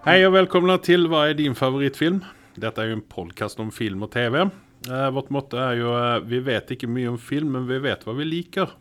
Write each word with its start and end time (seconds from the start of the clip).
Hej 0.00 0.22
og 0.24 0.32
velkommen 0.32 0.78
til 0.80 1.02
Hva 1.12 1.26
er 1.28 1.34
din 1.36 1.52
favorittfilm? 1.52 2.22
Dette 2.56 2.80
er 2.80 2.88
jo 2.88 2.94
en 2.96 3.02
podcast 3.04 3.58
om 3.60 3.68
film 3.68 4.06
og 4.06 4.08
tv. 4.14 4.46
Eh, 4.88 5.08
vårt 5.12 5.28
motto 5.28 5.58
er 5.60 5.74
jo 5.76 5.90
eh, 5.92 6.22
Vi 6.24 6.38
vet 6.46 6.72
ikke 6.72 6.88
mye 6.88 7.10
om 7.10 7.18
film, 7.20 7.50
men 7.52 7.66
vi 7.68 7.76
vet 7.84 8.06
hva 8.08 8.14
vi 8.16 8.24
liker. 8.24 8.72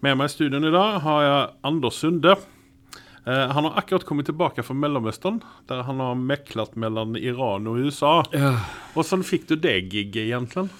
Med 0.00 0.16
meg 0.16 0.30
i 0.30 0.32
studion 0.32 0.64
i 0.64 0.72
dag 0.72 0.96
har 1.04 1.26
jeg 1.26 1.42
Anders 1.68 1.98
Sunde. 2.00 2.32
Eh, 3.28 3.52
han 3.52 3.68
har 3.68 3.76
akkurat 3.82 4.08
kommet 4.08 4.30
tilbake 4.30 4.64
fra 4.64 4.78
Mellomøsten, 4.80 5.42
der 5.68 5.84
han 5.90 6.00
har 6.00 6.16
meklet 6.16 6.72
mellom 6.80 7.18
Iran 7.20 7.68
og 7.68 7.84
USA. 7.84 8.22
Hvordan 8.96 9.28
fikk 9.28 9.50
du 9.52 9.58
det 9.60 9.76
gigget, 9.92 10.24
egentlig? 10.24 10.70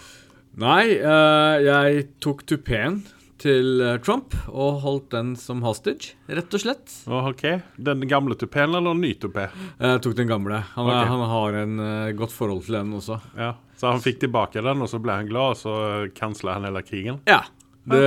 Nei, 0.56 0.94
eh, 0.96 1.66
jeg 1.68 2.08
tok 2.24 2.46
tupeen 2.48 3.02
til 3.42 3.82
eh, 3.82 3.96
Trump 4.04 4.34
og 4.50 4.80
holdt 4.84 5.10
den 5.14 5.34
som 5.38 5.62
hostage, 5.66 6.14
rett 6.30 6.54
og 6.54 6.62
slett. 6.62 6.94
Ok, 7.10 7.44
Den 7.76 8.06
gamle 8.10 8.36
tupeen 8.38 8.74
eller 8.76 8.96
ny 8.98 9.14
tupé? 9.20 9.48
Jeg 9.78 10.04
tok 10.04 10.16
den 10.18 10.30
gamle. 10.30 10.62
Han, 10.76 10.90
okay. 10.90 11.10
han 11.10 11.24
har 11.32 11.58
en 11.64 11.82
uh, 11.82 12.14
godt 12.16 12.34
forhold 12.34 12.64
til 12.66 12.78
den 12.78 12.94
også. 13.00 13.18
Ja. 13.38 13.54
Så 13.80 13.90
han 13.90 14.04
fikk 14.04 14.22
tilbake 14.22 14.62
den, 14.64 14.84
og 14.84 14.90
så 14.90 15.00
ble 15.02 15.18
han 15.18 15.28
glad, 15.28 15.56
og 15.56 15.60
så 15.60 15.74
kansla 16.16 16.58
han 16.58 16.68
hele 16.68 16.84
krigen? 16.86 17.20
Ja. 17.28 17.42
Det, 17.84 18.00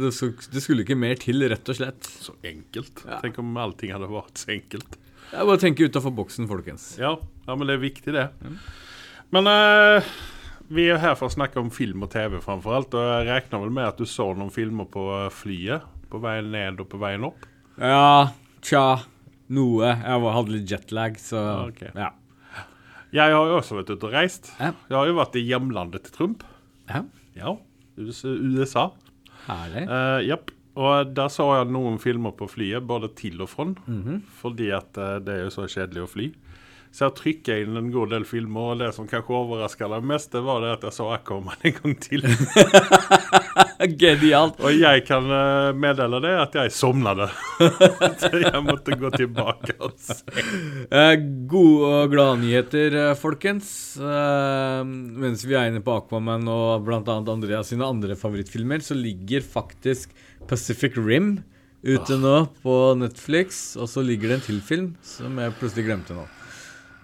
det, 0.00 0.12
det 0.54 0.62
skulle 0.64 0.86
ikke 0.86 0.96
mer 0.96 1.18
til, 1.20 1.44
rett 1.50 1.68
og 1.68 1.76
slett. 1.76 2.08
Så 2.22 2.38
enkelt. 2.46 3.02
Ja. 3.04 3.18
Tenk 3.24 3.42
om 3.42 3.50
allting 3.60 3.92
hadde 3.92 4.08
vært 4.08 4.40
så 4.40 4.54
enkelt. 4.54 4.96
Jeg 5.28 5.44
bare 5.50 5.60
tenker 5.60 5.90
utafor 5.90 6.14
boksen, 6.16 6.48
folkens. 6.48 6.94
Ja, 7.00 7.18
ja, 7.44 7.54
men 7.54 7.68
det 7.68 7.76
er 7.76 7.82
viktig, 7.82 8.14
det. 8.14 8.28
Men 9.34 9.50
eh, 9.50 10.06
vi 10.68 10.88
er 10.92 11.00
her 11.02 11.14
for 11.18 11.28
å 11.28 11.34
snakke 11.34 11.60
om 11.60 11.70
film 11.74 12.04
og 12.06 12.12
TV 12.12 12.38
framfor 12.44 12.76
alt. 12.78 12.96
Og 12.96 13.04
jeg 13.06 13.28
regner 13.28 13.62
vel 13.64 13.74
med 13.74 13.88
at 13.88 14.00
du 14.00 14.08
så 14.08 14.30
noen 14.36 14.52
filmer 14.54 14.88
på 14.90 15.04
eh, 15.16 15.30
flyet? 15.34 15.86
På 16.08 16.20
veien 16.24 16.50
ned 16.52 16.80
og 16.80 16.88
på 16.92 17.00
veien 17.00 17.26
opp? 17.28 17.46
Ja, 17.76 18.30
tja. 18.64 18.84
Noe. 19.52 19.94
Jeg 19.96 20.32
hadde 20.36 20.54
litt 20.54 20.72
jetlag, 20.72 21.20
så 21.20 21.42
Ja, 21.72 21.92
ja. 21.96 22.14
Jeg 23.08 23.32
har 23.32 23.48
jo 23.48 23.56
også 23.56 23.78
vært 23.78 23.94
ute 23.94 24.04
og 24.10 24.12
reist. 24.12 24.50
Ja. 24.60 24.74
Jeg 24.90 24.96
har 24.98 25.08
jo 25.08 25.16
vært 25.16 25.36
i 25.40 25.46
hjemlandet 25.48 26.04
til 26.08 26.16
Trump. 26.18 26.44
ja. 26.92 27.06
Ja, 27.38 27.54
USA. 27.96 28.88
Herlig. 29.46 29.84
Uh, 29.86 30.18
yep. 30.26 30.50
Og 30.78 31.10
der 31.14 31.30
så 31.32 31.46
jeg 31.56 31.70
noen 31.74 31.98
filmer 32.02 32.34
på 32.38 32.46
flyet, 32.50 32.84
både 32.86 33.10
til 33.18 33.40
og 33.42 33.50
fra. 33.50 33.66
Fordi 34.40 34.68
at 34.74 34.98
eh, 35.00 35.16
det 35.26 35.34
er 35.34 35.40
jo 35.46 35.54
så 35.56 35.64
kjedelig 35.66 36.04
å 36.04 36.10
fly. 36.10 36.26
Så 36.94 37.04
jeg 37.06 37.16
trykka 37.18 37.58
inn 37.62 37.76
en 37.78 37.90
god 37.92 38.14
del 38.14 38.24
filmer, 38.26 38.72
og 38.72 38.80
det 38.80 38.92
som 38.96 39.06
kanskje 39.08 39.36
overraska 39.36 39.88
deg 39.92 40.06
mest, 40.08 40.32
det 40.32 40.42
var 40.46 40.62
det 40.64 40.70
at 40.78 40.86
jeg 40.88 40.96
så 40.96 41.08
Aquaman 41.14 41.66
en 41.68 41.74
gang 41.76 41.96
til. 42.00 42.24
Genialt. 44.00 44.58
Og 44.64 44.74
jeg 44.74 45.04
kan 45.06 45.28
eh, 45.30 45.70
meddele 45.78 46.20
det 46.24 46.32
at 46.42 46.56
jeg 46.58 46.74
sovnet. 46.74 47.28
så 48.22 48.30
jeg 48.40 48.62
måtte 48.66 48.96
gå 48.98 49.12
tilbake 49.14 49.76
og 49.78 49.94
se. 50.02 50.18
Eh, 50.88 51.14
gode 51.50 51.92
og 51.92 52.14
glade 52.14 52.40
nyheter, 52.42 52.98
eh, 53.04 53.12
folkens. 53.18 53.70
Mens 53.98 55.44
vi 55.46 55.58
er 55.58 55.70
inne 55.70 55.84
på 55.84 55.98
Aquaman 56.00 56.48
og 56.50 56.88
bl.a. 56.88 57.02
Andreas 57.18 57.70
sine 57.72 57.86
andre 57.86 58.18
favorittfilmer, 58.18 58.82
så 58.82 58.96
ligger 58.98 59.44
faktisk 59.44 60.16
Pacific 60.48 60.96
Rim 60.98 61.38
ute 61.82 62.18
nå 62.18 62.48
på 62.64 62.78
Netflix. 62.98 63.76
Og 63.78 63.90
så 63.92 64.02
ligger 64.02 64.32
det 64.32 64.40
en 64.40 64.48
til 64.50 64.60
film 64.64 64.90
som 65.06 65.38
jeg 65.38 65.56
plutselig 65.60 65.86
glemte 65.90 66.18
nå. 66.18 66.26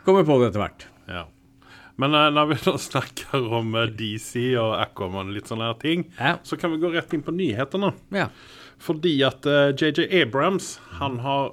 Kommer 0.04 0.24
på 0.28 0.36
det 0.42 0.50
etter 0.52 0.62
hvert. 0.64 0.86
Ja. 1.08 1.24
Men 1.96 2.14
uh, 2.14 2.26
når 2.34 2.48
vi 2.52 2.56
da 2.66 2.74
snakker 2.80 3.44
om 3.60 3.74
uh, 3.78 3.84
DC 3.86 4.34
og 4.60 4.74
Aquaman 4.82 5.30
og 5.30 5.36
litt 5.36 5.50
sånne 5.50 5.68
her 5.70 5.78
ting, 5.82 6.06
Ja. 6.18 6.36
så 6.42 6.58
kan 6.60 6.72
vi 6.74 6.80
gå 6.82 6.90
rett 6.94 7.12
inn 7.14 7.22
på 7.26 7.34
nyhetene. 7.34 7.92
ja. 8.14 8.28
Fordi 8.84 9.12
at 9.24 9.46
eh, 9.46 9.70
JJ 9.78 10.08
Abrams 10.24 10.74
han 10.98 11.20
har 11.22 11.52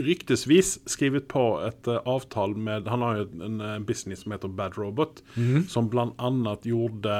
ryktesvis 0.00 0.78
skrevet 0.90 1.26
på 1.30 1.42
et 1.62 1.86
eh, 1.92 2.00
avtale 2.08 2.56
med 2.58 2.88
Han 2.90 3.02
har 3.04 3.18
jo 3.20 3.26
en, 3.44 3.60
eh, 3.60 3.76
business 3.84 4.24
som 4.24 4.32
heter 4.32 4.48
Bad 4.48 4.78
Robot, 4.80 5.20
som 5.68 5.90
blant 5.92 6.16
annet 6.18 6.64
gjorde 6.66 7.18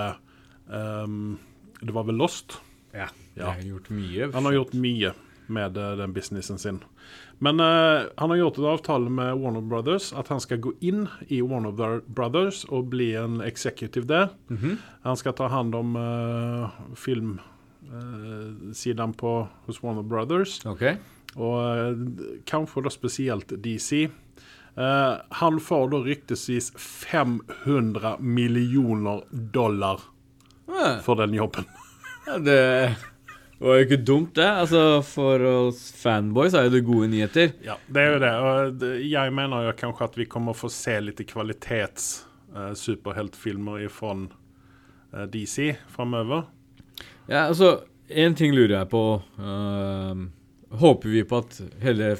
um, 0.66 1.36
Det 1.84 1.92
var 1.94 2.08
vel 2.08 2.16
Lost? 2.18 2.56
ja. 2.96 3.06
Ja. 3.36 3.52
Har 3.52 3.60
gjort 3.66 3.88
mye. 3.90 4.30
Han 4.32 4.44
har 4.48 4.52
gjort 4.56 4.72
mye 4.78 5.12
med 5.52 5.76
eh, 5.76 5.92
den 6.00 6.12
businessen 6.16 6.58
sin. 6.58 6.80
Men 7.44 7.60
uh, 7.60 8.06
han 8.16 8.30
har 8.32 8.36
gjort 8.40 8.58
en 8.58 8.70
avtale 8.72 9.10
med 9.12 9.34
Warner 9.42 9.64
Brothers 9.68 10.12
at 10.16 10.30
han 10.32 10.40
skal 10.40 10.62
gå 10.64 10.72
inn 10.80 11.08
i 11.28 11.42
Warner 11.44 12.00
Brothers 12.06 12.64
og 12.70 12.88
bli 12.94 13.10
en 13.20 13.40
executive 13.44 14.06
der. 14.08 14.28
Han 15.04 15.16
skal 15.20 15.36
ta 15.36 15.46
hand 15.52 15.74
om 15.76 15.96
uh, 15.98 16.68
filmsiden 16.96 17.42
på 19.20 19.48
hos 19.66 19.82
Warner 19.84 20.06
Brothers. 20.06 20.66
OK. 20.66 20.82
Og 21.34 21.60
eh, 21.66 21.94
kanskje 22.46 22.84
da 22.84 22.92
spesielt 22.92 23.54
DC. 23.62 24.04
Eh, 24.76 25.14
han 25.40 25.60
får 25.60 25.88
da 25.90 26.02
ryktesvis 26.04 26.72
500 26.78 28.16
millioner 28.20 29.24
dollar 29.30 30.00
for 31.02 31.18
den 31.18 31.34
jobben. 31.34 31.66
det 32.46 32.96
var 33.58 33.78
jo 33.78 33.86
ikke 33.86 34.00
dumt, 34.02 34.34
det. 34.38 34.48
Altså, 34.64 34.82
For 35.06 35.44
oss 35.48 35.86
fanboys 35.98 36.56
er 36.56 36.68
jo 36.68 36.74
det 36.74 36.84
gode 36.86 37.08
nyheter. 37.12 37.54
Ja, 37.64 37.78
det 37.86 38.02
er 38.02 38.12
jo 38.12 38.20
det. 38.24 38.32
Og 38.34 38.84
jeg 39.08 39.34
mener 39.36 39.68
jo 39.68 39.76
kanskje 39.78 40.08
at 40.10 40.18
vi 40.18 40.28
kommer 40.30 40.58
få 40.58 40.70
se 40.72 40.98
litt 41.04 41.22
kvalitets 41.30 42.08
eh, 42.54 42.72
superheltfilmer 42.78 43.86
fra 43.92 44.16
eh, 44.18 45.26
DC 45.30 45.74
framover. 45.94 46.48
Ja, 47.28 47.46
altså, 47.46 47.78
en 48.08 48.34
ting 48.36 48.52
lurer 48.54 48.80
jeg 48.80 48.90
på. 48.92 49.04
Uh, 49.40 50.26
håper 50.76 51.08
vi 51.08 51.22
på 51.24 51.40
at 51.40 51.60
hele 51.82 52.14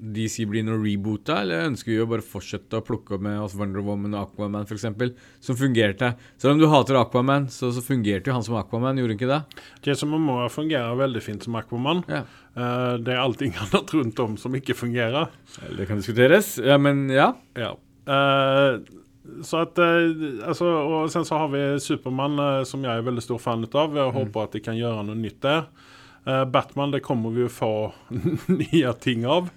DC 0.00 0.46
blir 0.48 0.64
noe 0.64 0.78
reboota, 0.80 1.42
eller 1.42 1.66
ønsker 1.68 1.92
vi 1.92 1.98
å 2.00 2.06
bare 2.08 2.24
fortsette 2.24 2.78
å 2.78 2.84
plukke 2.84 3.16
opp 3.16 3.24
med 3.24 3.36
oss 3.42 3.56
Wonder 3.58 3.84
Woman 3.84 4.14
og 4.16 4.30
Aquaman 4.30 4.64
f.eks., 4.64 4.86
som 5.44 5.58
fungerte? 5.58 6.14
Selv 6.40 6.54
om 6.54 6.62
du 6.62 6.66
hater 6.72 6.96
Aquaman, 6.96 7.50
så, 7.52 7.68
så 7.76 7.84
fungerte 7.84 8.32
jo 8.32 8.36
han 8.38 8.46
som 8.46 8.56
Aquaman, 8.56 8.96
gjorde 9.00 9.12
han 9.12 9.20
ikke 9.20 9.28
det? 9.28 9.66
Jason 9.84 10.12
Momoa 10.12 10.48
fungerer 10.52 10.96
veldig 10.96 11.22
fint 11.24 11.44
som 11.44 11.58
Aquaman. 11.60 12.00
Ja. 12.08 12.22
Uh, 12.56 12.96
det 12.96 13.12
er 13.12 13.20
allting 13.20 13.52
annet 13.60 13.94
rundt 13.98 14.24
om 14.24 14.40
som 14.40 14.56
ikke 14.56 14.78
fungerer. 14.78 15.28
Det 15.76 15.88
kan 15.90 16.00
diskuteres, 16.00 16.54
ja, 16.64 16.80
men 16.80 17.04
ja. 17.12 17.34
Ja. 17.60 17.74
Uh, 18.08 18.80
så 19.44 19.60
at 19.62 19.78
eh, 19.78 20.08
altså, 20.48 20.64
Og 20.66 21.10
sen 21.12 21.26
så 21.28 21.36
har 21.38 21.50
vi 21.52 21.60
Supermann, 21.78 22.40
som 22.66 22.82
jeg 22.82 22.90
er 22.90 23.04
veldig 23.06 23.22
stor 23.22 23.38
fan 23.38 23.68
av. 23.68 23.92
Jeg 23.94 24.14
håper 24.16 24.48
at 24.48 24.56
de 24.56 24.62
kan 24.64 24.78
gjøre 24.78 25.04
noe 25.06 25.18
nytt 25.20 25.38
der. 25.44 25.68
Batman 26.50 26.90
det 26.92 27.02
kommer 27.04 27.32
vi 27.32 27.44
jo 27.44 27.52
få 27.52 27.70
nye 28.64 28.94
ting 29.04 29.28
av. 29.28 29.52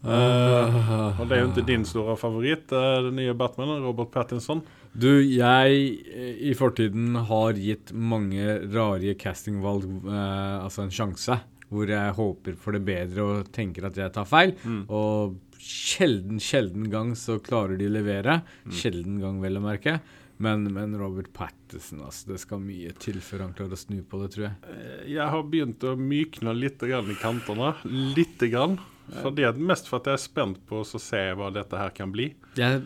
Eh, 0.00 1.20
og 1.20 1.26
det 1.28 1.36
er 1.36 1.42
jo 1.42 1.50
ikke 1.50 1.66
din 1.68 1.84
store 1.84 2.16
favoritt, 2.20 2.72
eh, 2.72 3.00
den 3.04 3.18
nye 3.20 3.34
Batmanen, 3.36 3.82
Robert 3.84 4.12
Pattinson. 4.14 4.62
Du, 4.96 5.20
jeg 5.20 5.82
eh, 6.08 6.38
i 6.50 6.54
fortiden 6.56 7.18
har 7.28 7.60
gitt 7.60 7.92
mange 7.92 8.56
rare 8.72 9.14
castingvalg 9.20 9.84
uh, 10.08 10.64
altså 10.64 10.86
en 10.86 10.94
sjanse, 10.94 11.36
hvor 11.70 11.92
jeg 11.92 12.16
håper 12.16 12.56
for 12.58 12.74
det 12.74 12.82
bedre 12.88 13.26
og 13.26 13.52
tenker 13.54 13.86
at 13.86 14.00
jeg 14.00 14.12
tar 14.14 14.26
feil. 14.26 14.56
Og 14.88 15.36
sjelden, 15.60 16.40
sjelden 16.42 16.88
gang 16.90 17.12
så 17.18 17.38
klarer 17.44 17.76
de 17.78 17.86
å 17.86 17.92
levere. 17.92 18.40
Sjelden 18.72 19.20
gang, 19.22 19.38
vel 19.44 19.60
å 19.60 19.62
merke. 19.68 20.00
Men, 20.40 20.64
men 20.72 20.96
Robert 20.96 21.28
Patterson, 21.36 22.00
altså, 22.00 22.32
det 22.32 22.40
skal 22.40 22.62
mye 22.64 22.94
til 22.98 23.20
før 23.22 23.44
han 23.44 23.52
klarer 23.54 23.76
å 23.76 23.78
snu 23.78 24.00
på 24.08 24.22
det, 24.22 24.30
tror 24.32 24.46
jeg. 24.48 24.78
Jeg 25.12 25.28
har 25.36 25.44
begynt 25.52 25.84
å 25.84 25.92
mykne 26.00 26.56
litt 26.56 26.80
grann 26.80 27.12
i 27.12 27.18
kantene. 27.20 27.74
Litt 28.16 28.48
grann. 28.48 28.80
For 29.18 29.34
det 29.34 29.46
er 29.48 29.58
mest 29.58 29.88
for 29.90 30.00
at 30.00 30.08
jeg 30.10 30.18
er 30.18 30.22
spent 30.22 30.60
på 30.68 30.82
å 30.82 31.00
se 31.02 31.20
hva 31.36 31.50
dette 31.54 31.78
her 31.78 31.92
kan 31.96 32.12
bli. 32.14 32.30
Jeg 32.58 32.82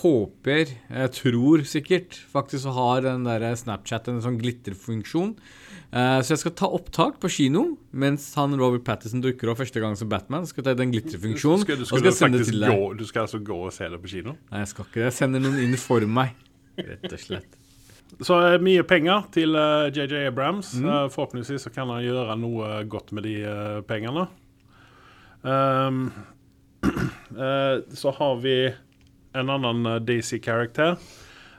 håper, 0.00 0.72
jeg 0.72 1.12
tror 1.16 1.64
sikkert, 1.68 2.16
faktisk 2.32 2.70
å 2.70 2.74
ha 2.76 2.88
den 3.04 3.26
der 3.28 3.44
Snapchat, 3.56 4.10
en 4.10 4.22
sånn 4.24 4.40
glitterfunksjon. 4.40 5.34
Uh, 5.90 6.20
så 6.22 6.36
jeg 6.36 6.42
skal 6.44 6.54
ta 6.54 6.68
opptak 6.70 7.16
på 7.18 7.26
kino 7.34 7.64
mens 7.90 8.28
han 8.38 8.52
Robert 8.54 8.84
Patterson 8.86 9.24
dukker 9.24 9.50
opp 9.50 9.58
første 9.58 9.82
gang 9.82 9.96
som 9.98 10.10
Batman. 10.12 10.46
Skal 10.46 10.66
ta 10.66 10.76
den 10.78 10.92
glitterfunksjonen 10.94 11.64
Skal, 11.64 11.80
du 11.80 11.86
og 11.86 11.90
skal 11.90 12.04
skal 12.04 12.18
sende 12.18 12.44
gå, 12.62 12.92
du 12.94 13.06
skal 13.08 13.26
altså 13.26 13.40
gå 13.42 13.56
og 13.66 13.72
se 13.74 13.88
det 13.90 13.98
på 14.02 14.12
kino? 14.12 14.36
Nei, 14.52 14.62
jeg 14.62 14.70
skal 14.74 14.86
ikke 14.86 15.00
det. 15.00 15.08
Jeg 15.08 15.18
sender 15.18 15.42
noen 15.42 15.58
inn 15.64 15.80
for 15.80 16.06
meg, 16.20 16.36
rett 16.78 17.10
og 17.10 17.24
slett. 17.24 17.56
Så 18.18 18.36
eh, 18.42 18.58
mye 18.62 18.82
penger 18.86 19.26
til 19.34 19.54
eh, 19.56 19.88
JJ 19.94 20.26
Abrams. 20.28 20.74
Mm. 20.80 21.10
forhåpentligvis 21.14 21.66
så 21.66 21.72
kan 21.74 21.90
han 21.92 22.02
gjøre 22.04 22.36
noe 22.40 22.80
godt 22.90 23.12
med 23.16 23.26
de 23.28 23.36
eh, 23.46 23.80
pengene. 23.86 24.26
Ehm, 25.42 26.10
uh, 27.36 27.78
så 28.00 28.10
har 28.10 28.36
vi 28.42 28.74
en 29.32 29.50
annen 29.50 29.86
eh, 29.86 30.00
DC-karakter, 30.02 30.96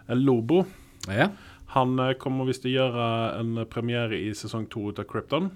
Lobo. 0.07 0.65
Ja. 1.07 1.29
Han 1.71 1.99
eh, 1.99 2.13
kommer 2.19 2.49
visst 2.49 2.65
til 2.65 2.73
å 2.73 2.81
gjøre 2.81 3.05
en 3.39 3.61
premiere 3.71 4.19
i 4.19 4.33
sesong 4.35 4.67
to 4.71 4.89
av 4.91 5.05
Krypton. 5.07 5.47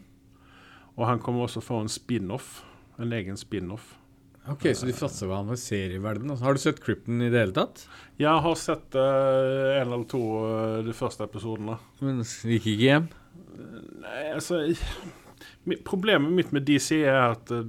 Og 0.95 1.03
han 1.09 1.19
kommer 1.19 1.43
også 1.43 1.63
få 1.63 1.81
en 1.83 1.91
spin-off. 1.91 2.61
En 3.03 3.11
egen 3.11 3.35
spin-off. 3.35 3.97
Ok, 4.47 4.69
så 4.77 4.87
de 4.87 4.93
satser 4.95 5.27
på 5.27 5.35
han 5.35 5.49
med 5.49 5.59
serieverden. 5.59 6.29
Altså. 6.31 6.45
Har 6.45 6.55
du 6.55 6.61
sett 6.61 6.79
Krypton 6.79 7.19
i 7.25 7.31
det 7.33 7.41
hele 7.41 7.55
tatt? 7.57 7.83
Jeg 8.21 8.45
har 8.45 8.57
sett 8.61 8.95
uh, 8.95 9.73
en 9.73 9.89
eller 9.89 10.05
to 10.07 10.21
uh, 10.45 10.79
de 10.85 10.95
første 10.95 11.25
episodene. 11.25 11.75
Men 11.99 12.21
gikk 12.23 12.69
ikke 12.77 12.85
hjem? 12.85 13.09
Nei, 14.05 14.21
altså 14.37 14.61
Problemet 15.87 16.31
mitt 16.31 16.51
med 16.55 16.65
DC 16.67 16.99
er 17.01 17.21
at 17.31 17.51
eh, 17.53 17.65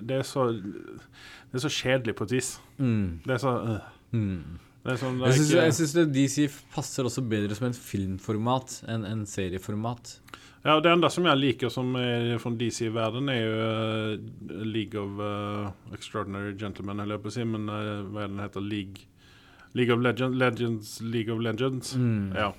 det 0.00 0.20
er 0.20 0.28
så 0.28 0.50
Det 0.54 1.58
er 1.58 1.64
så 1.66 1.72
kjedelig 1.72 2.14
på 2.18 2.28
et 2.28 2.36
vis. 2.38 2.54
Mm. 2.78 3.20
Det 3.24 3.36
er 3.36 3.42
så 3.42 3.56
øh. 3.58 3.90
Mm. 4.14 4.60
Det 4.84 4.92
er 4.92 4.98
sånn 5.00 5.20
det 5.20 5.30
er 5.32 5.38
Jeg 5.64 5.74
syns, 5.78 5.94
DC 6.12 6.42
passer 6.74 7.06
også 7.08 7.22
bedre 7.24 7.56
som 7.56 7.70
en 7.70 7.76
filmformat 7.76 8.82
enn 8.92 9.06
en 9.08 9.22
serieformat. 9.28 10.18
Ja, 10.64 10.78
det 10.80 10.92
enda 10.92 11.08
som 11.12 11.26
jeg 11.28 11.40
liker 11.40 11.72
som 11.72 11.96
er 12.00 12.38
fra 12.40 12.52
DC-verden, 12.60 13.30
er 13.32 13.40
jo 13.40 13.64
uh, 13.64 14.60
League 14.64 15.00
of 15.00 15.18
uh, 15.20 15.72
Extraordinary 15.92 16.54
Gentlemen, 16.60 17.02
jeg 17.04 17.20
på 17.20 17.32
å 17.32 17.34
si, 17.34 17.44
men 17.48 17.68
uh, 17.68 18.04
hva 18.12 18.24
er 18.24 18.30
den 18.32 18.40
heter? 18.40 18.64
League, 18.64 19.08
League 19.76 19.92
of 19.92 20.00
Legends, 20.04 20.38
Legends 20.40 20.94
League 21.04 21.32
of 21.32 21.42
Legends. 21.44 21.92
Mm. 22.00 22.32
Ja. 22.36 22.52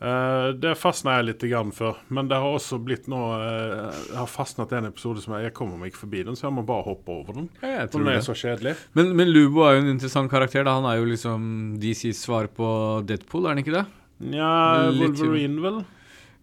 Eh, 0.00 0.46
det 0.56 0.72
fastna 0.80 1.18
jeg 1.18 1.26
litt 1.28 1.42
grann 1.50 1.70
for, 1.76 1.98
men 2.08 2.28
det 2.30 2.38
har 2.40 2.54
også 2.56 2.78
blitt 2.80 3.04
eh, 3.04 3.98
Jeg 4.08 4.16
har 4.16 4.30
fastnet 4.32 4.72
en 4.72 4.88
episode 4.88 5.20
som 5.20 5.34
jeg, 5.36 5.50
jeg 5.50 5.54
kommer 5.58 5.76
meg 5.76 5.92
ikke 5.92 6.06
forbi 6.06 6.22
den, 6.24 6.38
så 6.38 6.46
jeg 6.46 6.56
må 6.56 6.64
bare 6.64 6.86
hoppe 6.88 7.12
over 7.12 7.36
den. 7.36 7.50
Ja, 7.60 7.82
jeg 7.82 7.92
tror 7.92 8.06
den 8.06 8.12
er 8.14 8.20
det. 8.20 8.24
så 8.24 8.36
kjedelig. 8.40 8.74
Men, 8.96 9.12
men 9.18 9.28
Lubo 9.28 9.66
er 9.68 9.76
jo 9.76 9.82
en 9.84 9.92
interessant 9.92 10.32
karakter. 10.32 10.64
da 10.64 10.78
Han 10.78 10.88
er 10.88 11.02
jo 11.02 11.10
liksom 11.10 11.48
DCs 11.82 12.24
svar 12.24 12.48
på 12.56 12.68
Deadpool, 13.08 13.44
er 13.44 13.54
han 13.54 13.64
ikke 13.64 13.76
det? 13.76 13.86
Nja, 14.32 14.52
Wolverine, 14.96 15.60
vel? 15.64 15.82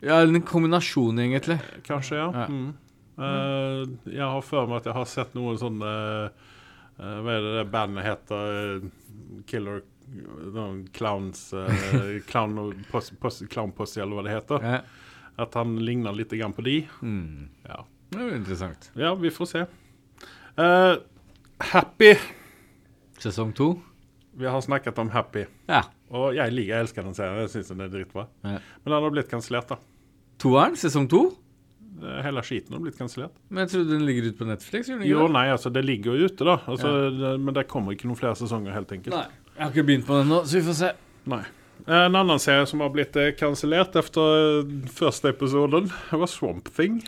Ja, 0.06 0.22
En 0.22 0.42
kombinasjon, 0.46 1.18
egentlig. 1.26 1.58
Kanskje, 1.88 2.22
ja. 2.22 2.30
Ja. 2.34 2.46
Mm. 2.46 2.76
Uh, 3.18 3.90
jeg 4.06 4.22
har 4.22 4.44
for 4.46 4.70
meg 4.70 4.84
at 4.84 4.92
jeg 4.92 4.94
har 4.94 5.08
sett 5.10 5.32
noen 5.34 5.56
sånne 5.58 5.94
uh, 6.30 6.52
Hva 7.02 7.32
er 7.34 7.42
det 7.42 7.54
det 7.56 7.64
bandet 7.74 8.06
heter? 8.06 8.52
Eh, 8.86 9.40
Killer 9.50 9.82
Clowns 10.94 11.54
uh, 11.54 11.68
Clown 12.30 12.74
Clownposse, 13.50 14.02
eller 14.02 14.16
hva 14.20 14.24
det 14.28 14.36
heter. 14.38 14.64
Ja. 14.64 14.80
At 15.38 15.54
han 15.60 15.76
ligner 15.86 16.16
litt 16.18 16.32
grann 16.34 16.54
på 16.58 16.64
de. 16.66 16.80
Mm. 17.02 17.50
Ja, 17.68 17.84
Det 18.10 18.20
er 18.22 18.30
jo 18.32 18.38
interessant. 18.40 18.92
ja 18.98 19.14
vi 19.20 19.30
får 19.34 19.52
se. 19.52 19.66
Uh, 20.58 20.96
happy. 21.74 22.16
Sesong 23.22 23.54
to? 23.54 23.76
Vi 24.38 24.46
har 24.46 24.62
snakket 24.62 24.98
om 25.02 25.10
Happy. 25.10 25.46
Ja. 25.66 25.84
Og 26.14 26.36
jeg 26.38 26.54
liker, 26.54 26.76
jeg 26.76 26.86
elsker 26.86 27.06
den 27.06 27.16
serien. 27.18 27.40
Jeg 27.42 27.50
syns 27.56 27.72
den 27.74 27.82
er 27.82 27.90
dritbra. 27.90 28.28
Ja. 28.46 28.60
Men 28.84 28.92
den 28.94 29.04
har 29.04 29.14
blitt 29.14 29.30
kansellert, 29.32 29.72
da. 29.74 29.78
Toeren? 30.38 30.78
Sesong 30.78 31.08
to? 31.10 31.22
Eh, 31.98 32.20
Hele 32.22 32.44
skiten 32.46 32.76
har 32.78 32.84
blitt 32.84 33.00
kansellert. 33.00 33.34
Men 33.50 33.64
jeg 33.66 33.72
trodde 33.74 33.96
den 33.96 34.06
ligger 34.06 34.28
ute 34.30 34.38
på 34.38 34.46
Netflix? 34.46 34.92
Jo, 34.94 35.24
det? 35.26 35.32
nei, 35.34 35.48
altså, 35.56 35.72
det 35.74 35.82
ligger 35.88 36.14
jo 36.14 36.30
ute, 36.30 36.46
da. 36.46 36.60
Altså, 36.70 36.92
det, 37.18 37.32
men 37.42 37.58
det 37.58 37.66
kommer 37.72 37.98
ikke 37.98 38.10
noen 38.12 38.20
flere 38.20 38.38
sesonger, 38.38 38.76
helt 38.78 38.94
enkelt. 38.94 39.18
Nei. 39.18 39.47
Jeg 39.58 39.64
har 39.66 39.72
ikke 39.74 39.88
begynt 39.88 40.06
på 40.06 40.18
den 40.20 40.28
nå, 40.30 40.44
så 40.46 40.60
vi 40.60 40.66
får 40.68 40.76
se. 40.78 40.90
Nei. 41.34 41.44
En 41.88 42.18
annen 42.20 42.42
serie 42.42 42.66
som 42.70 42.82
har 42.84 42.92
blitt 42.94 43.16
eh, 43.18 43.32
kansellert 43.38 43.96
etter 43.98 44.36
eh, 44.60 44.74
første 44.94 45.32
episoden, 45.34 45.88
var 46.12 46.30
Swamp 46.30 46.70
Thing. 46.76 47.00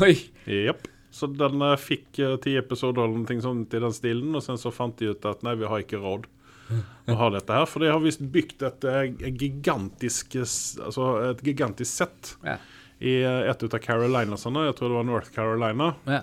Oi. 0.00 0.14
Yep. 0.48 0.86
Så 1.12 1.28
den 1.34 1.60
eh, 1.66 1.74
fikk 1.82 2.22
ti 2.44 2.54
episoder 2.56 3.04
eller 3.04 3.20
noe 3.20 3.44
sånt 3.44 3.76
i 3.76 3.82
den 3.84 3.96
stilen, 3.96 4.32
og 4.38 4.44
sen 4.46 4.60
så 4.60 4.72
fant 4.72 4.96
de 5.02 5.10
ut 5.12 5.28
at 5.28 5.44
nei, 5.44 5.58
vi 5.60 5.68
har 5.68 5.84
ikke 5.84 6.00
råd 6.00 6.24
å 7.08 7.18
ha 7.20 7.28
dette 7.36 7.52
her. 7.60 7.68
For 7.68 7.84
de 7.84 7.92
har 7.92 8.00
visst 8.04 8.24
bygd 8.32 8.64
et 8.68 8.88
et, 8.88 9.22
gigantisk 9.40 10.34
Altså 10.36 11.06
et 11.30 11.44
gigantisk 11.44 11.88
sett 11.88 12.34
Ja. 12.44 12.58
i 13.00 13.14
et 13.24 13.64
av 13.64 13.78
Carolinasene. 13.80 14.66
Jeg 14.68 14.76
tror 14.76 14.92
det 14.92 14.98
var 14.98 15.08
North 15.08 15.32
Carolina. 15.36 15.94
Ja. 16.08 16.22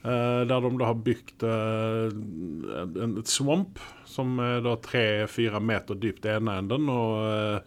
Eh, 0.00 0.42
der 0.48 0.60
de 0.64 0.70
da 0.80 0.86
har 0.88 0.96
bygd 1.04 1.42
eh, 1.44 3.18
et 3.20 3.28
swamp 3.28 3.76
som 4.08 4.38
er 4.40 4.62
da 4.64 4.72
tre-fire 4.80 5.60
meter 5.60 5.98
dypt 6.00 6.24
i 6.24 6.30
ene 6.38 6.54
enden, 6.62 6.88
og 6.88 7.60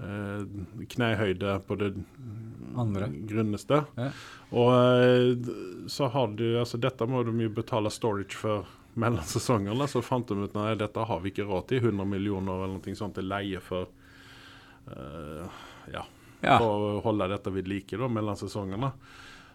eh, 0.00 0.46
knehøyde 0.94 1.58
på 1.68 1.76
det 1.82 1.90
Andre. 2.80 3.10
grunneste. 3.28 3.82
Ja. 3.96 4.08
Og 4.56 5.44
så 5.92 6.08
har 6.12 6.32
du 6.36 6.46
Altså, 6.60 6.80
dette 6.80 7.06
må 7.08 7.22
de 7.28 7.36
jo 7.44 7.52
betale 7.52 7.92
storage 7.92 8.36
for 8.36 8.64
mellom 9.02 9.24
sesongene. 9.28 9.88
Så 9.88 10.00
fant 10.04 10.28
de 10.28 10.46
ut 10.46 10.56
nei, 10.56 10.74
dette 10.80 11.04
har 11.08 11.20
vi 11.20 11.32
ikke 11.34 11.48
råd 11.48 11.68
til. 11.74 11.84
100 11.84 12.08
millioner 12.08 12.64
eller 12.64 12.78
noe 12.78 12.96
sånt 12.96 13.16
til 13.20 13.28
leie 13.28 13.60
for 13.60 13.88
ja, 15.92 16.04
Ja. 16.44 16.58
for 16.60 16.84
å 16.96 17.00
holde 17.02 17.26
dette 17.32 17.50
ved 17.50 17.66
like 17.68 17.96
da, 17.98 18.06
mellom 18.08 18.36
sesongene. 18.38 18.92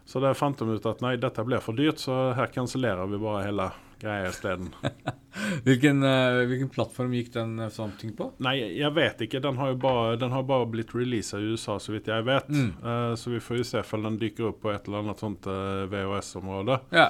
Så 0.06 0.19
der 0.19 0.33
fant 0.36 0.59
de 0.59 0.65
ut 0.75 0.86
at 0.89 1.01
nei, 1.03 1.15
dette 1.21 1.44
blir 1.48 1.62
for 1.63 1.77
dyrt, 1.77 2.01
så 2.01 2.31
her 2.36 2.50
kansellerer 2.51 3.07
vi 3.07 3.19
bare 3.21 3.44
hele 3.45 3.68
greia 4.01 4.30
isteden. 4.31 4.71
Hvilken, 5.65 6.01
uh, 6.03 6.42
hvilken 6.50 6.71
plattform 6.74 7.13
gikk 7.15 7.30
den 7.36 7.53
uh, 7.62 7.69
Something 7.71 8.15
på? 8.18 8.31
nei, 8.44 8.56
jeg 8.75 8.92
vet 8.98 9.21
ikke. 9.24 9.39
Den 9.45 9.59
har 9.62 9.69
jo 9.71 9.77
bare, 9.80 10.15
den 10.19 10.33
har 10.33 10.44
bare 10.50 10.65
blitt 10.74 10.92
releasa 10.98 11.39
i 11.39 11.51
USA, 11.53 11.77
så 11.80 11.94
vidt 11.94 12.09
jeg 12.12 12.25
vet. 12.27 12.50
Mm. 12.50 12.71
Uh, 12.81 13.13
så 13.15 13.31
vi 13.31 13.39
får 13.39 13.62
jo 13.62 13.68
se 13.69 13.83
om 13.95 14.07
den 14.09 14.18
dykker 14.19 14.50
opp 14.50 14.59
på 14.65 14.74
et 14.74 14.89
eller 14.89 15.06
annet 15.06 15.21
sånt 15.21 15.48
uh, 15.48 15.86
VHS-område. 15.94 16.80
Ja. 16.98 17.07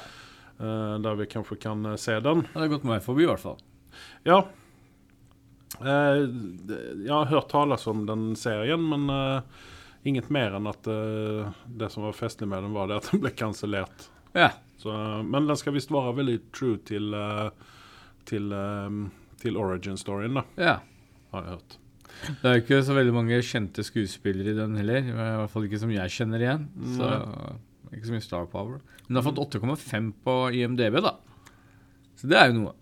eh, 0.62 1.00
der 1.02 1.16
vi 1.16 1.26
kanskje 1.32 1.56
kan 1.64 1.86
eh, 1.86 1.96
se 1.98 2.20
den. 2.20 2.44
Det 2.54 2.60
har 2.60 2.68
gått 2.76 2.84
meg 2.86 3.02
forbi, 3.06 3.24
i 3.26 3.30
hvert 3.32 3.42
fall. 3.42 3.58
Ja. 4.28 4.44
Eh, 5.82 6.22
jeg 7.02 7.10
har 7.14 7.32
hørt 7.32 7.50
tales 7.50 7.88
om 7.90 8.06
den 8.06 8.36
serien, 8.38 8.84
men 8.92 9.10
eh, 9.10 9.42
inget 10.08 10.30
mer 10.34 10.58
enn 10.58 10.70
at 10.72 10.88
uh, 10.90 11.52
det 11.68 11.92
som 11.94 12.06
var 12.08 12.18
festlig 12.18 12.50
med 12.50 12.64
den, 12.66 12.74
var 12.74 12.90
det 12.90 13.02
at 13.02 13.10
den 13.12 13.22
ble 13.24 13.32
kansellert. 13.36 14.08
Ja. 14.34 14.52
Men 14.82 15.46
den 15.46 15.58
skal 15.60 15.76
visst 15.76 15.92
være 15.94 16.16
veldig 16.18 16.40
true 16.56 16.80
til, 16.88 17.12
eh, 17.14 17.50
til, 18.26 18.48
eh, 18.50 18.96
til 19.38 19.60
origin-storyen, 19.62 20.40
da, 20.40 20.44
ja. 20.58 20.74
har 21.36 21.44
jeg 21.44 21.52
hørt. 21.52 21.76
Det 22.42 22.50
er 22.50 22.56
jo 22.56 22.64
ikke 22.64 22.80
så 22.88 22.96
veldig 22.98 23.14
mange 23.14 23.38
kjente 23.46 23.86
skuespillere 23.86 24.56
i 24.56 24.58
den 24.58 24.74
heller. 24.80 25.06
I 25.06 25.14
hvert 25.14 25.54
fall 25.54 25.68
ikke 25.68 25.84
som 25.84 25.94
jeg 25.94 26.16
kjenner 26.16 26.42
igjen. 26.44 26.66
Så 26.98 27.12
ikke 27.92 28.10
så 28.10 28.16
mye 28.16 28.26
star 28.26 28.50
power. 28.52 28.82
Men 29.06 29.14
den 29.14 29.22
har 29.22 29.28
fått 29.30 29.44
8,5 29.62 30.12
på 30.26 30.36
IMDb, 30.58 30.98
da. 31.04 31.14
Så 32.20 32.30
det 32.32 32.40
er 32.40 32.52
jo 32.52 32.58
noe. 32.58 32.74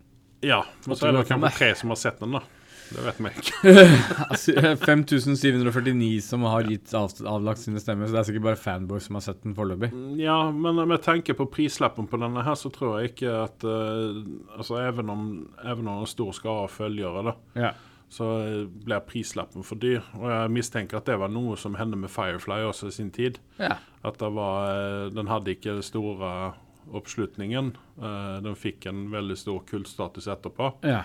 Ja, 0.46 0.64
men 0.86 0.96
så 0.96 1.10
er 1.10 1.18
det 1.18 1.28
kanskje 1.28 1.52
tre 1.58 1.70
som 1.76 1.92
har 1.94 2.00
sett 2.00 2.24
den, 2.24 2.40
da. 2.40 2.44
Det 2.90 3.04
vet 3.06 3.20
vi 3.22 3.30
ikke. 3.30 3.74
Altså, 4.30 4.54
5749 4.82 6.22
som 6.26 6.44
har 6.50 6.66
gitt 6.70 6.94
av, 6.98 7.12
avlagt 7.30 7.62
sine 7.62 7.82
stemmer, 7.82 8.08
så 8.10 8.16
det 8.16 8.22
er 8.24 8.28
sikkert 8.30 8.46
bare 8.48 8.60
fanboys 8.60 9.06
som 9.10 9.18
har 9.20 9.26
sett 9.28 9.44
den 9.46 9.54
foreløpig. 9.58 9.92
Ja, 10.22 10.38
men 10.52 10.80
med 10.90 11.04
tanke 11.06 11.36
på 11.38 11.46
prislappen 11.54 12.08
på 12.10 12.20
denne 12.22 12.44
her, 12.46 12.58
så 12.60 12.72
tror 12.74 13.00
jeg 13.00 13.12
ikke 13.14 13.36
at 13.44 13.66
uh, 13.68 14.18
Altså, 14.58 14.80
even 14.88 15.10
om, 15.14 15.28
even 15.64 15.88
om 15.92 16.02
en 16.04 16.10
stor 16.10 16.34
skare 16.38 16.66
av 16.66 16.74
følgere, 16.74 17.24
da, 17.30 17.36
Ja. 17.62 17.72
så 18.10 18.26
eh, 18.42 18.64
blir 18.86 19.04
prislappen 19.06 19.62
for 19.64 19.78
dyr. 19.78 20.02
Og 20.18 20.26
jeg 20.32 20.54
mistenker 20.56 20.98
at 20.98 21.06
det 21.06 21.20
var 21.22 21.30
noe 21.30 21.54
som 21.62 21.78
hendte 21.78 22.00
med 22.02 22.10
Firefly 22.10 22.64
også 22.72 22.90
i 22.90 22.96
sin 22.98 23.12
tid. 23.14 23.38
ja. 23.62 23.76
At 24.02 24.16
det 24.22 24.30
var 24.32 24.70
eh, 24.72 25.10
Den 25.14 25.28
hadde 25.30 25.52
ikke 25.54 25.76
den 25.78 25.84
store 25.86 26.54
oppslutningen. 26.96 27.74
Den 28.00 28.56
fikk 28.58 28.88
en 28.90 29.10
veldig 29.14 29.36
stor 29.38 29.60
kultstatus 29.70 30.26
etterpå. 30.32 30.72
ja. 30.88 31.04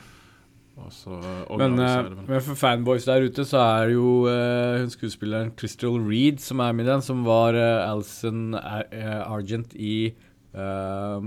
Og 0.74 1.58
Men, 1.60 1.78
eh, 1.78 2.08
men 2.26 2.42
for 2.42 2.58
fanboys 2.58 3.06
der 3.06 3.28
ute, 3.28 3.44
så 3.46 3.60
er 3.62 3.86
det 3.88 3.94
jo 3.94 4.26
uh, 4.26 4.82
skuespilleren 4.90 5.52
Crystal 5.56 6.00
Reed 6.02 6.42
som 6.42 6.62
er 6.64 6.72
med 6.74 6.88
i 6.88 6.90
den, 6.90 7.04
som 7.04 7.22
var 7.26 7.54
uh, 7.54 7.90
Alison 7.92 8.56
Ar 8.58 8.88
eh, 8.90 9.20
Argent 9.22 9.74
i 9.78 10.14
uh, 10.56 11.22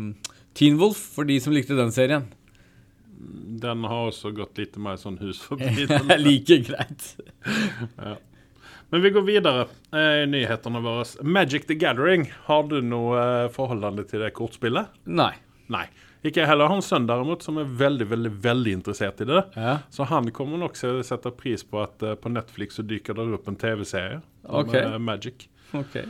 Teen 0.57 0.77
Wolf, 0.81 0.99
for 1.15 1.27
de 1.29 1.39
som 1.39 1.55
likte 1.55 1.79
den 1.79 1.95
serien. 1.95 2.27
Den 3.17 3.87
har 3.87 4.11
også 4.11 4.33
gått 4.35 4.59
litt 4.59 4.75
mer 4.77 4.99
sånn 4.99 5.17
hus 5.23 5.39
forbi. 5.41 5.87
like 6.27 6.59
greit. 6.67 7.13
Men 8.89 9.01
vi 9.03 9.09
går 9.11 9.21
videre 9.27 9.65
eh, 9.91 10.23
i 10.23 10.27
nyhetene 10.31 10.79
våre. 10.83 11.05
Magic 11.23 11.67
the 11.67 11.75
Gathering. 11.75 12.29
Har 12.47 12.67
du 12.71 12.79
noe 12.81 13.19
eh, 13.19 13.49
forholdende 13.51 14.05
til 14.07 14.23
det 14.23 14.31
kortspillet? 14.37 14.93
Nei. 15.11 15.33
Nei. 15.73 15.87
Ikke 16.27 16.41
jeg 16.43 16.47
heller. 16.49 16.65
Jeg 16.67 16.73
har 16.73 16.79
en 16.81 16.85
sønn 16.87 17.07
derimot 17.09 17.43
som 17.45 17.57
er 17.61 17.69
veldig 17.79 18.07
veldig, 18.09 18.31
veldig 18.43 18.73
interessert 18.79 19.21
i 19.23 19.27
det. 19.29 19.41
Ja. 19.55 19.77
Så 19.93 20.05
han 20.09 20.29
kommer 20.35 20.57
nok 20.61 20.73
til 20.79 20.99
å 20.99 21.05
sette 21.07 21.31
pris 21.37 21.63
på 21.63 21.79
at 21.83 22.03
uh, 22.03 22.15
på 22.19 22.31
Netflix 22.33 22.79
så 22.79 22.85
dyker 22.87 23.15
det 23.17 23.27
opp 23.37 23.47
en 23.51 23.55
TV-serie 23.61 24.21
om 24.45 24.61
Ok. 24.63 24.73
eh, 24.79 24.97
Magic. 24.99 25.47
Okay. 25.73 26.05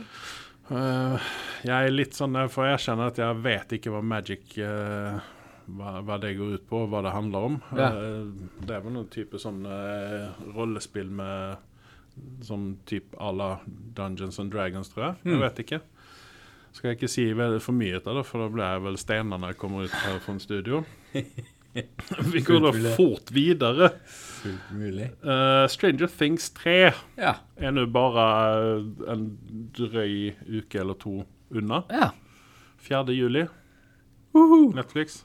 Uh, 0.70 1.16
jeg 1.64 1.72
er 1.88 1.94
litt 1.94 2.14
sånn, 2.18 2.34
jeg 2.36 2.50
får 2.52 2.72
erkjenne 2.74 3.06
at 3.12 3.18
jeg 3.22 3.40
vet 3.46 3.72
ikke 3.78 3.90
hva 3.94 4.02
Magic 4.04 4.58
hva, 5.68 5.90
hva 6.00 6.16
det 6.20 6.34
går 6.38 6.54
ut 6.58 6.66
på, 6.68 6.82
hva 6.88 7.02
det 7.04 7.12
handler 7.12 7.46
om. 7.50 7.56
Ja. 7.76 7.88
Det 8.64 8.72
er 8.76 8.84
vel 8.84 8.94
noen 8.94 9.08
type 9.12 9.40
sånn 9.42 9.62
rollespill 10.56 11.10
med 11.10 11.64
Sånn 12.42 12.72
type 12.88 13.14
à 13.22 13.28
la 13.30 13.60
Dungeons 13.94 14.40
and 14.42 14.50
Dragons, 14.50 14.88
tror 14.90 15.04
jeg. 15.04 15.14
Jeg 15.22 15.34
Mm. 15.36 15.40
vet 15.44 15.58
ikke. 15.62 15.76
Skal 16.72 16.90
jeg 16.92 16.98
ikke 16.98 17.10
si 17.10 17.24
for 17.34 17.72
mye 17.74 17.98
av 18.00 18.18
det, 18.18 18.24
for 18.26 18.42
da 18.44 18.48
blir 18.52 18.64
jeg 18.64 18.82
vel 18.84 18.98
steiner 19.00 19.38
når 19.40 19.54
jeg 19.54 19.58
kommer 19.62 19.86
ut 19.88 19.94
her 20.04 20.18
fra 20.22 20.38
studio. 20.42 20.82
Vi 22.32 22.40
går 22.42 22.62
da 22.64 22.70
fort 22.96 23.30
videre. 23.34 23.90
Fullt 24.40 24.70
mulig. 24.74 25.08
Uh, 25.22 25.66
Stranger 25.70 26.08
Things 26.10 26.50
3 26.56 26.76
Ja. 27.18 27.34
er 27.56 27.74
nå 27.74 27.84
bare 27.92 28.24
eh, 28.78 29.12
en 29.12 29.24
drøy 29.76 30.32
uke 30.60 30.80
eller 30.80 30.98
to 30.98 31.20
unna. 31.54 31.82
Ja. 31.92 32.10
4. 32.88 33.12
juli, 33.14 33.44
Uhu. 34.34 34.72
Netflix. 34.76 35.22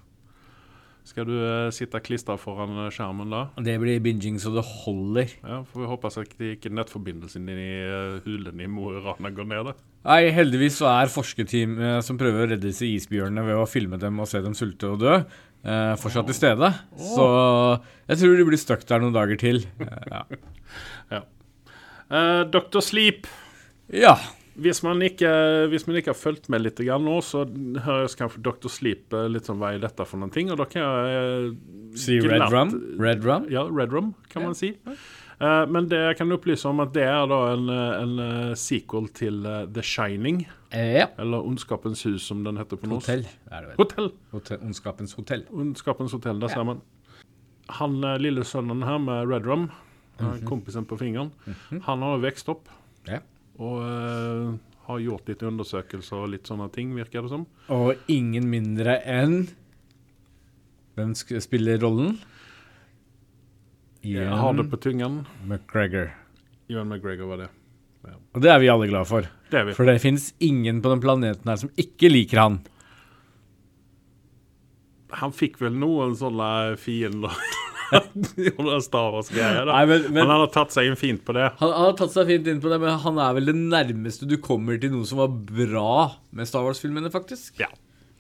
Skal 1.05 1.27
du 1.27 1.33
uh, 1.35 1.69
sitte 1.75 2.00
klistra 2.00 2.38
foran 2.39 2.77
skjermen 2.95 3.31
da? 3.33 3.41
Det 3.59 3.75
blir 3.81 4.00
binging 4.03 4.38
så 4.39 4.53
det 4.55 4.63
holder. 4.83 5.33
Ja, 5.43 5.62
Får 5.67 5.81
vi 5.83 5.89
håpe 5.91 6.12
at 6.12 6.38
det 6.39 6.53
ikke 6.57 6.71
nettforbindelsen 6.73 7.47
din 7.50 7.59
i 7.59 7.73
uh, 7.83 8.21
hulen 8.25 8.62
i 8.63 8.69
Mo 8.71 8.93
i 8.93 9.01
Rana 9.03 9.31
går 9.35 9.50
ned. 9.51 9.71
da. 9.71 9.75
Nei, 10.03 10.19
heldigvis 10.36 10.81
så 10.81 10.89
er 10.91 11.12
forskerteam 11.12 11.77
eh, 11.79 11.98
som 12.03 12.19
prøver 12.19 12.43
å 12.43 12.50
redde 12.51 12.67
disse 12.67 12.88
isbjørnene 12.89 13.45
ved 13.48 13.62
å 13.62 13.69
filme 13.69 14.00
dem 14.01 14.19
og 14.19 14.27
se 14.27 14.41
dem 14.43 14.55
sulte 14.57 14.89
og 14.91 15.00
dø, 15.03 15.15
eh, 15.63 15.93
fortsatt 16.01 16.27
til 16.27 16.38
stede. 16.38 16.74
Så 17.00 17.27
jeg 18.10 18.19
tror 18.19 18.38
de 18.39 18.48
blir 18.50 18.62
stuck 18.62 18.83
der 18.89 19.03
noen 19.03 19.15
dager 19.15 19.39
til. 19.39 19.63
Eh, 21.13 21.19
ja. 21.19 21.19
Uh, 22.10 22.41
Dr. 22.50 22.81
Sleep. 22.81 23.27
ja. 23.93 24.15
Hvis 24.53 24.83
man, 24.86 25.01
ikke, 25.01 25.29
hvis 25.72 25.88
man 25.88 25.98
ikke 25.98 26.12
har 26.12 26.17
fulgt 26.17 26.45
med 26.53 26.62
litt 26.62 26.77
nå, 26.77 27.15
så 27.25 27.41
høres 27.86 28.13
kanskje 28.17 28.41
Dr. 28.45 28.69
Sleep 28.69 29.13
eh, 29.17 29.25
litt 29.33 29.50
sånn 29.50 29.57
hva 29.57 29.72
er 29.74 29.81
dette 29.81 30.05
for 30.05 30.22
noen 30.22 30.33
ting. 30.33 30.51
Og 30.53 30.60
da 30.62 30.67
kan 30.69 30.83
jeg 30.83 31.15
eh, 31.17 31.98
Si 31.98 32.19
Red 32.22 32.45
Rum. 32.53 32.74
Red 33.01 33.25
Rum. 33.25 33.48
Ja, 33.50 33.65
Red 33.65 33.95
Rum, 33.95 34.12
kan 34.29 34.45
man 34.45 34.57
si. 34.57 34.75
Eh, 35.43 35.63
men 35.75 35.88
det 35.91 36.00
jeg 36.00 36.17
kan 36.21 36.31
opplyse 36.35 36.69
om 36.69 36.79
at 36.83 36.93
det 36.95 37.03
er 37.09 37.23
da 37.27 37.39
en, 37.51 37.69
eh, 37.73 37.93
en 38.03 38.13
eh, 38.23 38.55
sequel 38.59 39.09
til 39.17 39.43
The 39.75 39.83
Shining. 39.83 40.43
Ja. 40.73 41.09
Eller 41.21 41.45
Ondskapens 41.45 42.03
hus, 42.07 42.23
som 42.29 42.43
den 42.45 42.57
heter 42.57 42.79
på 42.79 42.89
norsk. 42.89 43.09
Hotell 43.09 43.25
er 43.51 43.62
det 43.65 43.71
vel. 43.73 43.77
Hotell. 43.81 44.12
Hotell. 44.31 44.62
Ondskapens 44.69 45.15
hotell. 45.19 45.45
Ondskapens 45.51 46.15
hotell, 46.15 46.39
der 46.41 46.53
ser 46.53 46.65
man. 46.67 46.81
Han 47.79 48.00
lille 48.19 48.43
sønnen 48.47 48.83
her 48.83 49.00
med 49.00 49.27
Red 49.29 49.45
Rum, 49.47 49.69
eh, 50.19 50.39
kompisen 50.47 50.85
på 50.85 50.97
fingeren, 51.00 51.31
han 51.85 52.01
har 52.05 52.21
vokst 52.23 52.50
opp 52.51 52.69
Ja. 53.07 53.19
og 53.59 53.79
uh, 53.83 54.53
har 54.88 55.00
gjort 55.00 55.27
litt 55.27 55.43
undersøkelser 55.43 56.17
og 56.23 56.29
litt 56.33 56.47
sånne 56.47 56.69
ting, 56.71 56.93
virker 56.95 57.23
det 57.23 57.31
som. 57.31 57.45
Og 57.69 57.95
ingen 58.07 58.50
mindre 58.50 59.00
enn 59.05 59.47
Hvem 60.93 61.15
spiller 61.41 61.79
rollen? 61.81 62.19
Jeg 64.03 64.27
har 64.27 64.55
det 64.57 64.65
på 64.72 64.79
tungen. 64.83 65.22
McGregor. 65.48 66.12
Ewan 66.72 66.89
McGregor 66.91 67.29
var 67.31 67.45
det. 67.45 67.50
Og 68.33 68.41
det 68.43 68.51
er 68.51 68.60
vi 68.60 68.69
alle 68.72 68.89
glad 68.89 69.07
for. 69.07 69.27
Det 69.51 69.60
er 69.62 69.67
vi. 69.69 69.75
For 69.77 69.88
det 69.88 70.01
fins 70.03 70.31
ingen 70.43 70.81
på 70.83 70.91
den 70.91 71.03
planeten 71.03 71.48
her 71.48 71.60
som 71.62 71.72
ikke 71.79 72.10
liker 72.12 72.41
han. 72.41 72.57
Han 75.22 75.36
fikk 75.36 75.60
vel 75.62 75.75
noen 75.77 76.15
sånne 76.17 76.50
fiender. 76.81 77.38
Wars-greier. 77.93 79.67
Nei, 79.69 79.83
men, 79.86 80.07
Men 80.07 80.15
men 80.15 80.31
han 80.31 80.41
har 80.41 80.51
tatt 80.53 80.74
seg 80.74 80.89
inn 80.89 80.98
fint 80.98 81.22
på 81.25 81.36
det. 81.38 81.51
han, 81.60 81.74
han 81.75 81.89
har 81.91 81.98
tatt 82.00 82.15
seg 82.15 82.31
fint 82.31 82.50
inn 82.50 82.62
på 82.63 82.72
det, 82.72 82.79
men 82.81 82.98
han 83.03 83.19
er 83.22 83.36
vel 83.38 83.51
det 83.51 83.55
nærmeste 83.60 84.27
du 84.29 84.39
kommer 84.41 84.79
til 84.81 84.93
noe 84.95 85.05
som 85.07 85.22
var 85.22 85.29
bra 85.31 85.93
med 86.33 86.50
Star 86.50 86.65
Wars-filmene, 86.65 87.12
faktisk. 87.13 87.53
Ja. 87.62 87.69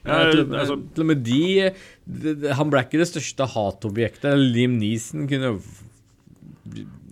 Ja, 0.05 0.31
til, 0.31 0.41
Eh, 0.53 0.59
altså, 0.59 0.75
til 0.93 1.01
og 1.01 1.07
med 1.07 1.23
de, 1.23 2.53
Han 2.53 2.69
ble 2.69 2.81
ikke 2.83 2.99
det 2.99 3.07
største 3.07 3.45
hatobjektet. 3.53 4.33
Liam 4.53 4.77
Neeson 4.79 5.27
kunne 5.31 5.53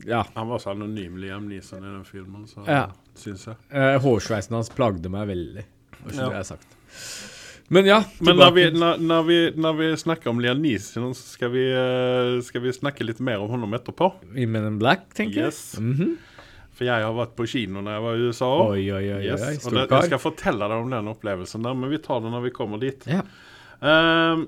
Ja. 0.05 0.23
han 0.35 0.47
var 0.49 0.57
så 0.59 0.71
anonym, 0.73 1.17
Liam 1.21 1.47
Neeson, 1.47 1.83
i 1.83 1.91
den 1.91 2.03
filmen, 2.05 2.47
så 2.47 2.65
Ja. 2.67 2.87
syns 3.15 3.45
jeg. 3.45 3.55
eh, 3.71 3.99
Hårsveisen 3.99 4.51
hans 4.55 4.69
plagde 4.69 5.09
meg 5.09 5.27
veldig. 5.27 5.63
Var 6.03 6.11
ikke 6.11 6.15
Ja. 6.17 6.29
det 6.29 6.35
jeg 6.35 6.45
sagt. 6.45 6.67
Men 7.69 7.85
ja, 7.85 8.03
Men 8.19 8.35
når 8.35 8.51
vi, 8.53 8.63
når, 8.71 8.97
når, 8.99 9.23
vi, 9.25 9.51
når 9.61 9.77
vi 9.77 9.95
snakker 9.95 10.27
om 10.29 10.39
Liam 10.39 10.59
Neeson, 10.61 11.13
så 11.13 11.23
skal 11.37 11.49
vi, 11.51 11.63
eh, 11.71 12.41
skal 12.41 12.61
vi 12.61 12.69
snakke 12.71 13.05
litt 13.05 13.19
mer 13.21 13.37
om 13.39 13.49
ham 13.49 13.71
etterpå. 13.73 14.13
i 14.35 14.45
Men 14.45 14.65
in 14.67 14.79
Black, 14.79 15.13
tenker 15.13 15.45
Yes. 15.45 15.75
jeg. 15.75 15.83
Mhm. 15.83 16.17
For 16.81 16.87
jeg 16.89 17.03
har 17.05 17.11
vært 17.13 17.33
på 17.37 17.45
kino 17.45 17.81
når 17.85 17.93
jeg 17.93 18.01
var 18.01 18.15
i 18.15 18.21
USA 18.25 18.47
òg. 18.57 18.71
Yes. 18.81 19.41
Og 19.69 19.75
det, 19.75 19.81
jeg 19.85 20.07
skal 20.09 20.19
fortelle 20.23 20.65
deg 20.65 20.79
om 20.81 20.87
den 20.89 21.09
opplevelsen 21.11 21.61
der, 21.67 21.75
men 21.77 21.91
vi 21.91 21.99
tar 22.01 22.23
det 22.23 22.31
når 22.33 22.47
vi 22.47 22.51
kommer 22.55 22.79
dit. 22.81 23.03
Ja. 23.05 23.19
Um, 23.85 24.47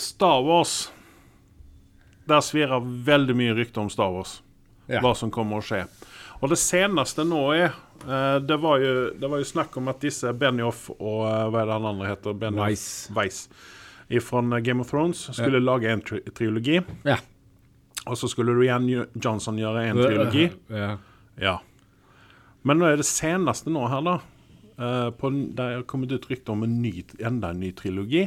Star 0.00 0.40
Wars. 0.46 0.78
Der 2.32 2.40
svirrer 2.40 2.80
veldig 2.80 3.36
mye 3.36 3.58
rykter 3.58 3.82
om 3.82 3.90
Star 3.92 4.08
Wars. 4.14 4.38
Ja. 4.86 5.02
Hva 5.04 5.12
som 5.20 5.28
kommer 5.34 5.60
å 5.60 5.66
skje. 5.66 5.82
Og 6.40 6.48
det 6.48 6.56
seneste 6.62 7.28
nå 7.28 7.42
er 7.52 7.66
uh, 8.06 8.38
det, 8.40 8.56
var 8.64 8.80
jo, 8.80 8.96
det 9.20 9.32
var 9.34 9.44
jo 9.44 9.50
snakk 9.52 9.76
om 9.82 9.92
at 9.92 10.00
disse 10.00 10.32
Benioff 10.32 10.86
og 10.96 11.26
uh, 11.26 11.44
hva 11.52 11.60
er 11.60 11.68
det 11.68 11.76
han 11.76 11.90
andre 11.92 12.08
heter? 12.14 12.40
Benioff 12.40 12.88
Weiss. 13.20 13.42
Fra 14.24 14.40
Game 14.64 14.80
of 14.80 14.88
Thrones 14.88 15.28
skulle 15.36 15.60
lage 15.60 15.92
en 15.92 16.00
tri 16.08 16.24
trilogi. 16.32 16.80
Ja. 17.04 17.20
Og 18.08 18.16
så 18.16 18.32
skulle 18.32 18.56
Rian 18.56 18.88
Johnson 19.12 19.60
gjøre 19.60 19.84
en 19.92 20.04
trilogi. 20.06 20.48
Ja. 20.80 20.94
Ja. 21.40 21.58
Men 22.62 22.80
nå 22.80 22.90
er 22.90 23.00
det 23.00 23.08
seneste 23.08 23.72
nå 23.72 23.86
her, 23.88 24.04
da. 24.04 24.18
eh, 24.80 25.08
på, 25.16 25.30
har 25.58 25.86
kommet 25.88 26.12
ut 26.12 26.28
rykter 26.30 26.52
om 26.52 26.66
en 26.66 26.76
ny, 26.82 27.04
enda 27.18 27.54
en 27.54 27.60
ny 27.60 27.72
trilogi. 27.76 28.26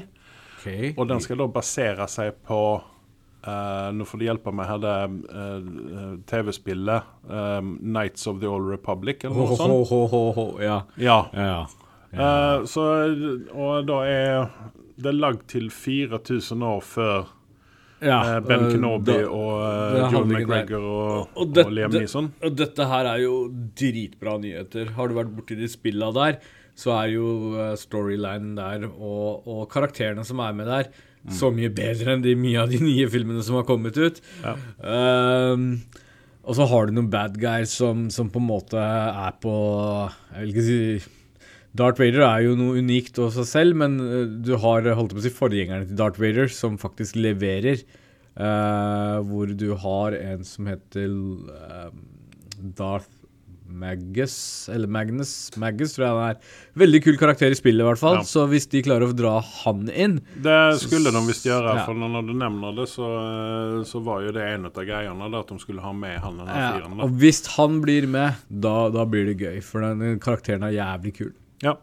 Ok. 0.58 0.68
Og 0.98 1.08
den 1.10 1.22
skal 1.22 1.42
da 1.42 1.48
basere 1.52 2.08
seg 2.08 2.38
på 2.48 2.60
uh, 3.44 3.90
Nå 3.92 4.06
får 4.08 4.22
du 4.22 4.26
hjelpe 4.30 4.54
meg 4.56 4.70
her, 4.70 4.80
det 4.80 4.94
eh, 5.36 6.14
TV-spillet 6.30 7.10
um, 7.28 7.74
Nights 7.82 8.30
of 8.32 8.40
the 8.40 8.48
Old 8.48 8.70
Republic, 8.72 9.26
eller 9.26 9.36
noe 9.44 9.58
sånt. 9.60 9.92
ho, 9.92 10.04
ho, 10.08 10.22
ho. 10.38 10.46
Ja. 10.64 10.78
Ja. 10.96 11.20
Ja. 11.36 11.66
Eh, 12.14 12.66
så, 12.70 12.88
og 13.52 13.88
da 13.90 14.00
er 14.08 14.52
det 15.04 15.16
lagd 15.18 15.48
til 15.52 15.70
4000 15.74 16.64
år 16.64 16.84
før 16.86 17.32
ja. 18.06 18.18
eh, 18.36 18.40
Ben 18.46 18.66
eh, 18.68 18.72
Kenobi 18.74 19.12
da- 19.12 19.30
og 19.30 19.54
eh, 19.68 20.12
John. 20.14 20.28
McGregor 20.32 20.84
og, 20.84 21.08
Og 21.36 21.42
og, 21.48 21.54
det- 21.56 21.66
Liam 21.72 21.92
det- 21.94 22.02
Neeson. 22.06 22.32
Og 22.44 22.56
dette 22.60 22.88
her 22.92 23.10
er 23.14 23.24
jo 23.24 23.38
dritbra 23.80 24.38
nyheter. 24.44 24.92
Har 24.98 25.08
du 25.08 25.16
vært 25.18 25.34
borti 25.36 25.58
de 25.60 25.68
spilla 25.72 26.12
der, 26.16 26.38
så 26.76 26.94
er 27.04 27.12
jo 27.14 27.28
storylinen 27.78 28.56
der 28.58 28.88
og, 28.90 29.44
og 29.48 29.66
karakterene 29.74 30.24
som 30.26 30.40
er 30.42 30.54
med 30.58 30.66
der, 30.72 30.88
så 31.32 31.48
mye 31.56 31.70
bedre 31.72 32.18
enn 32.18 32.24
de 32.26 32.34
mye 32.36 32.60
av 32.66 32.72
de 32.74 32.80
nye 32.84 33.06
filmene 33.08 33.44
som 33.46 33.56
har 33.56 33.64
kommet 33.64 33.96
ut. 33.96 34.18
Ja. 34.44 34.56
Um, 34.84 35.84
og 36.44 36.58
så 36.58 36.66
har 36.68 36.88
du 36.90 36.98
noen 36.98 37.08
bad 37.14 37.38
guys 37.40 37.72
som, 37.80 38.10
som 38.12 38.28
på 38.34 38.42
en 38.42 38.48
måte 38.50 38.76
er 38.76 39.38
på 39.40 39.54
Jeg 40.34 40.42
vil 40.42 40.50
ikke 40.52 40.66
si 40.68 40.80
Darth 41.74 42.02
Vader 42.02 42.22
er 42.28 42.46
jo 42.46 42.54
noe 42.58 42.78
unikt 42.78 43.18
av 43.22 43.32
seg 43.34 43.50
selv, 43.50 43.80
men 43.82 43.98
eh, 44.04 44.28
du 44.46 44.54
har 44.62 44.86
holdt 44.94 45.16
på 45.16 45.22
å 45.22 45.26
si 45.26 45.34
forgjengerne 45.34 45.90
til 45.90 45.98
Darth 45.98 46.22
Vader, 46.22 46.52
som 46.54 46.78
faktisk 46.82 47.18
leverer. 47.20 47.82
Uh, 48.34 49.20
hvor 49.30 49.52
du 49.54 49.76
har 49.78 50.16
en 50.18 50.42
som 50.42 50.66
heter 50.66 51.12
uh, 51.54 51.92
Darth 52.74 53.12
Magus, 53.74 54.70
eller 54.70 54.90
Magnus 54.90 55.52
Magus, 55.58 55.94
tror 55.96 56.06
jeg 56.06 56.14
han 56.14 56.32
er. 56.32 56.56
Veldig 56.78 57.02
kul 57.06 57.20
karakter 57.22 57.54
i 57.54 57.58
spillet, 57.58 57.82
i 57.82 57.88
hvert 57.88 58.02
fall. 58.02 58.20
Ja. 58.22 58.26
Så 58.28 58.46
hvis 58.52 58.68
de 58.70 58.82
klarer 58.86 59.10
å 59.10 59.18
dra 59.18 59.36
han 59.64 59.86
inn 59.90 60.20
Det 60.46 60.58
skulle 60.82 61.14
de 61.14 61.22
visst 61.28 61.48
gjøre, 61.48 61.78
Ja. 61.78 61.86
for 61.88 61.98
når 61.98 62.28
du 62.28 62.34
nevner 62.38 62.76
det, 62.78 62.88
så, 62.92 63.10
så 63.90 64.02
var 64.06 64.26
jo 64.26 64.34
det 64.36 64.46
en 64.50 64.70
av 64.70 64.82
greiene, 64.82 65.30
da, 65.30 65.42
at 65.42 65.54
de 65.54 65.62
skulle 65.62 65.86
ha 65.86 65.94
med 65.94 66.20
han 66.22 66.42
den 66.42 66.52
ja, 66.54 66.74
fyren. 66.74 67.00
Og 67.06 67.16
hvis 67.22 67.46
han 67.56 67.80
blir 67.86 68.10
med, 68.10 68.44
da, 68.50 68.76
da 68.94 69.08
blir 69.10 69.30
det 69.32 69.40
gøy, 69.42 69.62
for 69.66 69.86
den 69.86 70.22
karakteren 70.22 70.66
er 70.70 70.78
jævlig 70.78 71.18
kul. 71.22 71.34
Ja. 71.64 71.78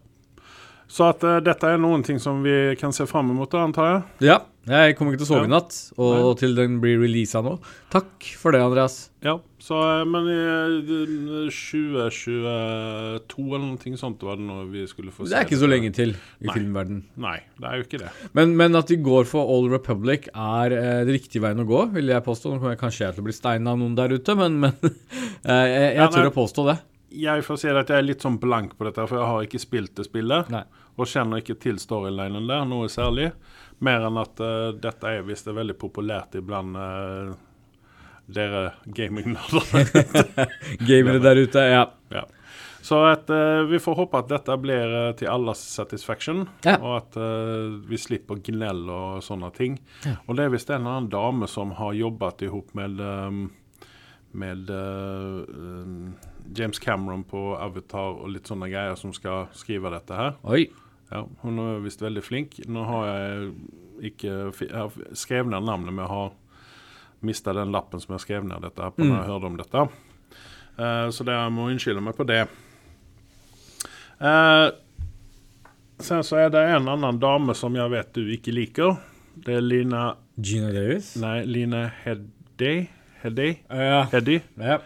Så 0.91 1.07
at 1.07 1.23
uh, 1.23 1.39
dette 1.45 1.69
er 1.71 1.79
noen 1.79 2.03
ting 2.07 2.19
som 2.23 2.41
vi 2.43 2.75
kan 2.81 2.95
se 2.95 3.07
fram 3.07 3.31
mot, 3.37 3.53
antar 3.55 3.93
jeg. 3.93 4.33
Ja, 4.33 4.41
jeg 4.69 4.97
kommer 4.99 5.15
ikke 5.15 5.23
til 5.23 5.29
å 5.29 5.33
sove 5.39 5.49
i 5.49 5.51
natt, 5.51 5.73
og 5.97 6.11
Nei. 6.13 6.33
til 6.43 6.53
den 6.59 6.81
blir 6.83 6.99
releasa 7.01 7.41
nå. 7.47 7.55
Takk 7.91 8.27
for 8.37 8.53
det, 8.53 8.61
Andreas. 8.61 9.09
Ja, 9.25 9.39
så, 9.61 9.79
eh, 9.81 10.05
Men 10.09 10.29
i 10.29 10.37
eh, 10.37 11.49
2022 11.49 13.47
eller 13.57 13.65
noe 13.65 14.01
sånt 14.01 14.23
var 14.25 14.37
det 14.37 14.47
når 14.47 14.69
vi 14.73 14.85
skulle 14.89 15.13
få 15.13 15.25
se 15.25 15.33
Det 15.33 15.39
er 15.39 15.49
ikke 15.49 15.63
så 15.63 15.71
lenge 15.71 15.91
til 15.97 16.13
i 16.13 16.49
Nei. 16.49 16.55
filmverden. 16.55 17.01
Nei, 17.21 17.39
det 17.57 17.67
er 17.71 17.81
jo 17.81 17.87
ikke 17.89 18.03
det. 18.05 18.13
Men, 18.37 18.55
men 18.61 18.77
at 18.77 18.93
de 18.93 19.01
går 19.01 19.25
for 19.31 19.49
Old 19.49 19.73
Republic 19.73 20.29
er 20.35 20.77
eh, 20.77 21.03
det 21.09 21.17
riktige 21.21 21.45
veien 21.45 21.65
å 21.65 21.69
gå, 21.69 21.87
vil 21.97 22.13
jeg 22.13 22.27
påstå. 22.27 22.53
Nå 22.53 22.61
kommer 22.61 22.77
jeg 22.77 22.85
kanskje 22.85 23.13
til 23.15 23.25
å 23.25 23.29
bli 23.31 23.37
steina 23.37 23.73
av 23.73 23.81
noen 23.81 23.97
der 23.97 24.13
ute, 24.13 24.37
men, 24.37 24.61
men 24.67 24.77
jeg, 24.85 25.67
jeg, 25.73 25.91
jeg 25.97 26.15
tør 26.17 26.33
å 26.33 26.37
påstå 26.37 26.69
det. 26.69 26.79
Jeg 27.11 27.43
får 27.43 27.59
si 27.59 27.71
at 27.73 27.91
jeg 27.91 27.99
er 27.99 28.07
litt 28.07 28.23
sånn 28.23 28.39
blank 28.39 28.77
på 28.79 28.87
dette, 28.87 29.03
for 29.11 29.19
jeg 29.19 29.27
har 29.27 29.47
ikke 29.47 29.61
spilt 29.63 29.97
det 29.99 30.07
spillet. 30.07 30.51
Nei. 30.55 30.63
Og 31.01 31.09
kjenner 31.11 31.41
ikke 31.43 31.57
til 31.59 31.79
storylinen 31.81 32.47
der, 32.47 32.67
noe 32.69 32.91
særlig. 32.93 33.31
Mer 33.83 34.05
enn 34.07 34.19
at 34.21 34.43
uh, 34.45 34.71
dette 34.77 35.09
er 35.11 35.25
visst 35.27 35.49
veldig 35.51 35.75
populært 35.81 36.37
iblant 36.39 36.77
uh, 36.77 37.33
dere 38.31 38.77
gamingnerder. 38.87 39.91
Gamere 40.89 41.23
der 41.25 41.41
ute, 41.41 41.65
ja. 41.73 41.87
ja. 42.15 42.25
Så 42.85 43.01
at 43.09 43.31
uh, 43.33 43.65
vi 43.71 43.81
får 43.83 43.99
håpe 44.05 44.21
at 44.21 44.31
dette 44.31 44.59
blir 44.63 44.95
til 45.19 45.33
alles 45.33 45.63
satisfaction, 45.75 46.45
Ja. 46.67 46.77
og 46.79 46.99
at 47.01 47.19
vi 47.91 47.99
slipper 47.99 48.39
gnell 48.47 48.85
og 48.87 49.25
sånne 49.27 49.51
ting. 49.57 49.81
Og 50.29 50.37
det 50.39 50.47
er 50.47 50.55
visst 50.55 50.71
en 50.71 50.85
eller 50.85 51.01
annen 51.01 51.11
dame 51.13 51.51
som 51.51 51.75
har 51.81 51.97
jobbet 51.97 52.47
i 52.47 52.53
hop 52.53 52.71
med 52.79 53.01
um, 53.03 53.49
med 54.31 54.71
um, 54.71 56.13
James 56.57 56.79
Cameron 56.83 57.25
på 57.25 57.55
Avatar 57.57 58.19
og 58.21 58.31
litt 58.35 58.49
sånne 58.51 58.71
greier 58.71 58.97
som 58.99 59.13
skal 59.15 59.49
skrive 59.57 59.93
dette 59.95 60.17
her. 60.17 60.37
Oi. 60.43 60.67
Ja, 61.11 61.25
hun 61.43 61.59
er 61.59 61.81
visst 61.85 62.03
veldig 62.03 62.23
flink. 62.23 62.59
Nå 62.71 62.85
har 62.87 63.09
jeg 63.11 63.53
ikke 64.11 64.35
Jeg 64.63 64.73
har 64.73 64.95
skrevet 65.19 65.51
ned 65.51 65.67
navnet, 65.67 65.93
men 65.93 66.05
jeg 66.05 66.13
har 66.13 66.31
mista 67.21 67.53
den 67.53 67.73
lappen 67.75 68.01
som 68.01 68.15
jeg 68.17 68.25
skrev 68.25 68.47
ned 68.49 68.63
dette 68.65 68.81
her 68.81 68.95
på 68.95 69.05
når 69.05 69.17
jeg 69.19 69.29
hørte 69.29 69.51
om 69.51 69.59
dette. 69.59 69.83
Uh, 70.81 71.09
så 71.13 71.27
det 71.27 71.37
jeg 71.37 71.53
må 71.53 71.67
unnskylde 71.69 72.05
meg 72.05 72.17
på 72.17 72.25
det. 72.29 72.45
Uh, 74.21 74.71
sen 76.01 76.25
så 76.25 76.47
er 76.47 76.55
det 76.55 76.63
en 76.77 76.89
annen 76.89 77.21
dame 77.21 77.57
som 77.59 77.77
jeg 77.77 77.93
vet 77.93 78.15
du 78.17 78.31
ikke 78.33 78.55
liker. 78.57 78.97
Det 79.37 79.59
er 79.59 79.65
Lina 79.65 80.15
Gina 80.41 80.73
Davis? 80.73 81.13
Nei, 81.21 81.43
Line 81.45 81.85
Heddy. 82.05 82.75
Heddy? 83.21 83.51
Ja. 83.69 84.07
Heddy 84.15 84.41
ja. 84.57 84.81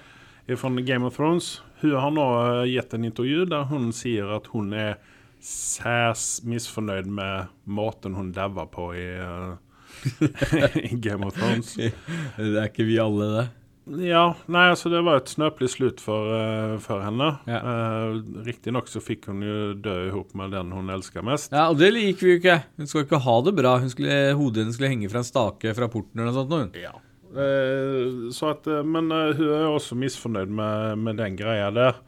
Fra 0.52 0.70
Game 0.70 1.06
of 1.06 1.16
Thrones. 1.16 1.62
Hun 1.80 1.96
har 1.96 2.12
nå 2.14 2.28
eh, 2.42 2.62
gitt 2.74 2.94
en 2.94 3.04
intervju 3.04 3.44
der 3.50 3.66
hun 3.70 3.90
sier 3.96 4.36
at 4.36 4.48
hun 4.52 4.72
er 4.76 4.96
særs 5.44 6.40
misfornøyd 6.48 7.08
med 7.08 7.50
måten 7.64 8.16
hun 8.16 8.32
daua 8.32 8.64
på 8.68 8.90
i, 8.96 9.08
eh, 9.20 10.78
i 10.92 10.96
Game 10.96 11.26
of 11.26 11.36
Thrones. 11.36 11.76
Det 12.36 12.56
er 12.56 12.70
ikke 12.70 12.88
vi 12.88 13.00
alle, 13.00 13.28
det. 13.34 13.46
Ja, 13.84 14.30
nei, 14.48 14.62
altså 14.72 14.88
det 14.88 15.02
var 15.04 15.18
et 15.20 15.28
snøpelig 15.28 15.68
slutt 15.74 15.98
for, 16.00 16.30
eh, 16.32 16.76
for 16.80 17.04
henne. 17.04 17.34
Ja. 17.44 17.58
Uh, 17.60 18.44
Riktignok 18.46 18.88
så 18.88 19.02
fikk 19.04 19.28
hun 19.28 19.42
jo 19.44 19.74
dø 19.76 19.96
ihop 20.06 20.32
med 20.40 20.54
den 20.56 20.72
hun 20.72 20.88
elska 20.92 21.20
mest. 21.24 21.52
Ja, 21.52 21.66
og 21.68 21.76
det 21.82 21.90
liker 21.92 22.24
vi 22.24 22.32
jo 22.32 22.40
ikke. 22.40 22.56
Hun 22.80 22.88
skal 22.88 23.04
ikke 23.04 23.20
ha 23.26 23.34
det 23.44 23.52
bra. 23.60 23.74
Hun 23.82 23.92
skulle, 23.92 24.16
hodet 24.40 24.70
skulle 24.72 24.92
henge 24.94 25.12
fra 25.12 25.20
en 25.20 25.28
stake 25.28 25.74
fra 25.76 25.90
porten 25.92 26.22
eller 26.22 26.32
noe 26.32 26.38
sånt. 26.40 26.54
nå, 26.54 26.80
Ja. 26.80 26.94
Eh, 27.34 28.30
så 28.30 28.50
at, 28.52 28.66
eh, 28.66 28.84
men 28.86 29.10
eh, 29.12 29.34
hun 29.34 29.50
er 29.50 29.66
også 29.66 29.96
misfornøyd 29.98 30.52
med, 30.54 30.98
med 31.02 31.18
den 31.18 31.36
greia 31.38 31.70
der. 31.74 31.98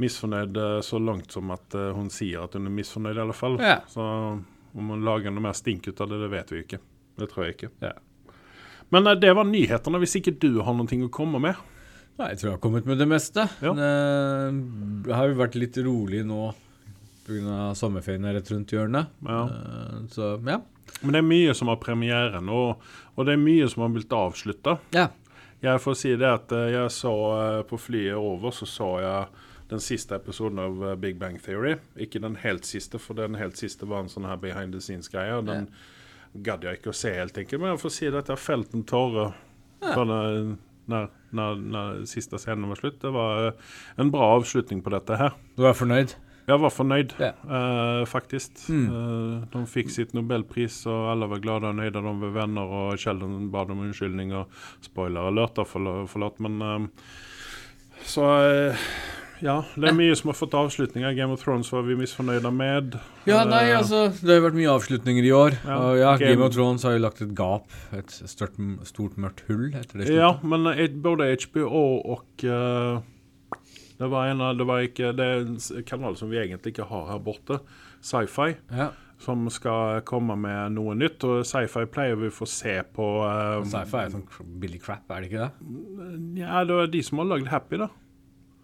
Misfornøyd 0.00 0.58
så 0.84 0.98
langt 1.00 1.32
som 1.32 1.48
at 1.54 1.72
hun 1.96 2.10
sier 2.12 2.42
at 2.44 2.52
hun 2.52 2.68
er 2.68 2.74
misfornøyd, 2.74 3.16
i 3.16 3.22
alle 3.22 3.36
fall. 3.36 3.54
Ja. 3.64 3.78
Så 3.88 4.02
om 4.76 4.90
hun 4.92 5.06
lager 5.06 5.32
noe 5.32 5.46
mer 5.46 5.56
stink 5.56 5.88
ut 5.88 6.02
av 6.04 6.10
det, 6.10 6.18
det 6.20 6.28
vet 6.34 6.52
vi 6.52 6.60
ikke. 6.66 6.80
Det 7.16 7.28
tror 7.30 7.46
jeg 7.46 7.54
ikke. 7.56 7.70
Ja. 7.80 7.94
Men 8.92 9.08
det 9.16 9.32
var 9.32 9.48
nyhetene, 9.48 10.02
hvis 10.02 10.18
ikke 10.20 10.36
du 10.36 10.60
har 10.66 10.76
noe 10.76 11.00
å 11.06 11.08
komme 11.12 11.40
med. 11.40 11.64
Nei, 12.20 12.28
jeg 12.34 12.42
tror 12.42 12.50
jeg 12.50 12.56
har 12.58 12.62
kommet 12.66 12.88
med 12.88 13.00
det 13.00 13.08
meste. 13.08 13.48
Ja. 13.64 13.72
Det, 13.76 15.16
har 15.16 15.32
jo 15.32 15.40
vært 15.40 15.56
litt 15.56 15.80
rolig 15.84 16.20
nå 16.28 16.50
pga. 17.24 17.72
sommerferien 17.76 18.28
er 18.28 18.36
rett 18.36 18.52
rundt 18.52 18.76
hjørnet. 18.76 19.16
Ja. 19.24 19.42
Så 20.12 20.34
ja. 20.44 20.60
Men 21.00 21.12
det 21.12 21.20
er 21.20 21.28
mye 21.28 21.54
som 21.56 21.70
har 21.70 21.78
premiere 21.82 22.40
nå, 22.44 22.60
og 23.16 23.26
det 23.26 23.34
er 23.36 23.42
mye 23.42 23.68
som 23.68 23.84
har 23.86 23.94
blitt 23.94 24.12
avslutta. 24.16 24.78
ja. 24.96 25.08
Jeg 25.64 25.80
får 25.80 25.94
si 25.96 26.12
det 26.20 26.28
at 26.28 26.52
eh, 26.52 26.70
jeg 26.74 26.92
så 26.94 27.12
eh, 27.34 27.62
på 27.66 27.78
flyet 27.80 28.18
over, 28.18 28.52
så 28.54 28.68
så 28.68 28.90
jeg 29.00 29.44
den 29.70 29.82
siste 29.82 30.14
episoden 30.18 30.60
av 30.62 30.82
eh, 30.84 30.96
Big 31.00 31.16
Bang 31.18 31.38
Theory. 31.42 31.76
Ikke 31.98 32.20
den 32.22 32.36
helt 32.42 32.68
siste, 32.68 33.00
for 33.02 33.18
den 33.18 33.38
helt 33.40 33.56
siste 33.58 33.88
var 33.88 34.04
en 34.04 34.12
sånn 34.12 34.28
her 34.28 34.38
behind 34.40 34.76
the 34.76 34.82
scenes-greie. 34.84 35.38
og 35.38 35.48
Den 35.48 35.70
gadd 36.44 36.66
jeg 36.66 36.78
ikke 36.80 36.92
å 36.92 36.96
se, 36.96 37.14
helt 37.16 37.38
enkelt. 37.40 37.62
Men 37.62 37.72
jeg 37.72 37.82
får 37.86 37.94
si 37.96 38.10
det 38.10 38.20
at 38.20 38.32
jeg 38.34 38.44
felt 38.44 38.76
en 38.76 38.84
tåre 38.86 39.30
når, 39.80 40.52
når, 40.92 41.10
når 41.32 42.04
siste 42.10 42.38
scenen 42.42 42.68
var 42.70 42.82
slutt. 42.82 43.00
Det 43.00 43.12
var 43.16 43.48
en 43.96 44.12
bra 44.12 44.34
avslutning 44.36 44.84
på 44.84 44.92
dette 44.92 45.18
her. 45.18 45.34
Du 45.56 45.64
er 45.66 45.76
fornøyd? 45.76 46.14
Jeg 46.46 46.60
var 46.62 46.70
fornøyd, 46.70 47.14
Ja. 47.18 47.32
uh, 47.42 48.04
faktisk. 48.06 48.68
Mm. 48.70 48.86
Uh, 48.86 49.46
de 49.50 49.64
fikk 49.66 49.90
sitt 49.90 50.12
nobelpris, 50.14 50.84
og 50.86 51.10
alle 51.10 51.26
var 51.32 51.40
glade 51.42 51.66
og 51.72 51.74
nøyde. 51.74 51.98
De 51.98 52.12
var 52.22 52.30
venner, 52.36 52.62
og 52.62 52.98
Sheldon 53.02 53.50
ba 53.50 53.64
om 53.66 53.80
unnskyldning. 53.82 54.32
og 54.32 54.46
Spoiler 54.80 55.26
alert, 55.26 55.58
forlåt, 55.66 56.08
forlåt 56.12 56.38
men 56.40 56.62
uh, 56.62 56.86
Så 58.06 58.22
ja, 59.42 59.56
det 59.76 59.90
er 59.90 59.96
mye 59.96 60.14
som 60.16 60.30
har 60.30 60.38
fått 60.38 60.54
avslutninger. 60.56 61.12
Game 61.16 61.32
of 61.34 61.42
Thrones 61.42 61.68
var 61.72 61.82
vi 61.82 61.96
misfornøyde 61.98 62.52
med. 62.54 62.94
Ja, 63.26 63.42
nei, 63.44 63.66
altså 63.74 64.06
Det 64.14 64.30
har 64.38 64.46
vært 64.46 64.56
mye 64.56 64.70
avslutninger 64.72 65.26
i 65.26 65.32
år. 65.34 65.58
Ja, 65.66 65.76
og 65.82 65.98
ja, 65.98 66.14
Game- 66.16 66.36
Game 66.36 66.46
of 66.46 66.54
Thrones 66.54 66.86
har 66.86 66.94
jo 66.96 67.02
lagt 67.04 67.20
et 67.26 67.34
gap, 67.36 67.66
et 67.92 68.10
stort, 68.30 68.54
stort 68.88 69.18
mørkt 69.18 69.42
hull, 69.50 69.72
etter 69.74 69.98
det 70.04 70.14
Ja, 70.14 70.36
men 70.46 70.64
både 71.02 71.34
HBO 71.42 71.66
og 72.14 72.46
Det 73.98 74.08
var 74.12 74.26
en 74.28 74.38
Det 74.58 74.66
var 74.68 74.80
ikke 74.84 75.12
Det 75.16 75.24
er 75.24 75.40
en 75.46 75.84
kanal 75.88 76.16
som 76.16 76.28
vi 76.30 76.36
egentlig 76.42 76.74
ikke 76.74 76.88
har 76.90 77.06
her 77.12 77.18
borte. 77.18 77.60
Sci-fi. 78.02 78.56
Ja. 78.70 78.90
som 79.18 79.46
skal 79.48 80.02
komme 80.04 80.34
med 80.36 80.72
noe 80.76 80.92
nytt. 80.94 81.24
Og 81.24 81.44
sci-fi 81.48 81.86
pleier 81.88 82.18
vi 82.20 82.28
å 82.28 82.34
få 82.36 82.44
se 82.46 82.82
på 82.92 83.06
um, 83.24 83.64
Sci-fi 83.64 84.02
er 84.04 84.10
sånn 84.12 84.26
Billy 84.60 84.76
crap, 84.78 85.08
er 85.10 85.22
det 85.24 85.30
ikke 85.30 85.46
det? 85.46 86.42
Ja, 86.42 86.64
det 86.68 86.76
er 86.82 86.86
de 86.92 87.00
som 87.02 87.18
har 87.22 87.30
lagd 87.30 87.48
Happy, 87.48 87.78
da, 87.80 87.88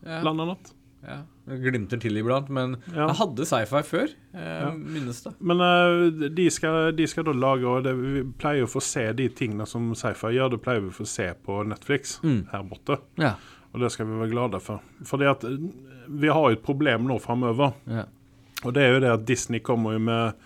Ja. 0.05 0.21
blant 0.21 0.41
annet. 0.45 0.73
ja. 1.09 1.23
Jeg 1.49 1.59
glimter 1.73 1.99
til 1.99 2.15
iblant, 2.21 2.51
men 2.51 2.77
Ja. 2.95 3.07
jeg 3.09 3.17
hadde 3.17 3.47
sci-fi 3.49 3.81
før. 3.83 4.13
Eh, 4.35 4.61
Ja. 4.61 4.71
Minnes 4.77 5.23
det. 5.25 5.33
Men 5.41 5.61
uh, 5.65 6.29
de, 6.29 6.51
skal, 6.51 6.93
de 6.93 7.07
skal 7.07 7.25
da 7.25 7.33
lage 7.33 7.65
Og 7.67 7.83
det, 7.85 7.97
vi 7.97 8.23
pleier 8.39 8.63
å 8.69 8.71
få 8.71 8.81
se 8.83 9.11
de 9.13 9.29
tingene 9.31 9.67
som 9.67 9.95
sci-fi 9.95 10.35
gjør, 10.37 10.51
det 10.51 10.61
pleier 10.63 10.83
vi 10.85 10.93
å 10.93 10.99
få 11.01 11.07
se 11.09 11.33
på 11.47 11.63
Netflix 11.67 12.21
Mm. 12.23 12.45
her 12.53 12.63
borte. 12.63 13.01
Ja. 13.19 13.35
Og 13.73 13.81
det 13.81 13.93
skal 13.93 14.09
vi 14.09 14.19
være 14.21 14.33
glade 14.33 14.61
for. 14.61 14.83
Fordi 15.09 15.29
at 15.31 15.45
eh, 15.49 15.61
vi 16.09 16.29
har 16.29 16.43
jo 16.49 16.59
et 16.59 16.65
problem 16.65 17.09
nå 17.09 17.19
framover. 17.23 17.79
ja. 17.89 18.09
Og 18.63 18.75
det 18.77 18.83
er 18.85 18.93
jo 18.93 18.99
det 19.03 19.09
at 19.11 19.25
Disney 19.27 19.59
kommer 19.59 19.97
jo 19.97 19.99
med 19.99 20.37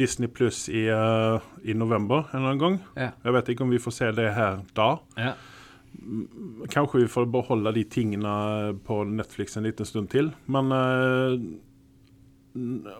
Disney 0.00 0.28
Pluss 0.32 0.68
i, 0.72 0.86
uh, 0.88 1.42
i 1.62 1.74
november 1.76 2.22
en 2.30 2.38
eller 2.38 2.54
annen 2.54 2.60
gang. 2.62 2.78
Ja. 2.96 3.10
Jeg 3.24 3.34
vet 3.36 3.50
ikke 3.52 3.66
om 3.66 3.74
vi 3.74 3.80
får 3.84 3.92
se 3.92 4.08
det 4.16 4.30
her 4.32 4.62
da. 4.72 4.94
ja. 5.20 5.34
Kanskje 6.70 7.02
vi 7.02 7.08
får 7.10 7.26
beholde 7.28 7.72
de 7.74 7.82
tingene 7.84 8.30
på 8.86 9.02
Netflix 9.04 9.58
en 9.58 9.66
liten 9.66 9.84
stund 9.84 10.08
til. 10.12 10.30
Men 10.46 10.72
uh, 10.72 11.34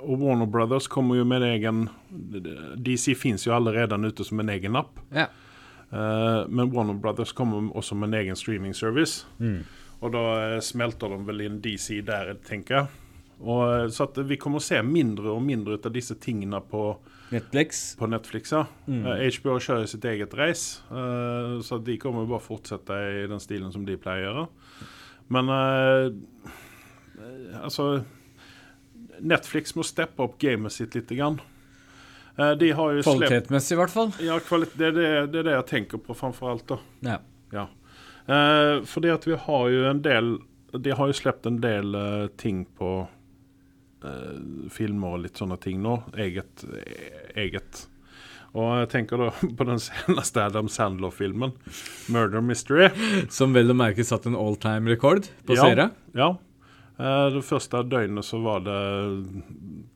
Og 0.05 0.21
Warner 0.21 0.47
Brothers 0.47 0.91
kommer 0.91 1.17
jo 1.17 1.25
med 1.25 1.41
en 1.41 1.55
egen 1.55 1.89
DC 2.77 3.15
fins 3.17 3.47
jo 3.47 3.55
allerede 3.57 3.97
ute 3.97 4.27
som 4.27 4.41
en 4.41 4.53
egen 4.53 4.77
app. 4.77 5.01
ja. 5.15 5.31
Eh, 5.91 6.49
men 6.49 6.73
Warner 6.73 6.95
Brothers 6.95 7.33
kommer 7.33 7.77
også 7.77 7.95
med 7.95 8.13
en 8.13 8.21
egen 8.21 8.37
streaming 8.37 8.75
service. 8.75 9.27
Mm. 9.39 9.63
Og 10.01 10.13
da 10.15 10.25
eh, 10.39 10.59
smelter 10.65 11.13
de 11.13 11.21
vel 11.27 11.47
inn 11.47 11.61
DC 11.63 12.01
der, 12.07 12.35
tenker 12.47 12.77
jeg. 12.77 13.01
Og, 13.41 13.65
eh, 13.75 13.87
så 13.95 14.07
vi 14.23 14.39
kommer 14.41 14.61
å 14.61 14.65
se 14.65 14.79
mindre 14.87 15.33
og 15.35 15.43
mindre 15.45 15.79
ut 15.79 15.89
av 15.89 15.95
disse 15.97 16.17
tingene 16.23 16.63
på, 16.63 16.85
Netflix. 17.35 17.83
på 17.99 18.09
Netflix. 18.11 18.55
Ja. 18.55 18.65
Mm. 18.87 19.03
uh, 19.07 19.27
HBO 19.35 19.59
kjører 19.63 19.91
sitt 19.91 20.07
eget 20.09 20.35
race, 20.39 20.83
uh, 20.91 21.59
så 21.65 21.79
de 21.83 21.99
kommer 22.03 22.29
bare 22.31 22.43
fortsette 22.45 22.97
i 23.23 23.29
den 23.31 23.43
stilen 23.43 23.75
som 23.75 23.87
de 23.87 23.99
pleier 24.01 24.31
å 24.31 24.33
gjøre. 24.33 24.49
Men 25.31 25.47
altså 27.63 27.85
Netflix 29.23 29.77
må 29.79 29.85
steppe 29.87 30.25
opp 30.25 30.41
gamet 30.43 30.75
sitt 30.75 30.97
litt. 30.99 31.13
Grann. 31.15 31.39
Eh, 32.39 32.53
de 32.61 32.71
har 32.73 32.93
jo 32.97 33.03
Kvalitetsmessig, 33.03 33.75
i 33.75 33.81
hvert 33.81 33.91
fall. 33.95 34.13
ja, 34.23 34.39
det, 34.39 34.87
er 34.87 34.93
det, 34.97 35.09
det 35.33 35.39
er 35.43 35.49
det 35.51 35.55
jeg 35.59 35.67
tenker 35.67 35.99
på 35.99 36.15
framfor 36.17 36.51
alt. 36.55 36.67
da. 36.69 36.79
Ja. 37.07 37.19
Ja. 37.53 37.67
Eh, 38.31 38.83
fordi 38.87 39.11
at 39.11 39.27
vi 39.27 39.35
har 39.37 39.69
jo 39.73 39.85
en 39.91 40.03
del 40.05 40.39
De 40.79 40.93
har 40.95 41.09
jo 41.11 41.13
sluppet 41.17 41.47
en 41.51 41.57
del 41.61 41.95
eh, 41.99 42.27
ting 42.39 42.61
på 42.79 43.09
eh, 44.05 44.69
filmer 44.71 45.17
og 45.17 45.25
litt 45.25 45.41
sånne 45.41 45.57
ting 45.61 45.81
nå. 45.83 45.97
Eget. 46.15 46.63
eget. 47.35 47.87
Og 48.55 48.69
jeg 48.81 48.89
tenker 48.91 49.19
da 49.19 49.31
på 49.59 49.67
den 49.67 49.79
seneste 49.83 50.43
Adam 50.45 50.69
Sandler-filmen, 50.71 51.53
'Murder 52.11 52.43
Mystery'. 52.43 52.91
Som 53.31 53.53
vel 53.55 53.71
å 53.71 53.77
merke 53.79 54.05
satt 54.07 54.27
en 54.31 54.39
all 54.39 54.57
time-rekord 54.63 55.29
på 55.47 55.55
Ja. 55.59 55.67
seere. 55.67 55.91
Ja. 56.15 56.33
Eh, 57.01 57.27
det 57.33 57.41
første 57.47 57.81
døgnet 57.89 58.27
så 58.29 58.37
var 58.45 58.61
det 58.67 58.75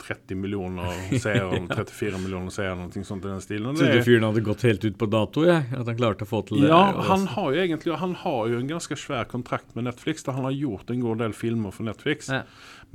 30 0.05 0.39
millioner 0.41 0.89
seere, 1.21 1.59
34 1.75 2.21
millioner 2.23 2.53
seere, 2.55 2.77
noe 2.79 3.05
sånt 3.05 3.27
i 3.27 3.31
den 3.33 3.43
stilen. 3.45 3.77
Trodde 3.77 3.99
er- 4.01 4.07
fyren 4.07 4.25
hadde 4.29 4.43
gått 4.47 4.65
helt 4.65 4.85
ut 4.89 4.97
på 5.01 5.09
dato, 5.13 5.45
jeg. 5.45 5.67
At 5.77 5.85
han 5.91 5.99
klarte 5.99 6.25
å 6.25 6.31
få 6.31 6.41
til 6.49 6.63
det. 6.65 6.71
Ja, 6.73 6.81
han 7.11 7.27
har 7.35 7.51
jo 7.53 7.61
egentlig 7.67 7.99
Han 8.01 8.15
har 8.25 8.49
jo 8.55 8.59
en 8.63 8.71
ganske 8.73 8.97
svær 8.97 9.29
kontrakt 9.31 9.75
med 9.77 9.85
Netflix. 9.91 10.25
Der 10.25 10.33
han 10.39 10.49
har 10.49 10.57
gjort 10.57 10.91
en 10.95 11.05
god 11.05 11.19
del 11.27 11.33
filmer 11.37 11.71
for 11.77 11.85
Netflix. 11.85 12.29
Ja. 12.33 12.43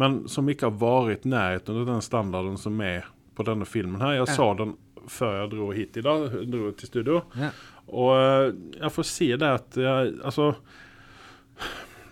Men 0.01 0.23
som 0.31 0.47
ikke 0.49 0.69
har 0.71 0.77
vært 0.81 1.25
nærheten 1.29 1.81
av 1.83 1.85
den 1.93 2.01
standarden 2.05 2.57
som 2.57 2.79
er 2.81 3.05
på 3.35 3.45
denne 3.47 3.65
filmen. 3.69 4.01
her 4.01 4.17
Jeg 4.17 4.27
Ja. 4.27 4.33
sa 4.35 4.53
den 4.55 4.73
før 5.09 5.41
jeg 5.41 5.49
dro 5.53 5.71
hit 5.71 5.97
i 5.97 6.01
dag, 6.01 6.29
dro 6.51 6.71
til 6.71 6.87
studio. 6.87 7.21
Ja. 7.37 7.49
Og 7.89 8.11
eh, 8.17 8.51
jeg 8.81 8.91
får 8.91 9.05
si 9.05 9.27
det 9.35 9.41
at 9.49 9.75
jeg, 9.75 10.19
Altså 10.23 10.55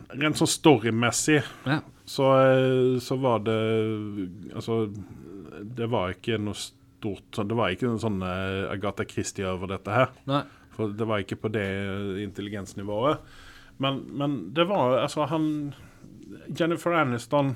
Rent 0.10 0.38
sånn 0.40 0.48
storymessig 0.48 1.42
Ja. 1.68 1.82
så, 2.08 2.28
eh, 2.40 3.00
så 3.04 3.18
var 3.20 3.40
det 3.44 3.58
Altså 4.56 4.94
Det 5.76 5.90
var 5.92 6.14
ikke 6.14 6.38
noe 6.40 6.56
stort 6.56 7.42
Det 7.48 7.56
var 7.58 7.70
ikke 7.76 7.90
noe 7.90 8.00
sånn 8.00 8.22
Agatha 8.24 9.04
Christie 9.06 9.46
over 9.46 9.68
dette 9.68 9.92
her. 9.92 10.08
Nei. 10.26 10.44
For 10.72 10.90
det 10.94 11.08
var 11.08 11.20
ikke 11.24 11.36
på 11.42 11.50
det 11.52 11.66
intelligensnivået. 12.24 13.20
Men, 13.80 14.04
men 14.18 14.54
det 14.54 14.68
var 14.70 15.00
altså 15.04 15.26
han 15.30 15.74
Jennifer 16.58 16.94
Aniston 16.98 17.56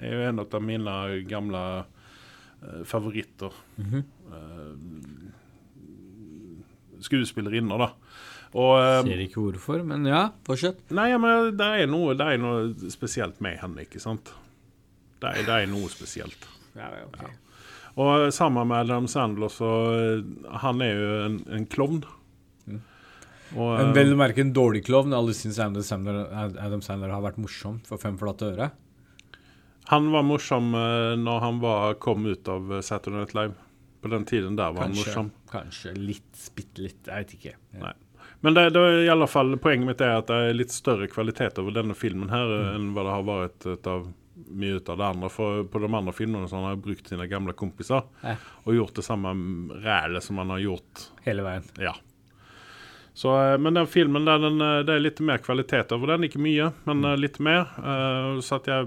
er 0.00 0.12
jo 0.14 0.20
en 0.28 0.38
av 0.40 0.62
mine 0.62 0.94
gamle 1.28 1.62
eh, 2.62 2.82
favoritter. 2.88 3.52
Mhm. 3.78 4.04
Eh, 4.32 4.72
skuespillerinner, 7.00 7.78
da. 7.78 7.90
Og 8.56 8.74
eh, 8.80 9.00
Ser 9.04 9.24
ikke 9.26 9.42
hvorfor, 9.42 9.82
men 9.84 10.06
ja, 10.08 10.28
fortsett. 10.46 10.80
Nei, 10.96 11.10
men 11.20 11.50
det 11.58 11.66
er, 11.82 11.90
noe, 11.90 12.14
det 12.16 12.28
er 12.34 12.40
noe 12.40 12.90
spesielt 12.92 13.42
med 13.44 13.58
henne, 13.60 13.84
ikke 13.84 14.00
sant? 14.02 14.32
Det 15.18 15.28
er, 15.34 15.44
det 15.44 15.58
er 15.64 15.70
noe 15.70 15.90
spesielt. 15.92 16.48
Ja, 16.78 16.88
ok. 17.04 17.26
Og 17.98 18.28
sammen 18.32 18.70
med 18.70 18.84
Adam 18.86 19.08
Sandler, 19.10 19.50
så 19.50 19.68
eh, 19.96 20.20
Han 20.62 20.82
er 20.84 20.92
jo 20.94 21.14
en, 21.26 21.38
en 21.58 21.66
klovn. 21.66 22.02
Mm. 22.68 22.82
Og, 23.56 23.72
En 23.74 23.88
eh, 23.90 23.94
vel 23.96 24.14
å 24.14 24.18
merke 24.20 24.44
en 24.44 24.52
dårlig 24.54 24.84
klovn. 24.86 25.16
Alle 25.16 25.34
syns 25.36 25.58
Adam 25.58 25.82
Sandler, 25.84 26.20
Adam 26.62 26.84
Sandler 26.84 27.12
har 27.12 27.24
vært 27.24 27.40
morsom 27.42 27.80
for 27.88 28.00
fem 28.00 28.16
flate 28.20 28.52
øre. 28.52 28.70
Han 29.90 30.10
var 30.12 30.26
morsom 30.28 30.74
eh, 30.76 31.14
når 31.18 31.40
han 31.42 31.62
var, 31.64 31.96
kom 32.02 32.26
ut 32.28 32.48
av 32.52 32.76
eh, 32.76 32.84
Saturday 32.84 33.24
Night 33.24 33.34
Live. 33.34 33.56
På 33.98 34.12
den 34.12 34.24
tiden 34.28 34.54
der 34.54 34.76
var 34.76 34.86
han 34.86 34.94
morsom. 34.94 35.32
kanskje 35.50 35.96
litt, 35.98 36.44
bitte 36.54 36.84
litt. 36.84 37.00
Jeg 37.08 37.24
vet 37.24 37.34
ikke. 37.34 37.54
Nei. 37.82 37.94
Men 38.40 38.54
det, 38.54 38.68
det 38.70 38.82
i 39.04 39.10
alle 39.10 39.26
fall, 39.26 39.56
poenget 39.58 39.86
mitt 39.88 40.00
er 40.04 40.20
at 40.20 40.28
det 40.30 40.36
er 40.50 40.54
litt 40.54 40.70
større 40.74 41.08
kvalitet 41.10 41.58
over 41.58 41.74
denne 41.74 41.94
filmen 41.98 42.30
her 42.30 42.46
Mm. 42.46 42.74
enn 42.76 42.90
hva 42.94 43.02
det 43.06 43.14
har 43.16 43.24
vært 43.26 43.66
ut 43.66 43.86
av 43.90 44.08
mye 44.54 44.76
ut 44.78 44.88
av 44.88 44.98
det 45.00 45.04
andre. 45.04 45.28
For 45.34 45.64
på 45.64 45.80
de 45.82 45.88
andre 45.94 46.12
filmene 46.14 46.46
så 46.48 46.60
har 46.60 46.68
han 46.70 46.80
brukt 46.84 47.08
sine 47.10 47.26
gamle 47.26 47.52
kompiser 47.58 48.04
Ja. 48.22 48.36
og 48.64 48.74
gjort 48.76 48.94
det 48.94 49.04
samme 49.04 49.32
rælet 49.82 50.22
som 50.22 50.38
han 50.38 50.50
har 50.50 50.58
gjort 50.62 51.08
Hele 51.24 51.42
veien. 51.42 51.64
Ja. 51.82 51.94
Så, 53.18 53.32
eh, 53.34 53.56
men 53.58 53.74
den 53.74 53.86
filmen 53.90 54.24
der, 54.24 54.38
den, 54.38 54.60
eh, 54.62 54.84
det 54.86 54.94
er 54.94 55.00
litt 55.02 55.18
mer 55.20 55.38
kvalitet 55.42 55.90
over 55.90 56.06
den. 56.14 56.22
Ikke 56.28 56.38
mye, 56.38 56.72
men 56.86 57.00
mm. 57.02 57.18
litt 57.18 57.40
mer. 57.40 57.66
Uh, 57.78 58.38
Så 58.40 58.60
at 58.62 58.66
jeg 58.70 58.86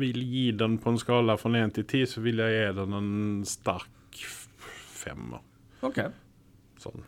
vil 0.00 0.16
gi 0.24 0.50
den 0.52 0.78
på 0.78 0.88
en 0.88 0.98
skala 0.98 1.36
fra 1.36 1.50
1 1.50 1.74
til 1.74 1.84
10, 1.84 2.06
så 2.06 2.22
vil 2.22 2.38
jeg 2.40 2.48
gi 2.54 2.74
den 2.80 2.94
en 2.96 3.44
sterk 3.44 4.24
femmer. 5.02 5.40
Ok. 5.82 6.00
Sånn. 6.80 7.04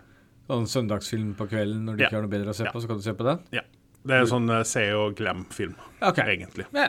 Sånn 0.51 0.67
søndagsfilm 0.69 1.35
på 1.39 1.47
kvelden 1.49 1.85
når 1.87 1.97
du 1.97 2.03
Ja. 2.03 2.09
ikke 2.09 2.19
har 2.19 2.23
noe 2.27 2.33
bedre 2.33 2.51
å 2.51 2.55
se 2.55 2.65
Ja. 2.65 2.73
på, 2.73 2.81
så 2.83 2.89
kan 2.89 2.97
du 2.99 3.03
se 3.03 3.13
på 3.15 3.25
den? 3.25 3.39
Ja. 3.53 3.63
Det 4.05 4.15
er 4.19 4.25
sånn 4.27 4.51
uh, 4.51 4.63
se 4.65 4.83
og 4.93 5.15
glem-film, 5.17 5.77
Ok. 6.03 6.19
egentlig. 6.19 6.67
Ja. 6.75 6.89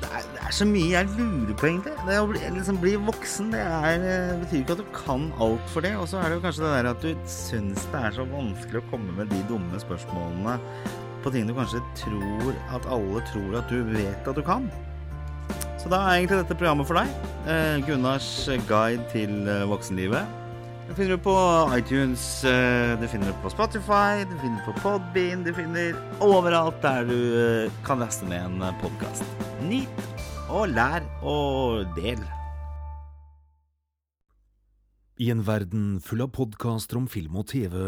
Det 0.00 0.10
er, 0.12 0.22
det 0.34 0.42
er 0.44 0.52
så 0.52 0.66
mye 0.68 0.90
jeg 0.92 1.06
lurer 1.16 1.54
på, 1.58 1.66
egentlig. 1.66 1.94
Det 2.06 2.16
å 2.20 2.26
bli, 2.28 2.40
liksom, 2.54 2.78
bli 2.82 2.92
voksen 2.96 3.50
det 3.54 3.60
er, 3.64 3.98
det 4.02 4.40
betyr 4.44 4.60
ikke 4.62 4.76
at 4.76 4.82
du 4.82 4.90
kan 4.92 5.32
alt 5.40 5.70
for 5.72 5.80
det. 5.86 5.94
Og 5.96 6.06
så 6.10 6.18
er 6.20 6.28
det 6.28 6.36
jo 6.38 6.44
kanskje 6.44 6.64
det 6.66 6.72
der 6.76 6.90
at 6.90 7.00
du 7.00 7.14
syns 7.30 7.86
det 7.92 8.00
er 8.02 8.10
så 8.18 8.26
vanskelig 8.28 8.82
å 8.82 8.90
komme 8.90 9.14
med 9.16 9.30
de 9.32 9.40
dumme 9.48 9.80
spørsmålene 9.80 10.58
på 11.24 11.32
ting 11.32 11.46
du 11.48 11.54
kanskje 11.56 11.80
tror 11.96 12.52
at 12.76 12.84
alle 12.92 13.22
tror 13.32 13.56
at 13.62 13.68
du 13.72 13.82
vet 13.94 14.28
at 14.28 14.36
du 14.36 14.42
kan. 14.44 14.70
Så 15.80 15.88
da 15.92 16.02
er 16.04 16.20
egentlig 16.20 16.42
dette 16.44 16.56
programmet 16.58 16.86
for 16.86 17.00
deg. 17.00 17.08
Eh, 17.48 17.80
Gunnars 17.88 18.28
guide 18.68 19.04
til 19.10 19.48
eh, 19.48 19.64
voksenlivet. 19.68 20.26
Det 20.84 20.94
finner 20.94 21.16
du 21.16 21.22
på 21.22 21.34
iTunes, 21.78 22.44
eh, 22.44 23.00
du 23.00 23.08
finner 23.08 23.26
det 23.26 23.38
på 23.42 23.50
Spotify, 23.50 24.24
du 24.28 24.34
finner 24.36 24.58
det 24.58 24.64
på 24.66 24.80
Podbean, 24.82 25.40
du 25.44 25.54
finner 25.56 25.94
overalt 26.20 26.76
der 26.82 27.06
du 27.08 27.20
eh, 27.40 27.76
kan 27.86 28.02
laste 28.02 28.26
ned 28.28 28.44
en 28.44 28.76
podkast. 28.82 29.24
Nyt 29.64 30.02
og 30.52 30.68
lær 30.74 31.06
og 31.24 31.88
del. 31.96 32.20
I 35.16 35.30
en 35.32 35.40
verden 35.46 35.86
full 36.04 36.20
av 36.26 36.34
podkaster 36.36 37.00
om 37.00 37.06
film 37.08 37.38
og 37.40 37.48
TV 37.54 37.78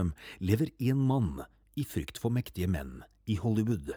lever 0.40 0.72
én 0.80 1.02
mann 1.10 1.42
i 1.76 1.84
frykt 1.84 2.16
for 2.22 2.32
mektige 2.32 2.70
menn 2.70 3.02
i 3.28 3.36
Hollywood. 3.36 3.92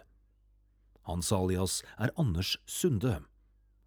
Hans 1.08 1.32
alias 1.32 1.80
er 1.96 2.12
Anders 2.20 2.58
Sunde, 2.68 3.22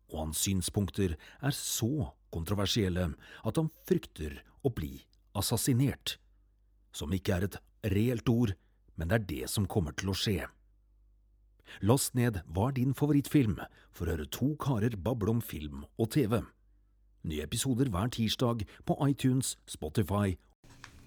og 0.08 0.24
hans 0.24 0.40
synspunkter 0.46 1.18
er 1.20 1.52
så 1.52 2.14
kontroversielle 2.32 3.10
at 3.44 3.60
han 3.60 3.68
frykter 3.84 4.40
å 4.62 4.72
bli 4.74 5.04
assassinert. 5.38 6.16
Som 6.92 7.14
ikke 7.16 7.36
er 7.36 7.46
et 7.48 7.60
reelt 7.92 8.28
ord, 8.28 8.54
men 8.96 9.08
det 9.08 9.18
er 9.18 9.28
det 9.28 9.50
som 9.50 9.66
kommer 9.66 9.96
til 9.96 10.12
å 10.12 10.16
skje. 10.16 10.46
Last 11.80 12.14
ned 12.18 12.42
Hva 12.52 12.68
er 12.68 12.76
din 12.76 12.92
favorittfilm 12.94 13.60
for 13.94 14.06
å 14.06 14.16
høre 14.16 14.28
to 14.28 14.52
karer 14.60 14.96
bable 14.96 15.32
om 15.32 15.40
film 15.40 15.86
og 15.96 16.12
TV. 16.12 16.42
Nye 17.22 17.46
episoder 17.46 17.88
hver 17.92 18.10
tirsdag 18.12 18.66
på 18.84 18.98
iTunes, 19.06 19.56
Spotify 19.70 20.34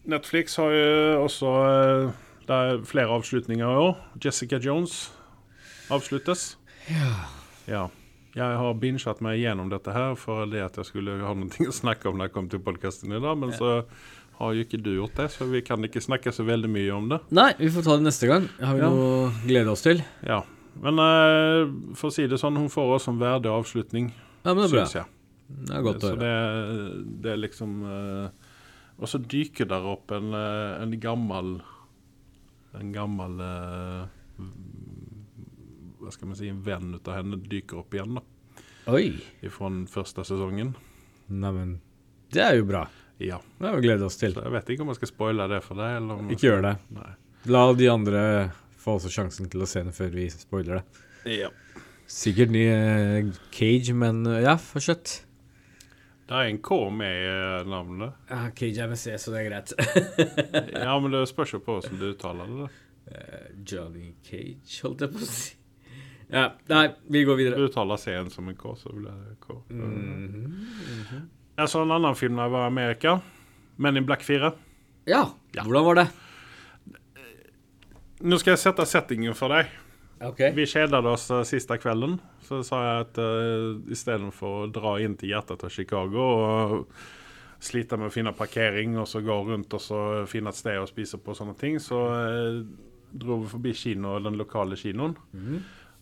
Netflix 0.06 0.56
har 0.62 0.70
jo 0.70 1.24
også 1.26 1.52
eh, 1.66 2.10
Det 2.46 2.56
er 2.56 2.84
flere 2.86 3.10
avslutninger 3.18 3.66
i 3.66 3.84
år. 3.88 3.96
Jessica 4.22 4.60
Jones 4.62 5.12
avsluttes. 5.90 6.58
Ja. 6.90 7.14
Ja. 7.68 7.88
Jeg 8.36 8.58
har 8.60 8.74
binget 8.76 9.22
meg 9.24 9.40
gjennom 9.40 9.70
dette 9.72 9.94
her 9.96 10.16
for 10.20 10.46
det 10.52 10.60
at 10.66 10.76
jeg 10.82 10.90
skulle 10.90 11.14
ha 11.24 11.34
noe 11.38 11.68
å 11.72 11.76
snakke 11.76 12.10
om 12.10 12.18
når 12.20 12.28
jeg 12.30 12.34
kom 12.36 12.50
til 12.52 12.60
podkasten 12.66 13.14
i 13.16 13.22
dag, 13.24 13.38
men 13.40 13.54
så 13.56 13.86
har 14.42 14.52
jo 14.58 14.66
ikke 14.66 14.82
du 14.84 14.90
gjort 14.98 15.16
det, 15.16 15.30
så 15.32 15.48
vi 15.48 15.62
kan 15.64 15.80
ikke 15.88 16.02
snakke 16.04 16.34
så 16.36 16.44
veldig 16.44 16.68
mye 16.68 16.92
om 16.92 17.08
det. 17.14 17.22
Nei, 17.32 17.54
vi 17.62 17.70
får 17.72 17.86
ta 17.88 17.96
det 17.96 18.04
neste 18.10 18.28
gang. 18.28 18.50
Har 18.60 18.76
vi 18.76 18.82
Ja. 18.84 18.90
noe 18.92 19.06
å 19.08 19.32
glede 19.48 19.72
oss 19.72 19.86
til? 19.86 20.04
Ja. 20.28 20.42
Men 20.84 21.00
uh, 21.00 21.72
for 21.96 22.12
å 22.12 22.12
si 22.12 22.26
det 22.28 22.36
sånn, 22.42 22.58
hun 22.60 22.68
får 22.68 22.98
også 22.98 23.14
en 23.14 23.22
verdig 23.24 23.48
avslutning, 23.54 24.12
Ja, 24.44 24.52
men 24.54 24.66
det 24.66 24.68
er 24.68 24.74
syns 24.84 24.98
jeg. 25.00 25.06
Det 25.48 25.72
er 25.78 25.82
godt 25.86 26.04
å 26.04 26.10
Så 26.10 26.12
høre. 26.18 26.20
det, 26.26 27.22
det 27.24 27.32
er 27.32 27.38
liksom 27.40 27.74
uh, 27.86 28.30
Og 29.00 29.08
så 29.08 29.20
dyker 29.22 29.68
der 29.70 29.84
opp 29.86 30.10
en, 30.16 30.32
eh, 30.34 30.82
en 30.82 30.94
gammel 31.00 31.62
En 32.74 32.92
gammel 32.96 33.36
eh, 33.46 34.08
Hva 36.06 36.14
skal 36.14 36.30
man 36.30 36.38
si 36.40 36.50
En 36.52 36.62
venn 36.66 36.94
ut 36.96 37.08
av 37.10 37.18
henne 37.20 37.40
dyker 37.42 37.82
opp 37.82 37.96
igjen, 37.98 38.20
da. 38.20 38.24
Oi. 38.94 39.08
Fra 39.50 39.72
første 39.90 40.26
sesongen. 40.28 40.76
Neimen, 41.34 41.80
det 42.34 42.44
er 42.46 42.60
jo 42.60 42.68
bra. 42.70 42.84
Ja. 43.18 43.40
Det 43.58 43.66
har 43.66 43.80
vi 43.80 43.88
gledet 43.88 44.06
oss 44.06 44.20
til. 44.22 44.36
Så 44.36 44.44
jeg 44.46 44.54
vet 44.54 44.70
ikke 44.70 44.86
om 44.86 44.92
jeg 44.94 45.00
skal 45.00 45.10
spoile 45.12 45.48
det 45.50 45.62
for 45.66 45.80
deg, 45.82 45.98
eller 46.02 46.22
om 46.22 46.30
Ikke 46.34 46.50
gjør 46.52 46.66
det. 46.68 46.74
Nei. 46.94 47.12
La 47.50 47.66
de 47.78 47.90
andre 47.90 48.22
få 48.82 49.00
også 49.00 49.10
sjansen 49.14 49.50
til 49.50 49.64
å 49.66 49.70
se 49.70 49.82
den 49.86 49.96
før 49.96 50.14
vi 50.14 50.28
spoiler 50.34 50.80
det. 50.82 51.06
Ja. 51.42 51.50
Sikkert 52.06 52.52
ny 52.54 52.66
eh, 52.70 53.32
Cage, 53.56 53.96
men 53.98 54.22
eh, 54.30 54.44
ja, 54.46 54.58
fortsett. 54.62 55.24
Det 56.26 56.34
er 56.38 56.50
en 56.52 56.60
K 56.66 56.78
med 56.94 57.18
i 57.22 57.28
eh, 57.32 57.68
navnet. 57.70 58.18
Ja, 58.30 58.44
Cage 58.58 58.82
er 58.86 58.90
med 58.92 59.02
C, 59.02 59.14
så 59.22 59.34
det 59.34 59.42
er 59.44 59.50
greit. 59.50 59.74
Ja, 60.86 60.94
men 61.02 61.14
det 61.14 61.26
spørs 61.32 61.56
jo 61.56 61.62
på 61.66 61.80
hvordan 61.80 62.02
du 62.02 62.08
uttaler 62.12 62.50
det. 62.52 62.66
da. 62.68 62.70
Eh, 63.16 63.50
Johnny 63.66 64.12
Cage, 64.26 64.82
holdt 64.86 65.06
jeg 65.06 65.14
på 65.16 65.22
å 65.22 65.30
si. 65.30 65.54
Ja, 66.34 66.48
nei, 66.72 66.88
vi 67.12 67.24
går 67.28 67.38
videre. 67.38 67.60
Du 67.60 67.68
uttaler 67.70 68.00
C-en 68.02 68.30
som 68.34 68.48
en 68.50 68.56
K, 68.58 68.72
så 68.80 68.90
blir 68.94 69.12
det 69.12 69.36
K. 69.44 69.60
Mhm. 69.70 71.30
Jeg 71.56 71.72
så 71.72 71.82
en 71.86 71.92
annen 71.96 72.16
film 72.20 72.36
da 72.36 72.48
jeg 72.48 72.52
var 72.52 72.66
i 72.66 72.72
Amerika. 72.72 73.18
Men 73.78 73.98
i 73.98 74.02
Black 74.02 74.24
4. 74.24 74.54
Ja, 75.08 75.26
Ja. 75.54 75.64
hvordan 75.64 75.86
var 75.86 75.96
det? 75.96 76.08
Nå 78.26 78.38
skal 78.40 78.56
jeg 78.56 78.60
sette 78.64 78.86
settingen 78.88 79.36
for 79.38 79.52
deg. 79.54 79.68
Okay. 80.24 80.54
Vi 80.56 80.66
kjedet 80.66 81.04
oss 81.06 81.28
eh, 81.32 81.44
siste 81.44 81.76
kvelden. 81.78 82.18
Så 82.48 82.62
sa 82.64 82.80
jeg 82.86 83.04
at 83.04 83.18
uh, 83.20 83.92
istedenfor 83.92 84.64
å 84.64 84.72
dra 84.72 84.96
inn 85.04 85.16
til 85.20 85.30
hjertet 85.34 85.64
av 85.66 85.72
Chicago 85.74 86.24
og 86.24 86.76
slite 87.66 87.98
med 87.98 88.08
å 88.12 88.14
finne 88.14 88.34
parkering 88.38 88.96
og 89.02 89.08
så 89.10 89.22
gå 89.26 89.36
rundt 89.48 89.74
og 89.74 89.82
så 89.82 90.00
finne 90.30 90.52
et 90.54 90.60
sted 90.60 90.78
å 90.78 90.86
spise 90.88 91.18
på 91.18 91.34
og 91.34 91.40
sånne 91.40 91.56
ting, 91.58 91.80
så 91.82 92.00
uh, 92.14 92.60
dro 93.16 93.40
vi 93.42 93.50
forbi 93.50 93.74
kino, 93.74 94.14
den 94.22 94.38
lokale 94.40 94.78
kinoen. 94.80 95.16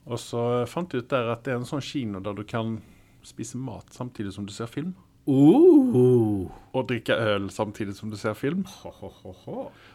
Og 0.05 0.19
så 0.19 0.67
fant 0.67 0.91
jeg 0.93 1.03
ut 1.05 1.09
der 1.13 1.29
at 1.31 1.43
det 1.45 1.53
er 1.53 1.61
en 1.61 1.67
sånn 1.69 1.81
kino 1.83 2.19
der 2.19 2.33
du 2.35 2.43
kan 2.43 2.81
spise 3.23 3.55
mat 3.57 3.87
samtidig 3.95 4.33
som 4.35 4.45
du 4.45 4.51
ser 4.51 4.67
film. 4.67 4.93
Uh. 5.25 6.49
Og 6.75 6.87
drikke 6.89 7.15
øl 7.15 7.45
samtidig 7.53 7.95
som 7.95 8.09
du 8.11 8.17
ser 8.19 8.33
film. 8.35 8.65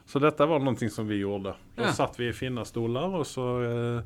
Så 0.08 0.22
dette 0.24 0.46
var 0.48 0.62
noe 0.64 0.88
som 0.88 1.06
vi 1.08 1.20
gjorde. 1.20 1.52
Da 1.76 1.90
Ja. 1.90 1.92
satt 1.92 2.16
vi 2.16 2.28
i 2.30 2.32
fine 2.32 2.64
stoler, 2.64 3.12
og 3.20 3.26
så, 3.26 3.44
eh, 3.60 4.02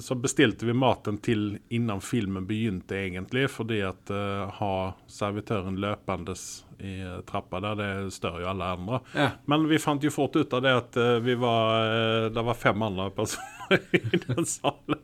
så 0.00 0.14
bestilte 0.14 0.66
vi 0.68 0.74
maten 0.76 1.16
til 1.18 1.58
innan 1.74 2.02
filmen 2.04 2.46
begynte, 2.46 2.94
egentlig. 2.94 3.48
Fordi 3.50 3.80
at 3.82 4.12
uh, 4.14 4.46
ha 4.60 4.72
servitøren 5.10 5.80
løpende 5.82 6.36
i 6.78 6.92
eh, 7.02 7.18
trappa 7.26 7.58
der, 7.64 7.74
det 7.80 8.14
stør 8.14 8.38
jo 8.44 8.52
alle 8.52 8.70
andre. 8.76 9.00
Ja. 9.18 9.32
Men 9.50 9.66
vi 9.66 9.80
fant 9.82 10.04
jo 10.06 10.14
fort 10.14 10.38
ut 10.38 10.54
av 10.54 10.62
det 10.62 10.76
at 10.78 10.98
uh, 11.00 11.16
vi 11.24 11.34
var, 11.34 11.90
uh, 11.90 12.30
det 12.30 12.44
var 12.46 12.58
fem 12.58 12.86
andre 12.86 13.10
personer 13.16 13.82
i 13.98 14.22
den 14.28 14.46
salen. 14.46 15.02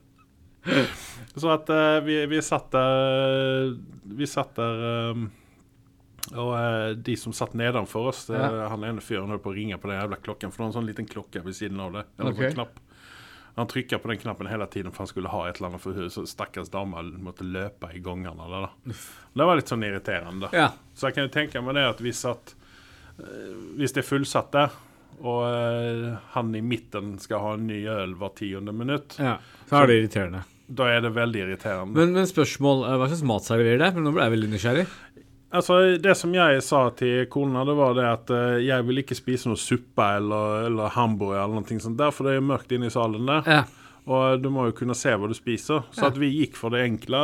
Så 1.34 1.50
at 1.52 1.68
eh, 1.68 2.00
vi, 2.04 2.26
vi 2.26 2.42
satt 2.42 2.70
der 2.72 3.74
Vi 4.16 4.26
satt 4.26 4.56
der 4.56 4.84
eh, 4.90 5.24
og 6.24 6.54
eh, 6.56 6.90
de 7.04 7.14
som 7.20 7.34
satt 7.36 7.52
nedenfor 7.52 8.08
oss, 8.08 8.22
Ja. 8.32 8.70
han 8.72 8.84
ene 8.88 9.02
fyren 9.04 9.28
holdt 9.28 9.42
på 9.44 9.50
å 9.52 9.56
ringe 9.58 9.76
på 9.76 9.90
den 9.90 9.98
jævla 9.98 10.16
klokken, 10.24 10.48
for 10.48 10.56
det 10.56 10.64
var 10.64 10.70
en 10.70 10.76
sånn 10.78 10.86
liten 10.88 11.08
klokke 11.10 11.42
ved 11.44 11.52
siden 11.52 11.82
av 11.84 11.92
det. 11.92 12.04
Eller 12.16 12.32
okay. 12.32 12.48
sånn 12.48 12.56
knapp. 12.62 12.78
Han 13.54 13.68
trykka 13.70 14.00
på 14.02 14.10
den 14.10 14.18
knappen 14.18 14.48
hele 14.50 14.66
tiden 14.66 14.90
for 14.90 15.04
han 15.04 15.10
skulle 15.10 15.30
ha 15.30 15.44
et 15.48 15.60
eller 15.60 15.68
annet 15.68 15.82
for 15.82 16.08
så 16.10 16.24
Stakkars 16.26 16.72
damer 16.72 17.06
måtte 17.22 17.46
løpe 17.46 17.92
i 17.94 18.00
der. 18.02 18.24
da. 18.34 18.70
Det 19.34 19.46
var 19.46 19.60
litt 19.60 19.70
sånn 19.70 19.86
irriterende. 19.86 20.50
Ja. 20.52 20.72
Så 20.94 21.08
jeg 21.08 21.18
kan 21.18 21.28
jo 21.28 21.34
tenke 21.36 21.62
meg 21.62 21.78
det 21.78 21.84
at 21.92 22.02
hvis, 22.02 22.24
at, 22.26 22.54
eh, 23.22 23.54
hvis 23.78 23.94
det 23.94 24.02
er 24.02 24.08
fullsatt 24.10 24.50
der, 24.56 24.74
og 25.22 25.44
uh, 25.46 26.16
han 26.34 26.50
i 26.58 26.62
midten 26.64 27.14
skal 27.22 27.42
ha 27.44 27.52
en 27.54 27.68
ny 27.68 27.84
øl 27.86 28.16
hver 28.18 28.34
tiende 28.34 28.74
minutt, 28.74 29.14
ja. 29.22 29.36
Så 29.68 29.78
er 29.78 29.86
det 29.86 29.98
irriterende. 30.00 30.42
da 30.66 30.88
er 30.90 31.04
det 31.04 31.12
veldig 31.14 31.44
irriterende. 31.44 31.94
Men, 31.94 32.16
men 32.18 32.26
spørsmål, 32.26 32.82
eh, 32.88 32.96
hva 32.98 33.06
slags 33.12 33.22
mat 33.30 33.46
serverer 33.46 33.78
det? 33.80 33.92
Men 33.94 34.08
nå 34.08 34.14
ble 34.16 34.26
jeg 34.26 34.34
veldig 34.34 34.50
nysgjerrig. 34.56 34.86
Altså, 35.54 35.78
Det 36.02 36.16
som 36.18 36.34
jeg 36.34 36.62
sa 36.66 36.88
til 36.98 37.28
kona, 37.30 37.62
det 37.64 37.76
var 37.78 37.94
det 37.94 38.04
at 38.10 38.30
eh, 38.34 38.64
jeg 38.66 38.86
vil 38.88 39.02
ikke 39.04 39.16
spise 39.18 39.50
noe 39.50 39.60
suppe 39.60 40.08
eller, 40.18 40.66
eller 40.66 40.94
hamburger, 40.96 41.44
eller 41.44 41.62
noe 41.62 41.80
sånt 41.84 42.00
der, 42.00 42.10
for 42.14 42.26
det 42.26 42.36
er 42.36 42.44
mørkt 42.44 42.74
inne 42.74 42.90
i 42.90 42.94
salen 42.94 43.28
der. 43.30 43.46
Ja. 43.46 43.62
Og 44.04 44.42
du 44.42 44.50
må 44.52 44.66
jo 44.68 44.76
kunne 44.76 44.96
se 44.98 45.14
hva 45.16 45.28
du 45.30 45.34
spiser. 45.36 45.86
Så 45.94 46.02
Ja. 46.02 46.10
at 46.10 46.18
vi 46.20 46.32
gikk 46.32 46.58
for 46.60 46.74
det 46.74 46.82
enkle. 46.84 47.20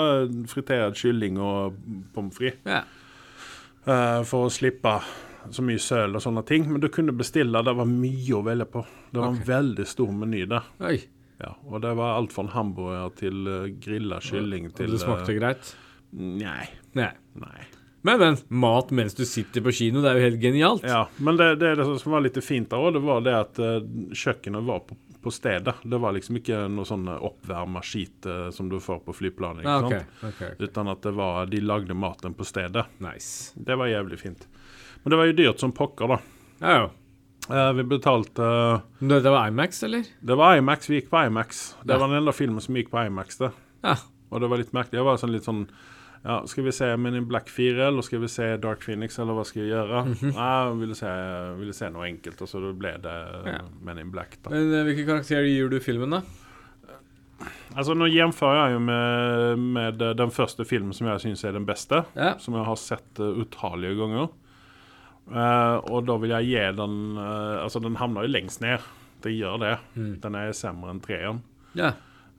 Fritert 0.48 0.96
kylling 0.96 1.38
og 1.38 1.76
pommes 2.14 2.36
frites. 2.36 2.62
ja. 2.64 2.84
Uh, 3.80 4.20
for 4.28 4.44
å 4.44 4.52
slippe 4.52 4.90
så 5.48 5.62
mye 5.64 5.80
søl 5.80 6.14
og 6.14 6.20
sånne 6.20 6.42
ting. 6.46 6.66
Men 6.70 6.82
du 6.82 6.88
kunne 6.92 7.16
bestille. 7.16 7.62
Det 7.64 7.74
var 7.76 7.88
mye 7.88 8.36
å 8.36 8.42
velge 8.44 8.66
på. 8.68 8.84
Det 9.10 9.20
var 9.20 9.30
okay. 9.30 9.40
en 9.40 9.48
veldig 9.48 9.86
stor 9.88 10.12
meny 10.12 10.44
der. 10.46 10.68
Oi. 10.84 10.98
Ja, 11.40 11.54
og 11.64 11.80
det 11.80 11.94
var 11.96 12.18
alt 12.18 12.34
fra 12.36 12.44
en 12.44 12.52
hamburger 12.52 13.14
til 13.16 13.48
uh, 13.48 13.68
grilla 13.80 14.20
kylling 14.20 14.68
Og 14.68 14.76
til 14.76 14.92
det 14.92 15.00
smakte 15.00 15.32
eh, 15.32 15.38
greit? 15.40 15.74
Nei. 16.12 16.68
Nei. 16.98 17.12
Nei. 17.40 17.79
Men, 18.02 18.18
men 18.22 18.36
mat 18.48 18.90
mens 18.96 19.14
du 19.14 19.24
sitter 19.28 19.60
på 19.60 19.72
kino, 19.76 20.00
det 20.00 20.10
er 20.10 20.16
jo 20.20 20.24
helt 20.30 20.40
genialt. 20.42 20.84
Ja, 20.88 21.02
men 21.18 21.36
det, 21.36 21.50
det, 21.60 21.74
det 21.76 21.84
som 22.00 22.12
var 22.14 22.22
litt 22.24 22.38
fint 22.44 22.70
der 22.72 22.80
òg, 22.80 22.94
det 22.96 23.02
var 23.04 23.20
det 23.26 23.34
at 23.36 23.58
eh, 23.60 23.80
kjøkkenet 24.16 24.64
var 24.64 24.80
på, 24.88 24.96
på 25.20 25.32
stedet. 25.36 25.74
Det 25.84 25.98
var 26.00 26.14
liksom 26.16 26.38
ikke 26.40 26.62
noe 26.72 26.88
sånn 26.88 27.04
oppvarma 27.12 27.82
skit 27.84 28.24
eh, 28.30 28.46
som 28.56 28.70
du 28.72 28.78
får 28.80 29.02
på 29.04 29.12
flyplanet. 29.18 29.60
ikke 29.66 29.74
Ah, 29.74 29.84
ok, 29.84 29.92
sant? 29.92 30.24
ok, 30.30 30.40
ok. 30.54 30.62
Utan 30.64 30.88
at 30.94 31.02
det 31.04 31.12
var, 31.18 31.50
de 31.52 31.60
lagde 31.60 31.94
maten 31.94 32.32
på 32.38 32.46
stedet. 32.48 32.86
Nice. 33.04 33.52
Det 33.60 33.76
var 33.76 33.92
jævlig 33.92 34.18
fint. 34.22 34.48
Men 35.02 35.10
det 35.12 35.20
var 35.20 35.28
jo 35.28 35.36
dyrt 35.42 35.60
som 35.60 35.76
pokker, 35.76 36.14
da. 36.16 36.20
Ja, 36.64 36.72
ja. 36.80 36.88
Uh, 37.50 37.72
vi 37.74 37.82
betalte 37.88 38.44
Men 39.00 39.22
Det 39.24 39.30
var 39.32 39.48
Imax, 39.48 39.82
eller? 39.82 40.04
Det 40.20 40.36
var 40.38 40.56
Imax, 40.60 40.88
vi 40.90 41.00
gikk 41.00 41.08
på 41.10 41.22
Imax. 41.26 41.74
Det 41.82 41.92
Ja. 41.94 41.98
var 41.98 42.08
den 42.08 42.20
enda 42.20 42.32
filmen 42.36 42.60
som 42.60 42.76
gikk 42.76 42.90
på 42.92 43.00
Imax. 43.06 43.36
det. 43.40 43.50
Ja. 43.82 43.96
Og 44.30 44.40
det 44.40 44.48
var 44.52 44.60
litt 44.60 44.72
merkelig. 44.76 45.00
Det 45.00 45.06
var 45.08 45.16
sånn 45.18 45.32
litt 45.32 45.44
sånn 45.48 45.64
ja, 46.22 46.36
Skal 46.46 46.66
vi 46.66 46.72
se 46.76 46.96
Men 47.00 47.14
in 47.16 47.28
Black 47.28 47.48
4, 47.48 47.86
eller 47.86 48.04
skal 48.04 48.20
vi 48.20 48.28
se 48.28 48.56
Dark 48.60 48.82
Phoenix, 48.84 49.18
eller 49.18 49.38
hva 49.38 49.44
skal 49.48 49.62
vi 49.64 49.70
gjøre? 49.70 50.02
Mhm. 50.10 50.34
Nei, 50.36 50.50
jeg 50.66 50.76
ville 50.82 50.98
se, 50.98 51.14
ville 51.60 51.76
se 51.76 51.88
noe 51.94 52.08
enkelt, 52.10 52.42
og 52.44 52.50
så 52.50 52.60
ble 52.76 52.92
det 53.00 53.16
Ja. 53.46 53.62
Men 53.82 53.98
in 53.98 54.12
Black. 54.12 54.36
da. 54.42 54.52
Men 54.52 54.74
eh, 54.74 54.84
hvilke 54.88 55.06
karakterer 55.08 55.48
gir 55.48 55.72
du 55.72 55.80
filmen, 55.80 56.18
da? 56.18 56.22
Altså 57.72 57.94
Nå 57.96 58.10
gjenfører 58.10 58.58
jeg 58.66 58.74
jo 58.74 58.80
med, 58.84 59.58
med 59.78 60.02
den 60.18 60.30
første 60.34 60.66
filmen 60.68 60.92
som 60.92 61.06
jeg 61.08 61.22
syns 61.24 61.44
er 61.44 61.56
den 61.56 61.64
beste. 61.64 62.02
Ja. 62.18 62.34
Som 62.38 62.58
jeg 62.58 62.66
har 62.68 62.76
sett 62.76 63.20
uh, 63.22 63.32
utallige 63.40 63.96
ganger. 63.96 64.28
Uh, 65.30 65.78
og 65.88 66.04
da 66.08 66.16
vil 66.20 66.34
jeg 66.34 66.48
gi 66.50 66.64
den 66.74 66.96
uh, 67.16 67.62
Altså, 67.62 67.80
den 67.80 67.96
havner 67.96 68.26
jo 68.26 68.32
lengst 68.34 68.60
ned. 68.60 68.84
Det 69.24 69.32
gjør 69.32 69.56
det. 69.62 69.74
Mm. 69.94 70.12
Den 70.20 70.36
er 70.36 70.52
sämre 70.56 70.92
enn 70.92 71.00
treeren. 71.04 71.42
Ja. 71.78 71.92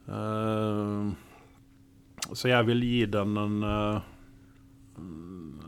Eh, 0.09 1.11
så 2.31 2.51
jeg 2.51 2.67
vil 2.69 2.84
gi 2.86 3.05
den 3.12 3.38
en 3.39 3.55
eh, 3.67 4.10
mm, 4.97 5.62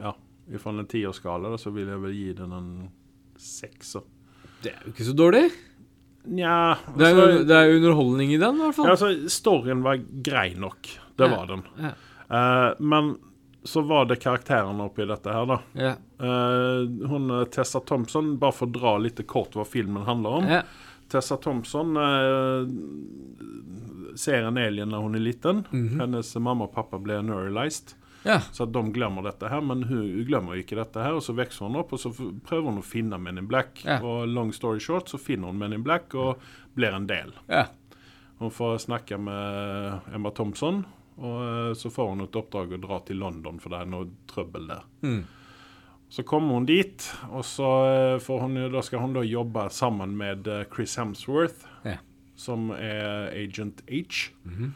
Ja, 0.00 0.14
ifra 0.50 0.72
en 0.74 0.88
tierskala 0.88 1.56
så 1.60 1.72
vil 1.74 1.90
jeg 1.90 2.02
vel 2.02 2.14
gi 2.16 2.30
den 2.38 2.54
en 2.56 2.70
sekser. 3.40 4.04
Det 4.60 4.72
er 4.74 4.84
jo 4.84 4.94
ikke 4.94 5.08
så 5.08 5.16
dårlig. 5.16 5.44
Nja 6.28 6.76
Det 6.96 7.06
er, 7.06 7.16
altså, 7.16 7.44
det 7.48 7.56
er 7.56 7.74
underholdning 7.78 8.34
i 8.34 8.40
den, 8.40 8.58
i 8.60 8.66
hvert 8.66 8.76
fall. 8.76 8.90
ja, 8.90 8.96
altså, 8.96 9.32
Storyen 9.32 9.84
var 9.84 10.00
grei 10.24 10.52
nok. 10.58 10.90
Det 11.16 11.28
var 11.28 11.48
den. 11.48 11.64
Ja. 11.80 11.92
Uh, 12.30 12.80
men 12.80 13.14
så 13.64 13.82
var 13.84 14.06
det 14.08 14.20
karakterene 14.22 14.86
oppi 14.88 15.04
dette 15.08 15.32
her, 15.32 15.48
da. 15.48 15.56
Ja. 15.76 15.94
Uh, 16.20 17.08
hun 17.08 17.32
Tessa 17.52 17.80
Thompson, 17.84 18.34
bare 18.40 18.56
for 18.56 18.68
å 18.68 18.72
dra 18.76 18.94
litt 19.00 19.20
kort 19.28 19.56
hva 19.56 19.66
filmen 19.68 20.06
handler 20.08 20.38
om. 20.40 20.48
Ja. 20.48 20.62
Tessa 21.10 21.34
Thompson 21.42 21.96
eh, 21.98 22.68
ser 24.18 24.42
en 24.46 24.58
alien 24.58 24.90
når 24.90 25.04
hun 25.06 25.16
er 25.18 25.24
liten. 25.24 25.64
Mhm. 25.70 25.98
Hennes 26.00 26.34
mamma 26.42 26.66
og 26.68 26.74
pappa 26.74 26.98
ble 26.98 27.20
neuralized. 27.22 27.94
ja. 28.24 28.38
Så 28.52 28.66
at 28.66 28.72
de 28.74 28.82
glemmer 28.92 29.24
dette 29.24 29.48
her, 29.48 29.62
men 29.64 29.82
hun 29.88 30.24
glemmer 30.28 30.58
ikke 30.60 30.76
dette 30.76 31.00
her. 31.00 31.16
Og 31.16 31.22
så 31.24 31.32
vokser 31.36 31.64
hun 31.66 31.78
opp, 31.80 31.92
og 31.96 32.00
så 32.02 32.10
prøver 32.44 32.68
hun 32.70 32.82
å 32.82 32.84
finne 32.84 33.18
Men 33.18 33.38
in 33.38 33.46
Black. 33.48 33.82
Ja. 33.84 34.00
Og 34.04 34.28
long 34.28 34.52
story 34.52 34.78
short, 34.80 35.08
så 35.08 35.18
finner 35.18 35.48
hun 35.48 35.58
Men 35.58 35.72
in 35.72 35.82
Black 35.82 36.14
og 36.14 36.38
blir 36.76 36.92
en 36.94 37.06
del. 37.10 37.32
ja. 37.48 37.66
Hun 38.40 38.48
får 38.50 38.78
snakke 38.86 39.18
med 39.20 40.00
Emma 40.14 40.30
Thompson, 40.32 40.78
og 41.18 41.42
eh, 41.44 41.74
så 41.76 41.90
får 41.92 42.06
hun 42.14 42.22
et 42.24 42.36
oppdrag 42.40 42.70
å 42.72 42.78
dra 42.80 42.96
til 43.04 43.18
London, 43.20 43.58
for 43.60 43.68
det 43.68 43.82
er 43.82 43.90
noe 43.92 44.06
trøbbel 44.32 44.64
der. 44.70 44.86
Mm. 45.04 45.18
Så 46.10 46.24
kommer 46.26 46.58
hun 46.58 46.66
dit, 46.66 47.04
og 47.30 47.44
så 47.46 47.66
eh, 48.18 48.30
hun, 48.42 48.56
da 48.72 48.80
skal 48.82 49.04
hun 49.04 49.12
da 49.14 49.22
jobbe 49.22 49.68
sammen 49.70 50.16
med 50.18 50.48
eh, 50.50 50.64
Chris 50.74 50.96
Hemsworth, 50.98 51.66
Ja. 51.86 51.98
som 52.34 52.70
er 52.74 53.30
Agent 53.30 53.82
H. 53.86 54.32
Mm 54.44 54.54
-hmm. 54.56 54.70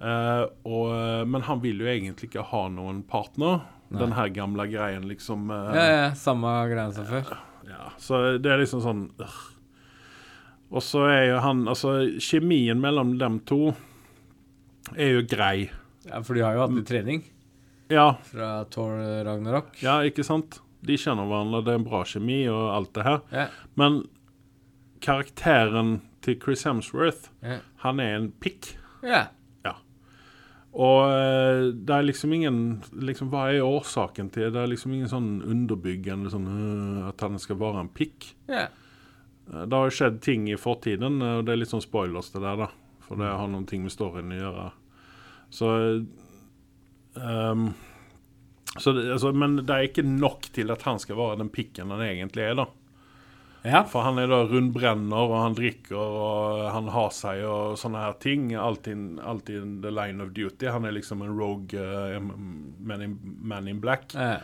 uh, 0.00 0.46
og, 0.64 1.28
men 1.28 1.42
han 1.42 1.60
vil 1.62 1.80
jo 1.80 1.86
egentlig 1.86 2.28
ikke 2.28 2.42
ha 2.42 2.68
noen 2.68 3.02
partner. 3.02 3.60
Den 3.90 4.12
her 4.12 4.28
gamle 4.28 4.66
greien, 4.66 5.08
liksom. 5.08 5.50
Uh, 5.50 5.74
ja, 5.74 5.86
ja. 5.86 6.14
Samme 6.14 6.68
greia 6.68 6.92
som 6.92 7.06
før. 7.06 7.36
ja, 7.68 7.92
så 7.98 8.38
det 8.38 8.52
er 8.52 8.58
liksom 8.58 8.80
sånn. 8.80 9.10
Og 10.70 10.82
så 10.82 10.98
er 11.06 11.24
jo 11.30 11.38
han 11.38 11.68
Altså, 11.68 12.18
kjemien 12.18 12.80
mellom 12.80 13.18
dem 13.18 13.40
to 13.40 13.74
er 14.96 15.10
jo 15.10 15.22
grei. 15.22 15.70
Ja, 16.04 16.22
For 16.22 16.34
de 16.34 16.40
har 16.40 16.54
jo 16.54 16.60
hatt 16.60 16.74
litt 16.74 16.86
trening 16.86 17.24
Ja, 17.90 18.16
fra 18.22 18.64
Thor 18.64 19.24
Ragnarok. 19.24 19.82
ja, 19.82 20.02
ikke 20.02 20.24
sant? 20.24 20.60
De 20.82 20.96
kjenner 20.96 21.26
hverandre, 21.26 21.64
det 21.64 21.72
er 21.72 21.78
en 21.80 21.84
bra 21.88 22.02
kjemi 22.04 22.42
og 22.48 22.74
alt 22.74 22.92
det 22.94 23.04
her. 23.04 23.20
Ja. 23.32 23.46
Men 23.76 24.02
karakteren 25.00 26.00
til 26.22 26.38
Chris 26.42 26.64
Hemsworth, 26.64 27.28
Ja. 27.42 27.58
han 27.84 28.00
er 28.00 28.16
en 28.16 28.32
pikk. 28.40 28.76
ja. 29.02 29.28
Og 30.76 31.08
eh, 31.08 31.70
det 31.72 31.88
er 31.88 32.02
liksom 32.04 32.32
ingen 32.36 32.82
liksom, 32.92 33.30
Hva 33.32 33.46
er 33.48 33.62
årsaken 33.64 34.28
til 34.30 34.50
det? 34.52 34.60
er 34.60 34.66
liksom 34.68 34.92
ingen 34.92 35.08
sånn 35.08 35.40
underbyggende 35.42 36.28
sånn, 36.28 36.44
øh, 36.44 37.08
at 37.08 37.18
han 37.24 37.38
skal 37.38 37.56
være 37.56 37.80
en 37.80 37.88
pikk. 37.88 38.34
ja. 38.46 38.66
Eh, 39.50 39.64
Det 39.64 39.72
har 39.72 39.88
jo 39.88 39.94
skjedd 39.96 40.20
ting 40.20 40.48
i 40.50 40.56
fortiden, 40.60 41.22
eh, 41.22 41.38
og 41.38 41.46
det 41.46 41.52
er 41.54 41.56
litt 41.56 41.70
sånn 41.72 41.80
spoilers 41.80 42.28
det 42.30 42.42
der, 42.42 42.56
da. 42.56 42.68
For 43.00 43.16
det 43.16 43.24
har 43.24 43.48
noen 43.48 43.64
ting 43.66 43.82
med 43.84 43.92
storyen 43.92 44.28
å 44.34 44.40
gjøre. 44.42 44.72
Så 45.50 46.06
så 47.16 47.72
det, 48.76 49.12
altså, 49.12 49.32
Men 49.32 49.56
det 49.62 49.70
er 49.74 49.86
ikke 49.88 50.04
nok 50.06 50.50
til 50.52 50.70
at 50.70 50.82
han 50.82 50.98
skal 51.02 51.16
være 51.16 51.38
den 51.40 51.52
pikken 51.52 51.90
han 51.94 52.02
egentlig 52.04 52.44
er, 52.44 52.54
da. 52.58 52.66
ja. 53.64 53.82
For 53.88 54.06
han 54.06 54.18
er 54.18 54.28
da 54.30 54.42
rundbrenner, 54.46 55.16
og 55.16 55.36
han 55.42 55.56
drikker, 55.58 55.96
og 55.96 56.66
han 56.74 56.90
har 56.94 57.14
seg 57.14 57.44
og 57.48 57.78
sånne 57.80 58.04
her 58.04 58.18
ting. 58.22 58.50
Alltid, 58.54 59.18
alltid 59.20 59.62
in 59.62 59.78
the 59.82 59.90
line 59.94 60.22
of 60.22 60.34
duty. 60.36 60.68
Han 60.70 60.84
er 60.84 60.96
liksom 60.98 61.22
en 61.22 61.34
rogue 61.38 61.74
uh, 61.78 62.20
man, 62.20 63.02
in, 63.02 63.18
man 63.42 63.68
in 63.68 63.80
black. 63.80 64.14
ja. 64.14 64.38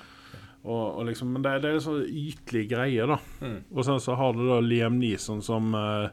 Og, 0.62 0.98
og 0.98 1.08
liksom, 1.08 1.32
men 1.34 1.42
det, 1.42 1.56
det 1.64 1.72
er 1.74 1.80
så 1.82 1.96
ytlig 2.06 2.68
greier, 2.70 3.10
da. 3.10 3.16
Mm. 3.42 3.56
Og 3.74 3.82
sen 3.86 3.98
så 3.98 4.14
har 4.14 4.36
du 4.36 4.44
da 4.46 4.60
Liam 4.62 4.94
Neeson 5.00 5.40
som 5.42 5.72
øh, 5.74 6.04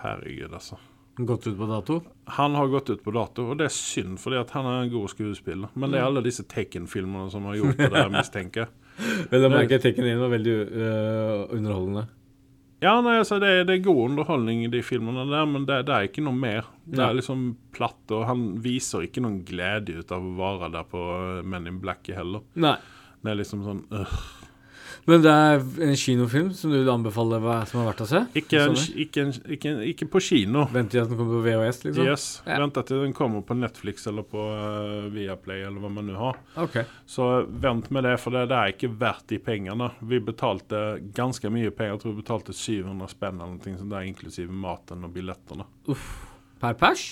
Herregud, 0.00 0.54
altså. 0.56 0.78
Gått 1.16 1.46
ut 1.46 1.54
på 1.58 1.66
dato? 1.70 2.00
Han 2.34 2.54
har 2.58 2.66
gått 2.72 2.90
ut 2.90 3.02
på 3.04 3.12
dato, 3.14 3.44
og 3.52 3.58
det 3.60 3.68
er 3.68 3.74
synd, 3.74 4.16
fordi 4.18 4.40
han 4.50 4.66
er 4.66 4.80
en 4.82 4.90
god 4.90 5.12
skuespiller. 5.12 5.70
Men 5.78 5.92
det 5.94 6.00
er 6.00 6.08
alle 6.08 6.22
disse 6.24 6.42
Taken-filmene 6.50 7.28
som 7.30 7.44
har 7.46 7.54
gjort 7.60 7.78
det 7.78 7.90
der, 7.94 8.10
mistenker 8.18 8.64
jeg. 8.64 9.28
Vel, 9.30 9.44
da 9.44 9.50
merker 9.52 9.78
Taken 9.78 10.02
Tekken 10.02 10.10
1 10.10 10.22
var 10.24 10.32
veldig 10.34 10.56
uh, 10.74 11.54
underholdende. 11.54 12.04
Ja, 12.82 12.96
nei, 13.00 13.14
altså, 13.22 13.38
det, 13.40 13.48
er- 13.48 13.68
det 13.68 13.76
er 13.78 13.84
god 13.86 14.00
underholdning 14.10 14.64
i 14.66 14.72
de 14.72 14.82
filmene 14.84 15.22
der, 15.30 15.46
men 15.48 15.62
det, 15.70 15.78
det 15.88 15.94
er 15.94 16.08
ikke 16.10 16.24
noe 16.26 16.36
mer. 16.36 16.66
Det 16.84 17.00
er 17.00 17.14
liksom 17.16 17.46
platt, 17.72 18.02
og 18.12 18.26
han 18.28 18.42
viser 18.64 19.06
ikke 19.06 19.22
noen 19.24 19.38
glede 19.46 20.00
ut 20.02 20.10
av 20.12 20.26
å 20.26 20.34
være 20.36 20.72
der 20.74 20.90
på 20.90 21.04
Men 21.46 21.70
in 21.70 21.78
Black 21.80 22.10
heller. 22.12 22.42
Nei. 22.60 22.74
Det 23.24 23.32
er 23.32 23.38
liksom 23.38 23.62
sånn 23.64 23.84
øh. 23.94 24.18
Men 25.10 25.24
det 25.24 25.32
er 25.32 25.64
en 25.84 25.96
kinofilm 25.98 26.50
som 26.56 26.72
du 26.72 26.78
vil 26.78 26.90
anbefale 26.92 27.38
hva 27.44 27.58
som 27.68 27.82
har 27.82 27.90
vært 27.90 28.02
å 28.04 28.06
se? 28.08 28.22
ikke, 28.40 28.60
en, 28.62 28.76
ikke, 29.04 29.24
en, 29.26 29.32
ikke, 29.56 29.72
en, 29.72 29.82
ikke 29.90 30.08
på 30.14 30.22
kino. 30.24 30.64
Vent 30.72 30.92
til 30.94 31.02
at 31.02 31.10
den 31.10 31.18
kommer 31.18 31.38
på 31.38 31.42
VHS, 31.44 31.80
liksom? 31.84 32.08
Yes. 32.08 32.26
Ja. 32.46 32.58
Vent 32.62 32.78
til 32.80 33.02
den 33.02 33.16
kommer 33.16 33.44
på 33.44 33.56
Netflix 33.58 34.08
eller 34.10 34.24
på 34.28 34.40
uh, 34.40 35.10
Viaplay 35.12 35.66
eller 35.66 35.82
hva 35.82 35.92
man 35.92 36.08
nå 36.08 36.16
har. 36.20 36.40
Ok. 36.64 36.80
Så 37.10 37.28
vent 37.48 37.90
med 37.94 38.08
det, 38.08 38.16
for 38.22 38.36
det, 38.36 38.46
det 38.52 38.60
er 38.60 38.72
ikke 38.72 38.92
verdt 39.02 39.28
de 39.34 39.40
pengene. 39.44 39.90
Vi 40.00 40.22
betalte 40.24 40.84
ganske 41.16 41.52
mye 41.52 41.74
penger. 41.74 41.98
Jeg 41.98 42.04
tror 42.04 42.16
vi 42.16 42.22
betalte 42.22 42.56
700 42.56 43.12
spenn 43.12 43.42
eller 43.42 43.58
noe 43.58 43.76
sånt, 43.76 43.92
der, 43.92 44.08
inklusive 44.08 44.62
maten 44.64 45.04
og 45.04 45.12
billettene. 45.14 45.68
Per 46.64 46.80
pers? 46.80 47.06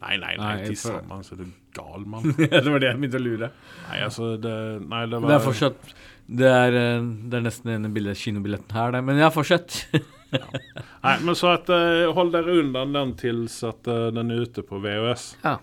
Nei, 0.00 0.16
nei, 0.16 0.32
nei, 0.38 0.52
Nei, 0.62 0.68
til 0.70 0.78
sammen, 0.80 1.24
så 1.26 1.34
er 1.36 1.42
du 1.42 1.50
gal, 1.76 2.06
mann. 2.08 2.32
det 2.38 2.64
var 2.64 2.80
det 2.80 2.88
jeg 2.88 3.00
begynte 3.02 3.20
å 3.20 3.24
lure. 3.24 3.50
Nei, 3.90 3.98
altså, 4.06 4.30
det 4.40 4.54
Nei, 4.86 5.02
det 5.10 5.20
var 5.20 5.28
Det 5.28 5.36
er 5.36 5.44
fortsatt 5.44 5.92
Det 6.30 6.46
er, 6.46 6.76
øh, 6.78 7.06
det 7.30 7.38
er 7.40 7.42
nesten 7.42 7.72
ene 7.74 7.90
bildet 7.94 8.18
kinobilletten 8.20 8.76
her, 8.76 8.92
det. 8.94 9.02
Men 9.04 9.18
ja, 9.18 9.30
fortsett. 9.34 9.80
Nei, 11.04 11.16
men 11.26 11.34
så 11.34 11.56
at 11.56 11.70
eh, 11.74 12.06
hold 12.14 12.30
dere 12.36 12.54
unna 12.62 12.84
den 12.86 13.16
til 13.18 13.44
at 13.66 13.88
eh, 13.90 14.06
den 14.14 14.30
er 14.30 14.44
ute 14.46 14.62
på 14.66 14.78
VHS. 14.84 15.24
Ja. 15.42 15.56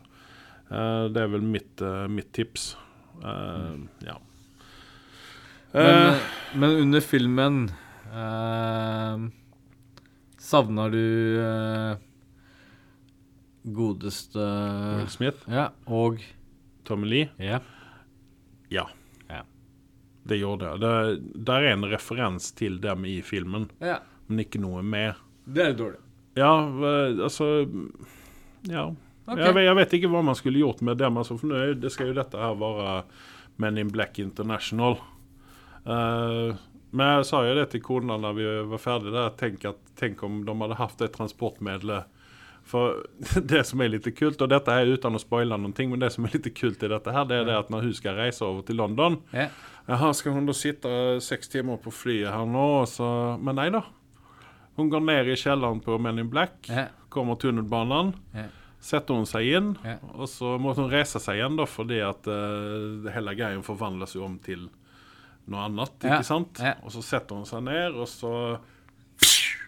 Eh, 0.68 1.06
det 1.16 1.24
er 1.24 1.30
vel 1.32 1.46
mitt, 1.48 1.80
eh, 1.82 2.08
mitt 2.12 2.34
tips. 2.36 2.74
Eh, 3.24 3.76
Ja. 4.08 4.18
Men, 4.18 4.24
Eh, 5.78 6.16
men 6.56 6.72
under 6.80 7.04
filmen 7.04 7.58
uh, 8.10 9.26
Savner 10.40 10.90
du 10.94 11.02
godeste 13.68 14.46
Will 14.98 15.10
Smith, 15.12 15.44
Ja, 15.52 15.68
og 15.86 16.24
Tommy 16.88 17.10
Lee. 17.12 17.28
Ja. 17.38 17.60
Ja. 18.72 18.88
Det 20.28 20.40
gjorde 20.42 20.72
jeg. 20.72 20.82
Det, 20.84 21.44
der 21.48 21.66
er 21.66 21.76
en 21.78 21.88
referens 21.88 22.52
til 22.58 22.80
dem 22.84 23.06
i 23.08 23.20
filmen, 23.26 23.70
ja. 23.84 24.02
men 24.28 24.44
ikke 24.44 24.62
noe 24.62 24.84
mer. 24.84 25.20
Det 25.48 25.70
er 25.70 25.76
dårlig. 25.80 26.02
Ja, 26.38 26.54
altså 27.24 27.68
Ja. 28.68 28.90
Okay. 29.28 29.44
Jeg, 29.44 29.56
vet, 29.58 29.66
jeg 29.66 29.76
vet 29.76 29.94
ikke 29.98 30.10
hva 30.12 30.22
man 30.24 30.38
skulle 30.40 30.62
gjort 30.62 30.82
med 30.88 31.00
dem. 31.02 31.18
Altså, 31.20 31.36
for 31.40 31.52
nå 31.52 31.74
det 31.82 31.92
skal 31.92 32.12
jo 32.12 32.16
dette 32.16 32.40
her 32.40 32.56
være 32.56 33.02
Men 33.60 33.80
in 33.82 33.90
Black 33.92 34.20
International. 34.22 35.00
Uh, 35.84 36.54
men 36.92 37.18
jeg 37.18 37.26
sa 37.28 37.42
jo 37.44 37.56
det 37.58 37.66
til 37.72 37.82
kona 37.84 38.20
da 38.22 38.32
vi 38.38 38.46
var 38.70 38.82
ferdige 38.82 39.16
der. 39.16 39.34
Tenk, 39.40 39.66
at, 39.68 39.82
tenk 40.00 40.22
om 40.24 40.44
de 40.46 40.56
hadde 40.62 40.78
hatt 40.80 41.02
det 41.02 41.10
transportmiddelet 41.16 42.08
For 42.68 43.02
det 43.52 43.66
som 43.68 43.82
er 43.84 43.92
litt 43.92 44.08
kult, 44.16 44.42
og 44.42 44.52
dette 44.54 44.72
er 44.72 44.94
uten 44.94 45.18
å 45.18 45.22
spoile 45.22 45.60
ting, 45.76 45.92
men 45.92 46.04
det 46.04 46.14
som 46.16 46.28
er 46.28 46.38
litt 46.38 46.52
kult 46.56 46.84
i 46.84 46.92
dette 46.92 47.16
her, 47.16 47.28
det 47.28 47.42
er 47.42 47.50
det 47.50 47.58
at 47.58 47.74
når 47.74 47.90
hun 47.90 47.98
skal 47.98 48.20
reise 48.20 48.46
over 48.46 48.64
til 48.68 48.80
London 48.80 49.20
Ja. 49.36 49.50
Jaha, 49.88 50.10
skal 50.14 50.34
hun 50.36 50.46
da 50.50 50.54
sitte 50.58 50.90
seks 51.24 51.48
timer 51.52 51.78
på 51.80 51.92
flyet 51.96 52.32
her 52.34 52.46
nå, 52.50 52.66
så 52.92 53.38
Men 53.40 53.56
nei 53.56 53.70
da. 53.72 53.84
Hun 54.78 54.90
går 54.92 55.02
ned 55.08 55.28
i 55.32 55.38
kjelleren 55.40 55.80
på 55.82 55.96
Men 56.00 56.20
in 56.20 56.30
Black, 56.30 56.68
Ja. 56.70 56.88
kommer 57.10 57.36
tunnelbanen, 57.40 58.14
Ja. 58.36 58.44
setter 58.80 59.16
hun 59.16 59.26
seg 59.26 59.48
inn, 59.56 59.78
Ja. 59.84 59.96
og 60.14 60.28
så 60.28 60.58
må 60.60 60.76
hun 60.76 60.90
reise 60.92 61.20
seg 61.20 61.38
igjen, 61.40 61.56
da, 61.58 61.66
fordi 61.66 62.02
at 62.08 62.28
uh, 62.28 63.10
hele 63.12 63.34
greien 63.36 63.64
forvandles 63.64 64.14
jo 64.16 64.26
om 64.26 64.38
til 64.40 64.70
noe 65.48 65.64
annet, 65.66 65.98
ikke 66.04 66.24
sant? 66.26 66.60
Og 66.84 66.92
så 66.92 67.02
setter 67.02 67.36
hun 67.36 67.46
seg 67.46 67.64
ned, 67.64 67.96
og 67.96 68.06
så 68.08 68.60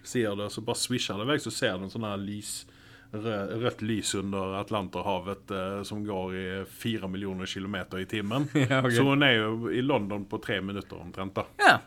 sier 0.03 0.35
det, 0.35 0.51
så 0.51 0.61
bare 0.65 0.75
swisher 0.75 1.17
det 1.17 1.27
vekk, 1.27 1.41
så 1.47 1.51
ser 1.51 1.77
du 1.77 1.83
en 1.85 1.89
sånn 1.93 2.05
her 2.07 2.17
lys 2.17 2.65
rødt 3.11 3.81
lys 3.81 4.13
under 4.19 4.59
Atlanterhavet 4.59 5.51
eh, 5.55 5.79
som 5.87 6.03
går 6.05 6.35
i 6.35 6.45
fire 6.69 7.09
millioner 7.09 7.49
kilometer 7.49 8.03
i 8.03 8.05
timen. 8.05 8.49
Ja, 8.69 8.83
okay. 8.83 8.95
Så 8.97 9.05
hun 9.07 9.23
er 9.25 9.37
jo 9.37 9.71
i 9.73 9.81
London 9.81 10.27
på 10.29 10.37
tre 10.43 10.59
minutter 10.61 10.99
omtrent, 11.01 11.35
da. 11.39 11.47
ja. 11.63 11.79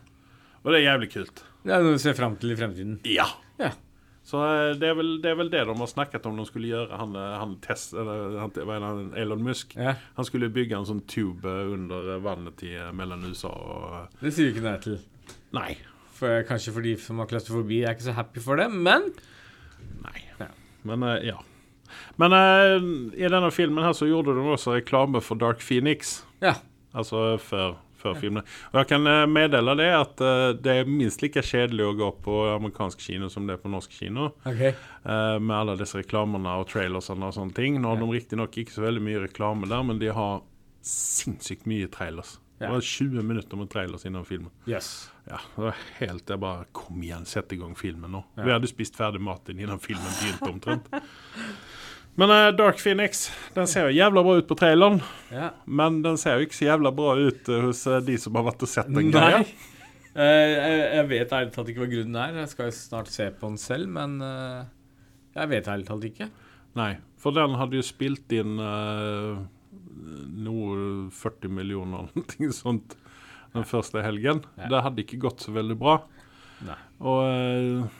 Og 0.63 0.71
det 0.71 0.79
er 0.79 0.85
jævlig 0.93 1.09
kult. 1.11 1.41
Det 1.63 1.73
er 1.75 1.83
noe 1.83 1.95
du 1.97 2.01
ser 2.01 2.15
fram 2.15 2.37
til 2.39 2.53
i 2.53 2.59
fremtiden. 2.59 2.99
Ja. 3.07 3.27
Ja. 3.59 3.73
Så 4.23 4.39
eh, 4.39 4.73
det 4.79 4.87
er, 4.87 4.95
vel, 4.95 5.17
det 5.23 5.33
er 5.33 5.39
vel 5.39 5.51
det 5.51 5.65
de 5.67 5.75
har 5.75 5.89
snakket 5.91 6.27
om 6.29 6.37
de 6.39 6.45
skulle 6.47 6.71
gjøre, 6.71 6.95
han, 6.99 7.15
eh, 7.19 7.33
han, 7.41 7.57
test, 7.63 7.95
eller, 7.99 8.37
han, 8.39 9.11
Elon 9.19 9.43
Musk. 9.43 9.75
Ja. 9.75 9.97
Han 10.15 10.27
skulle 10.27 10.51
bygge 10.53 10.79
en 10.79 10.87
sånn 10.87 11.03
tube 11.11 11.51
under 11.73 12.15
vannet 12.23 12.63
i, 12.63 12.71
eh, 12.79 12.91
mellom 12.95 13.25
USA 13.27 13.51
og 13.51 14.21
Det 14.21 14.31
sier 14.31 14.49
vi 14.49 14.55
ikke 14.55 14.67
nei 14.67 14.77
til. 14.85 14.97
Nei. 15.55 15.71
For, 16.15 16.43
kanskje 16.47 16.71
for 16.75 16.85
de 16.85 16.95
som 17.01 17.19
har 17.19 17.27
klaustrofobi, 17.27 17.83
er 17.83 17.97
ikke 17.97 18.07
så 18.07 18.15
happy 18.15 18.43
for 18.43 18.59
det, 18.59 18.69
men 18.71 19.11
Nei. 20.03 20.19
Ja. 20.83 20.95
Men 20.95 21.03
eh, 21.03 21.23
ja. 21.27 21.39
Men 22.15 22.33
eh, 22.33 22.75
i 23.19 23.29
denne 23.29 23.51
filmen 23.51 23.83
her 23.83 23.93
så 23.93 24.07
gjorde 24.09 24.35
de 24.35 24.45
også 24.53 24.77
reklame 24.77 25.21
for 25.21 25.39
Dark 25.39 25.61
Phoenix. 25.61 26.21
ja. 26.41 26.55
Altså 26.93 27.39
før, 27.41 27.79
før 27.97 28.13
filmen. 28.21 28.43
Og 28.69 28.75
jeg 28.77 28.87
kan 28.91 29.07
eh, 29.09 29.23
meddele 29.25 29.73
det 29.79 29.87
at 29.97 30.19
det 30.61 30.75
er 30.75 30.85
minst 30.89 31.23
like 31.23 31.41
kjedelig 31.41 31.87
å 31.87 31.95
gå 31.97 32.09
på 32.21 32.35
amerikansk 32.51 33.01
kino 33.01 33.31
som 33.33 33.47
det 33.49 33.55
er 33.55 33.63
på 33.63 33.71
norsk 33.73 33.95
kino. 33.97 34.27
Okay. 34.45 34.75
med 35.41 35.55
alle 35.57 35.73
disse 35.79 35.97
reklamene 35.97 36.53
og 36.61 36.67
trailersene 36.69 37.31
og 37.31 37.33
sånne 37.33 37.57
ting. 37.57 37.81
Nå 37.81 37.95
har 37.95 37.97
de 37.97 38.11
riktignok 38.11 38.61
ikke 38.61 38.75
så 38.75 38.85
veldig 38.85 39.01
mye 39.09 39.23
reklame 39.25 39.71
der, 39.71 39.89
men 39.89 39.97
de 40.03 40.13
har 40.13 40.43
sinnssykt 40.85 41.65
mye 41.65 41.89
trailers. 41.89 42.35
Det 42.63 42.71
var 42.75 42.85
20 42.89 43.25
minutter 43.27 43.59
med 43.59 43.69
trailers 43.71 44.05
innom 44.05 44.25
filmen. 44.25 44.51
Yes. 44.69 45.11
Ja, 45.27 45.39
det 45.55 45.61
var 45.63 45.77
helt 45.99 46.29
Jeg 46.29 46.39
bare 46.43 46.65
Kom 46.75 47.03
igjen, 47.03 47.25
sett 47.25 47.53
i 47.55 47.59
gang 47.59 47.75
filmen 47.79 48.11
nå. 48.11 48.23
Ja. 48.35 48.43
Vi 48.43 48.53
hadde 48.55 48.69
spist 48.71 48.97
ferdig 48.99 49.21
maten 49.23 49.59
innan 49.59 49.81
filmen 49.83 50.09
begynte 50.19 50.49
omtrent. 50.51 50.89
Men 52.19 52.29
uh, 52.29 52.51
Dark 52.53 52.77
Phoenix 52.77 53.27
den 53.55 53.69
ser 53.69 53.89
jo 53.89 53.97
jævla 53.97 54.23
bra 54.25 54.35
ut 54.37 54.49
på 54.49 54.57
traileren. 54.59 54.99
Ja. 55.33 55.51
Men 55.65 56.01
den 56.05 56.19
ser 56.21 56.37
jo 56.37 56.47
ikke 56.47 56.59
så 56.59 56.67
jævla 56.67 56.91
bra 56.93 57.15
ut 57.17 57.49
uh, 57.49 57.61
hos 57.67 57.85
uh, 57.89 57.97
de 58.05 58.17
som 58.21 58.35
har 58.37 58.45
vært 58.51 58.65
og 58.65 58.69
sett 58.69 58.91
den 58.93 59.13
greia. 59.13 59.43
Jeg, 60.13 60.57
jeg 60.93 61.05
vet 61.09 61.31
ærlig 61.33 61.53
talt 61.55 61.69
ikke 61.71 61.81
hva 61.81 61.87
grunnen 61.89 62.17
er. 62.21 62.35
Jeg 62.37 62.49
skal 62.51 62.67
jo 62.67 62.73
snart 62.77 63.07
se 63.09 63.25
på 63.33 63.47
den 63.49 63.55
selv, 63.57 63.87
men 63.89 64.11
jeg 65.33 65.49
vet 65.49 65.69
ærlig 65.73 65.87
talt 65.87 66.05
ikke. 66.05 66.27
Nei, 66.77 66.91
for 67.17 67.33
den 67.33 67.55
hadde 67.57 67.79
jo 67.79 67.85
spilt 67.87 68.35
inn 68.37 68.61
noe 70.43 71.09
40 71.13 71.51
millioner 71.53 72.07
eller 72.09 72.37
noe 72.39 72.55
sånt 72.55 72.95
den 73.53 73.67
første 73.69 74.01
helgen. 74.01 74.41
Ja. 74.57 74.69
Det 74.71 74.81
hadde 74.87 75.03
ikke 75.05 75.19
gått 75.27 75.43
så 75.45 75.53
veldig 75.53 75.75
bra. 75.77 75.99
Nei. 76.65 76.77
Og 77.03 77.19
eh, 77.27 77.99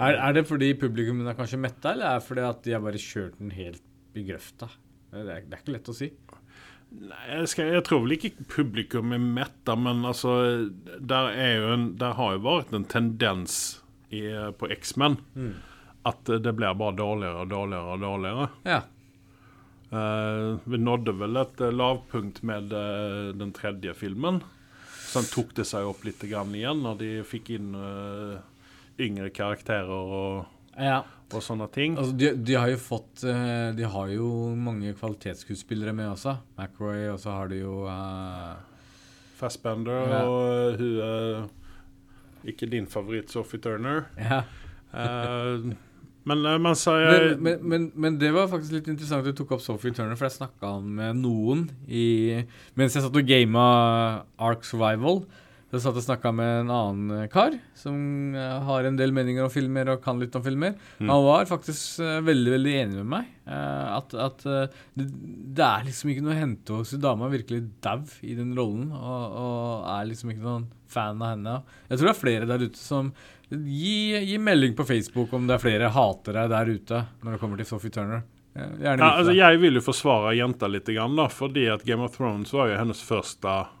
Er, 0.00 0.16
er 0.16 0.36
det 0.36 0.46
fordi 0.48 0.70
publikum 0.78 1.24
er 1.26 1.36
kanskje 1.38 1.58
metta, 1.60 1.92
eller 1.92 2.12
er 2.14 2.20
det 2.20 2.26
fordi 2.28 2.44
at 2.46 2.60
de 2.64 2.74
har 2.76 2.84
bare 2.84 3.00
kjørt 3.02 3.40
den 3.40 3.50
helt 3.56 3.82
i 4.16 4.22
grøfta? 4.28 4.68
Det 5.10 5.24
er, 5.24 5.26
det 5.48 5.56
er 5.56 5.62
ikke 5.64 5.74
lett 5.74 5.90
å 5.90 5.96
si. 5.96 6.08
Nei, 6.90 7.18
jeg, 7.30 7.48
skal, 7.52 7.68
jeg 7.76 7.82
tror 7.86 8.00
vel 8.04 8.14
ikke 8.16 8.46
publikum 8.50 9.12
er 9.14 9.20
metta, 9.22 9.76
men 9.78 10.00
altså 10.08 10.32
Der, 10.98 11.28
er 11.38 11.66
en, 11.76 11.84
der 12.00 12.16
har 12.18 12.32
jo 12.34 12.40
vært 12.46 12.72
en 12.74 12.86
tendens 12.90 13.58
i, 14.10 14.24
på 14.58 14.70
X-Men 14.74 15.20
at 16.08 16.30
det 16.42 16.54
blir 16.56 16.74
bare 16.80 16.96
dårligere 16.98 17.44
og 17.44 17.50
dårligere 17.52 17.92
og 17.94 18.00
dårligere. 18.02 18.48
Ja. 18.66 18.80
Eh, 19.90 20.58
vi 20.64 20.78
nådde 20.78 21.16
vel 21.18 21.40
et 21.40 21.60
eh, 21.60 21.72
lavpunkt 21.74 22.42
med 22.46 22.72
eh, 22.72 23.30
den 23.34 23.50
tredje 23.52 23.94
filmen. 23.98 24.38
Så 25.10 25.24
tok 25.26 25.54
det 25.56 25.66
seg 25.66 25.88
opp 25.88 26.04
litt 26.06 26.22
grann 26.30 26.54
igjen 26.54 26.84
når 26.84 26.98
de 27.00 27.08
fikk 27.26 27.50
inn 27.56 27.72
yngre 29.00 29.32
karakterer 29.34 29.90
og, 29.90 30.44
ja. 30.78 31.00
og 31.34 31.42
sånne 31.42 31.66
ting. 31.74 31.96
Altså, 31.98 32.14
de, 32.14 32.28
de 32.38 32.54
har 32.54 32.70
jo 32.70 32.78
fått 32.78 33.24
De 33.74 33.88
har 33.90 34.12
jo 34.14 34.28
mange 34.54 34.92
kvalitetsskuespillere 34.94 35.96
med 35.98 36.12
også. 36.12 36.36
McRoy, 36.54 37.08
og 37.10 37.18
så 37.18 37.34
har 37.40 37.50
de 37.50 37.58
jo 37.64 37.80
uh, 37.90 38.54
Fassbender 39.40 40.14
Ja. 40.14 40.22
og 40.30 40.78
hun 40.78 41.02
uh, 41.02 42.46
Ikke 42.46 42.70
din 42.70 42.86
favoritt, 42.86 43.34
Sophie 43.34 43.58
Turner. 43.58 44.06
Ja. 44.14 44.44
Eh, 44.94 45.70
men 46.28 46.42
jeg 46.44 46.60
Men, 47.10 47.42
men, 47.42 47.68
men, 47.72 47.84
men 47.94 48.18
det 48.20 48.32
var 48.34 48.50
faktisk 48.50 48.74
litt 48.76 48.90
interessant 48.92 49.24
at 49.24 49.30
du 49.30 49.38
tok 49.38 49.54
opp 49.56 49.62
Sophie 49.64 49.94
Turner, 49.96 50.18
for 50.18 50.28
jeg 50.28 50.36
snakka 50.36 50.72
med 50.84 51.20
noen 51.22 51.68
i, 51.88 52.42
mens 52.76 52.96
jeg 52.96 53.06
satt 53.06 53.16
og 53.16 53.30
gama 53.30 53.68
Ark 54.36 54.66
Survival. 54.68 55.22
Så 55.70 55.78
satt 55.84 55.98
og 56.00 56.02
snakka 56.02 56.32
med 56.34 56.64
en 56.64 56.70
annen 56.74 57.28
kar 57.30 57.54
som 57.78 58.34
eh, 58.34 58.56
har 58.66 58.86
en 58.88 58.96
del 58.98 59.12
meninger 59.14 59.44
om 59.46 59.52
filmer 59.54 59.92
og 59.92 60.00
kan 60.02 60.18
litt 60.18 60.34
om 60.34 60.42
filmer. 60.42 60.74
Mm. 60.98 61.08
Han 61.12 61.26
var 61.28 61.46
faktisk 61.46 62.00
eh, 62.02 62.16
veldig 62.26 62.54
veldig 62.56 62.72
enig 62.80 62.96
med 63.00 63.10
meg. 63.12 63.28
eh, 63.46 63.86
at 63.94 64.16
at 64.18 64.46
eh, 64.50 64.80
det, 64.98 65.06
det 65.54 65.66
er 65.68 65.86
liksom 65.86 66.10
ikke 66.10 66.24
noe 66.26 66.34
å 66.34 66.40
hente 66.40 66.80
hos 66.80 66.94
dama 66.98 67.30
virkelig 67.30 67.62
dau 67.86 68.00
i 68.26 68.34
den 68.38 68.50
rollen. 68.58 68.90
Og, 68.90 69.38
og 69.44 69.86
er 69.94 70.10
liksom 70.10 70.34
ikke 70.34 70.46
noen 70.48 70.66
fan 70.90 71.22
av 71.22 71.36
henne. 71.36 71.54
Jeg 71.86 72.00
tror 72.00 72.10
det 72.10 72.16
er 72.16 72.22
flere 72.24 72.50
der 72.50 72.66
ute 72.66 72.82
som 72.82 73.12
Gi, 73.50 74.14
gi 74.30 74.36
melding 74.38 74.76
på 74.78 74.84
Facebook 74.86 75.32
om 75.34 75.48
det 75.48 75.56
er 75.56 75.62
flere 75.64 75.88
hatere 75.90 76.44
der 76.52 76.68
ute 76.70 77.00
når 77.24 77.32
det 77.34 77.40
kommer 77.42 77.58
til 77.58 77.66
Sophie 77.66 77.90
Turner. 77.90 78.20
Eh, 78.54 78.76
Gjerne 78.84 79.02
ja, 79.02 79.08
altså. 79.18 79.34
Jeg 79.34 79.58
vil 79.62 79.74
jo 79.78 79.82
forsvare 79.82 80.36
jenta 80.38 80.68
litt, 80.70 80.86
grann, 80.94 81.16
da, 81.18 81.26
fordi 81.30 81.64
at 81.72 81.82
Game 81.86 82.06
of 82.06 82.14
Thrones 82.14 82.52
var 82.54 82.70
jo 82.70 82.76
hennes 82.78 83.02
første 83.02 83.50
eh, 83.50 83.72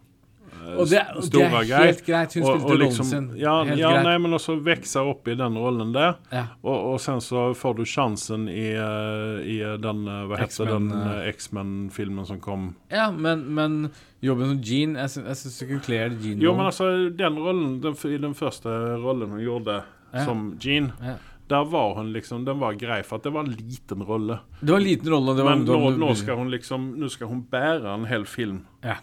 Og 0.70 0.86
det, 0.90 0.98
er- 1.00 1.16
og 1.16 1.26
det 1.32 1.40
er 1.42 1.84
helt 1.84 2.02
greit. 2.06 2.34
Hun 2.36 2.44
spilte 2.46 2.66
rollen 2.70 2.92
sin. 3.04 3.28
Ja, 3.40 3.54
ja 3.76 3.90
nei, 4.04 4.16
men 4.22 4.36
også 4.36 4.54
vokse 4.64 5.02
opp 5.02 5.28
i 5.28 5.34
den 5.38 5.56
rollen 5.58 5.92
der. 5.94 6.16
Ja. 6.32 6.44
Og, 6.62 6.92
og 6.92 7.00
sen 7.02 7.20
så 7.24 7.48
får 7.58 7.76
du 7.80 7.84
sjansen 7.88 8.48
i, 8.50 8.68
eh, 8.76 9.40
i 9.50 9.56
den 9.82 10.04
eh, 10.08 10.20
Hva 10.30 10.38
heter 10.42 10.70
den 10.70 10.90
eh. 10.94 11.08
eh, 11.24 11.30
X-Men-filmen 11.32 12.26
som 12.28 12.40
kom? 12.44 12.68
Ja, 12.92 13.10
men, 13.10 13.46
men 13.54 13.80
jobben 14.22 14.52
som 14.54 14.60
Jean 14.62 14.94
Jeg, 15.00 15.10
sy- 15.14 15.24
jeg 15.26 15.36
syns 15.42 15.58
ikke 15.64 15.72
hun 15.78 15.84
kler 15.88 16.14
Jean 16.20 16.40
Jo, 16.44 16.54
men 16.58 16.66
altså, 16.70 16.90
den 17.16 17.38
rollen, 17.40 17.80
den, 17.84 17.96
i 18.10 18.20
den 18.22 18.34
første 18.38 18.68
rollen 19.02 19.34
hun 19.36 19.42
gjorde 19.44 19.82
Ja. 20.12 20.24
som 20.26 20.56
Jean, 20.60 20.88
der 21.50 21.64
var 21.70 21.94
hun 21.98 22.12
liksom 22.14 22.44
Den 22.46 22.58
var 22.62 22.74
grei, 22.78 23.02
for 23.06 23.18
at 23.20 23.26
det 23.26 23.32
var 23.34 23.44
en 23.46 23.52
liten 23.54 24.02
rolle. 24.06 24.40
Det 24.60 24.70
var 24.72 24.78
en 24.80 24.86
liten 24.86 25.10
rolle. 25.12 25.34
Det 25.38 25.44
var 25.46 25.56
Men 25.56 25.64
nå, 25.66 25.90
nå 25.98 26.14
skal 26.18 26.36
hun 26.38 26.50
liksom 26.50 26.88
Nå 26.98 27.08
skal 27.10 27.30
hun 27.30 27.44
bære 27.50 27.94
en 27.94 28.04
hel 28.10 28.24
film 28.26 28.64
Ja. 28.86 28.96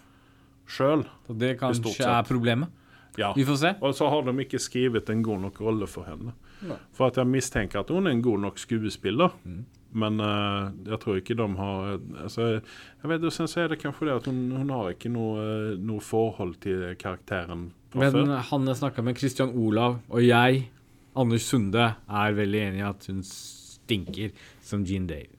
Sjøl. 0.67 1.05
Det 1.27 1.55
kanskje 1.59 2.05
er 2.05 2.27
problemet. 2.27 2.73
Ja. 3.17 3.31
Vi 3.33 3.45
får 3.47 3.57
se. 3.57 3.71
Og 3.81 3.95
så 3.97 4.09
har 4.11 4.27
de 4.27 4.35
ikke 4.43 4.59
skrevet 4.61 5.09
en 5.09 5.23
god 5.25 5.47
nok 5.47 5.61
rolle 5.65 5.87
for 5.89 6.05
henne. 6.05 6.35
Nei. 6.67 6.77
For 6.93 7.09
at 7.09 7.17
jeg 7.17 7.29
mistenker 7.29 7.81
at 7.81 7.89
hun 7.93 8.05
er 8.07 8.13
en 8.13 8.21
god 8.25 8.43
nok 8.45 8.61
skuespiller. 8.61 9.33
Mm. 9.43 9.65
Men 9.97 10.19
uh, 10.21 10.67
jeg 10.85 10.99
tror 11.01 11.19
ikke 11.21 11.37
de 11.39 11.45
har 11.57 11.93
altså, 12.21 12.47
Jeg 12.59 13.11
vet, 13.11 13.23
og 13.23 13.33
Sen 13.33 13.47
så 13.49 13.63
er 13.63 13.71
det 13.71 13.79
kanskje 13.81 14.09
det 14.09 14.17
at 14.19 14.27
hun, 14.29 14.41
hun 14.51 14.73
har 14.75 14.91
ikke 14.91 15.09
noe, 15.09 15.45
eh, 15.45 15.77
noe 15.79 16.03
forhold 16.03 16.57
til 16.61 16.83
karakteren 16.99 17.69
fra 17.93 18.03
Men 18.03 18.11
før. 18.13 18.33
han 18.49 18.67
jeg 18.67 18.81
snakka 18.81 19.05
med, 19.07 19.17
Christian 19.17 19.55
Olav, 19.55 20.01
og 20.09 20.25
jeg, 20.25 20.67
Anders 21.15 21.47
Sunde, 21.47 21.87
er 21.95 22.37
veldig 22.37 22.61
enig 22.65 22.83
i 22.83 22.85
at 22.89 23.07
hun 23.07 23.23
stinker 23.23 24.35
som 24.61 24.83
Jean 24.85 25.07
Dave. 25.07 25.36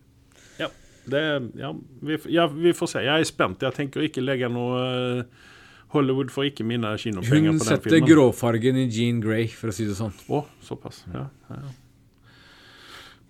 Det, 1.11 1.23
ja, 1.61 1.73
vi, 2.05 2.19
ja, 2.35 2.47
vi 2.53 2.73
får 2.77 2.93
se. 2.95 3.03
Jeg 3.07 3.25
er 3.25 3.29
spent. 3.29 3.63
Jeg 3.65 3.77
tenker 3.77 4.05
ikke 4.07 4.25
legge 4.25 4.49
noe 4.53 4.81
eh, 4.85 5.47
Hollywood 5.95 6.31
får 6.35 6.51
ikke 6.51 6.67
mine 6.69 6.91
kinopenger 7.01 7.53
Hun 7.53 7.61
på 7.61 7.65
den 7.65 7.65
filmen. 7.65 7.65
Hun 7.65 7.69
setter 7.71 8.03
gråfargen 8.05 8.77
i 8.77 8.87
Jean 8.93 9.21
Grey, 9.25 9.47
for 9.49 9.73
å 9.73 9.77
si 9.77 9.87
det 9.89 9.97
sånn. 9.97 10.13
Å, 10.29 10.43
såpass. 10.65 11.03
Ja, 11.15 11.27
ja. 11.49 11.61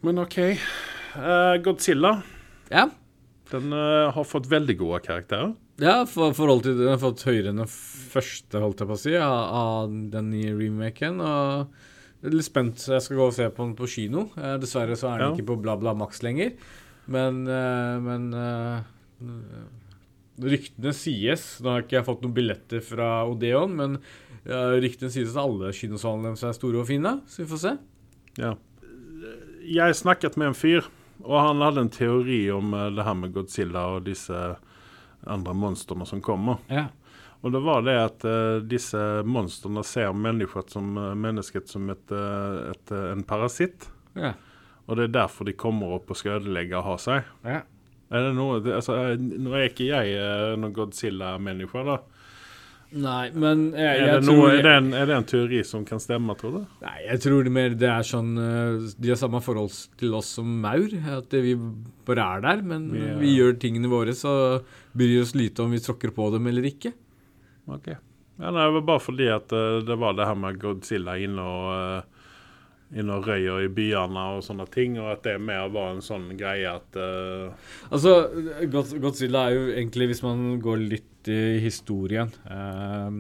Men 0.07 0.19
OK. 0.23 0.37
Uh, 1.19 1.57
Godzilla 1.65 2.21
Ja, 2.71 2.85
den 3.51 3.73
uh, 3.73 4.11
har 4.15 4.27
fått 4.29 4.47
veldig 4.51 4.77
gode 4.79 5.01
karakterer. 5.07 5.55
ja 5.81 6.03
for 6.07 6.35
forhold 6.37 6.67
til 6.67 6.77
Den 6.79 6.93
har 6.93 7.01
fått 7.03 7.25
høyere 7.27 7.51
enn 7.51 7.63
den 7.63 7.71
første, 7.71 8.61
holdt 8.63 8.83
jeg 8.85 8.91
på 8.91 8.95
å 8.99 9.01
si, 9.01 9.15
av, 9.19 9.39
av 9.59 9.95
den 10.13 10.29
nye 10.35 10.53
remaken. 10.55 11.19
Og 11.25 11.73
jeg 12.19 12.31
er 12.31 12.37
litt 12.37 12.47
spent. 12.47 12.85
Jeg 12.91 13.03
skal 13.05 13.19
gå 13.21 13.27
og 13.31 13.35
se 13.37 13.49
på 13.51 13.65
den 13.67 13.75
på 13.79 13.89
kino. 13.91 14.29
Uh, 14.37 14.55
dessverre 14.63 14.99
så 14.99 15.13
er 15.15 15.23
den 15.23 15.31
Ja. 15.31 15.35
ikke 15.39 15.51
på 15.53 15.59
Bla 15.65 15.79
Bla 15.81 15.95
Max 15.99 16.23
lenger. 16.27 16.55
Men, 17.09 17.43
eh, 17.49 17.95
men 18.05 18.29
eh, 18.37 18.81
Ryktene 20.39 20.93
sies 20.95 21.45
Nå 21.65 21.73
har 21.73 21.83
ikke 21.83 21.97
jeg 21.97 22.07
fått 22.07 22.21
noen 22.23 22.35
billetter 22.37 22.83
fra 22.85 23.25
Odeon, 23.27 23.73
men 23.75 23.97
uh, 24.47 24.77
ryktene 24.79 25.11
sies 25.11 25.33
at 25.33 25.41
alle 25.43 25.73
kinosalene 25.75 26.31
deres 26.31 26.45
er 26.47 26.55
store 26.55 26.79
og 26.85 26.87
fine. 26.87 27.17
Så 27.27 27.43
vi 27.43 27.49
får 27.51 27.63
se. 27.65 27.73
Ja. 28.39 28.53
jeg 29.67 29.97
snakket 29.99 30.39
med 30.39 30.53
en 30.53 30.55
fyr, 30.55 30.87
og 31.25 31.41
han 31.43 31.65
hadde 31.65 31.83
en 31.83 31.91
teori 31.91 32.45
om 32.55 32.71
eh, 32.71 32.87
det 32.95 33.09
her 33.09 33.19
med 33.19 33.35
Godzilla 33.35 33.89
og 33.97 34.07
disse 34.07 34.39
andre 35.27 35.57
monstrene 35.59 36.07
som 36.07 36.23
kommer. 36.23 36.63
Ja. 36.71 36.87
Og 37.41 37.53
det 37.55 37.61
var 37.63 37.85
det 37.87 37.95
at 37.99 38.25
uh, 38.27 38.59
disse 38.67 39.01
monstrene 39.27 39.85
ser 39.87 40.15
mennesket 40.15 40.75
som, 40.75 40.97
eh, 40.99 41.15
mennesket 41.15 41.71
som 41.71 41.91
et, 41.91 42.11
eh, 42.11 42.71
et, 42.73 42.93
eh, 42.93 43.11
en 43.13 43.23
parasitt. 43.23 43.91
ja. 44.15 44.35
Og 44.89 44.97
det 44.97 45.05
er 45.09 45.17
derfor 45.21 45.45
de 45.45 45.53
kommer 45.53 45.97
opp 45.99 46.11
og 46.11 46.17
skal 46.17 46.39
ødelegge 46.41 46.79
og 46.81 46.85
ha 46.93 46.97
seg. 47.03 47.35
ja. 47.45 47.63
Er 48.09 48.23
det 48.25 48.37
noe, 48.39 48.55
det, 48.65 48.73
altså, 48.73 48.95
eh, 49.05 49.19
Nå 49.21 49.51
er 49.53 49.67
ikke 49.69 49.85
jeg 49.85 50.15
eh, 50.17 50.55
noen 50.57 50.73
Godzilla-menneske, 50.73 51.83
da. 51.85 51.99
Nei, 52.97 53.27
men 53.37 53.67
jeg, 53.77 53.99
Er 54.01 54.15
det, 54.15 54.23
tror 54.25 54.39
noe, 54.39 54.47
er, 54.55 54.63
det 54.65 54.71
en, 54.79 54.87
er 54.97 55.11
det 55.11 55.17
en 55.19 55.27
teori 55.29 55.59
som 55.69 55.83
kan 55.85 56.01
stemme, 56.01 56.33
tror 56.41 56.55
du? 56.55 56.63
Nei, 56.87 56.95
jeg 57.05 57.21
tror 57.21 57.45
det 57.45 57.53
mer 57.53 57.75
det 57.77 57.91
er 57.93 58.07
sånn 58.09 58.31
eh, 58.41 58.87
De 58.97 59.11
har 59.13 59.21
samme 59.21 59.43
forhold 59.45 59.77
til 60.01 60.17
oss 60.17 60.31
som 60.39 60.49
maur. 60.65 60.89
At 61.19 61.37
vi 61.37 61.53
bare 62.09 62.25
er 62.39 62.47
der, 62.47 62.63
men 62.65 62.89
Vi 62.95 63.03
er- 63.11 63.19
vi 63.21 63.35
gjør 63.37 63.59
tingene 63.61 63.93
våre, 63.93 64.17
så 64.17 64.33
bryr 64.97 65.21
oss 65.27 65.35
lite 65.37 65.61
om 65.67 65.77
vi 65.77 65.83
tråkker 65.85 66.15
på 66.17 66.31
dem 66.33 66.49
eller 66.49 66.65
ikke. 66.65 66.95
Ok. 67.69 67.91
Ja, 67.93 68.49
nei, 68.49 68.65
det 68.65 68.73
var 68.79 68.87
bare 68.95 69.05
fordi 69.05 69.29
at 69.37 69.53
det 69.85 69.99
var 70.01 70.17
det 70.17 70.25
her 70.33 70.41
med 70.49 70.57
Godzilla 70.63 71.19
inne 71.21 71.45
og 71.45 71.69
uh, 71.77 72.18
inne 72.97 73.19
og 73.19 73.27
røyer 73.29 73.67
i 73.67 73.69
byene 73.69 74.23
og 74.39 74.43
sånne 74.47 74.65
ting, 74.73 74.95
og 75.03 75.11
at 75.13 75.27
det 75.27 75.35
mer 75.45 75.67
var 75.75 75.91
en 75.93 76.01
sånn 76.05 76.31
greie 76.39 76.65
at 76.71 76.97
uh... 76.97 77.51
Altså, 77.93 78.15
God- 78.73 78.95
Godzilla 79.03 79.43
er 79.51 79.57
jo 79.59 79.67
egentlig, 79.75 80.07
hvis 80.15 80.23
man 80.25 80.47
går 80.65 80.81
litt 80.89 81.29
i 81.29 81.59
historien 81.61 82.31
eh, 82.49 83.11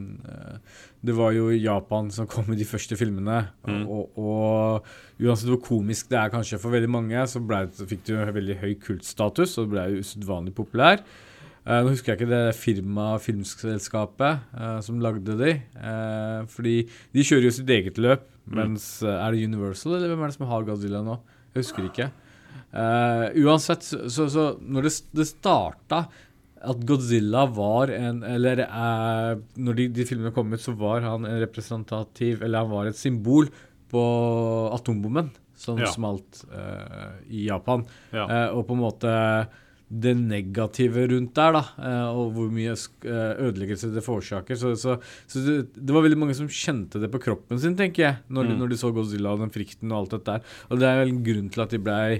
Det 1.04 1.12
var 1.18 1.34
jo 1.36 1.50
Japan 1.52 2.08
som 2.14 2.26
kom 2.30 2.46
med 2.48 2.56
de 2.62 2.64
første 2.68 2.96
filmene, 2.96 3.42
Mm. 3.68 3.82
og, 3.84 4.16
og 4.16 4.86
uansett 5.20 5.50
hvor 5.52 5.60
komisk 5.66 6.08
det 6.08 6.16
er 6.22 6.32
kanskje 6.32 6.58
for 6.62 6.72
veldig 6.72 6.88
mange, 6.88 7.26
så, 7.28 7.42
ble, 7.44 7.66
så 7.76 7.84
fikk 7.90 8.08
en 8.14 8.32
veldig 8.32 8.56
høy 8.62 8.72
kultstatus, 8.80 9.58
og 9.58 9.66
det 9.68 9.74
ble 9.74 10.00
usedvanlig 10.00 10.54
populær. 10.56 11.02
Uh, 11.68 11.82
nå 11.84 11.92
husker 11.92 12.14
jeg 12.14 12.22
ikke 12.22 12.30
det 12.32 12.56
firmaet, 12.56 13.20
filmselskapet, 13.26 14.48
som 14.86 15.02
lagde 15.04 15.36
de. 15.36 15.52
fordi 16.48 16.76
de 17.12 17.24
kjører 17.28 17.44
jo 17.50 17.54
sitt 17.58 17.68
eget 17.76 17.98
løp, 18.00 18.24
mens 18.54 19.02
eh, 19.02 19.12
Er 19.12 19.34
det 19.34 19.44
Universal, 19.48 19.96
eller 19.96 20.12
hvem 20.12 20.22
er 20.24 20.30
det 20.32 20.36
som 20.38 20.48
har 20.50 20.66
Godzilla 20.66 21.02
nå? 21.04 21.18
Jeg 21.52 21.62
husker 21.64 21.88
ikke. 21.88 22.08
Uh, 22.68 23.28
uansett, 23.46 23.82
så, 23.86 24.26
så, 24.28 24.42
når 24.60 24.88
det, 24.88 24.92
det 25.16 25.24
starta 25.30 26.02
at 26.58 26.80
Godzilla 26.84 27.46
var 27.54 27.88
en 27.94 28.18
Eller 28.26 28.60
uh, 28.66 29.38
når 29.56 29.78
de, 29.78 29.86
de 29.94 30.04
filmene 30.08 30.34
kom 30.36 30.52
ut, 30.52 30.60
så 30.60 30.74
var 30.76 31.00
han 31.06 31.24
en 31.24 31.38
representativ 31.40 32.42
Eller 32.42 32.64
han 32.66 32.72
var 32.72 32.90
et 32.90 32.98
symbol 32.98 33.48
på 33.88 34.02
atombomben 34.76 35.30
som 35.58 35.78
Ja. 35.80 35.88
smalt 35.90 36.42
uh, 36.52 37.16
i 37.30 37.46
Japan. 37.48 37.86
Ja. 38.12 38.26
Og 38.52 38.66
på 38.68 38.76
en 38.76 38.82
måte 38.82 39.14
det 39.88 40.12
negative 40.20 41.06
rundt 41.08 41.32
der, 41.38 41.52
da, 41.56 41.62
eh, 41.80 42.08
og 42.12 42.34
hvor 42.36 42.50
mye 42.52 42.74
eh, 42.74 43.38
ødeleggelse 43.48 43.88
det 43.94 44.02
forårsaker. 44.04 44.58
Så, 44.60 44.74
så, 44.76 44.98
så 45.26 45.44
det, 45.46 45.54
det 45.78 45.94
var 45.96 46.04
veldig 46.04 46.18
mange 46.20 46.36
som 46.36 46.48
kjente 46.48 47.00
det 47.00 47.08
på 47.12 47.20
kroppen 47.24 47.60
sin, 47.62 47.76
tenker 47.78 48.04
jeg, 48.04 48.18
når, 48.28 48.50
de, 48.50 48.56
Mm. 48.56 48.58
når 48.60 48.68
de 48.74 48.78
så 48.82 48.90
Godzilla 48.92 49.32
og 49.32 49.40
den 49.40 49.54
frykten 49.54 49.92
og 49.94 50.02
alt 50.02 50.12
dette 50.18 50.34
der. 50.36 50.52
Og 50.68 50.78
det 50.82 50.88
er 50.90 51.00
vel 51.00 51.14
en 51.14 51.24
grunn 51.24 51.48
til 51.54 51.64
at 51.64 51.72
de 51.72 51.80
blei 51.80 52.10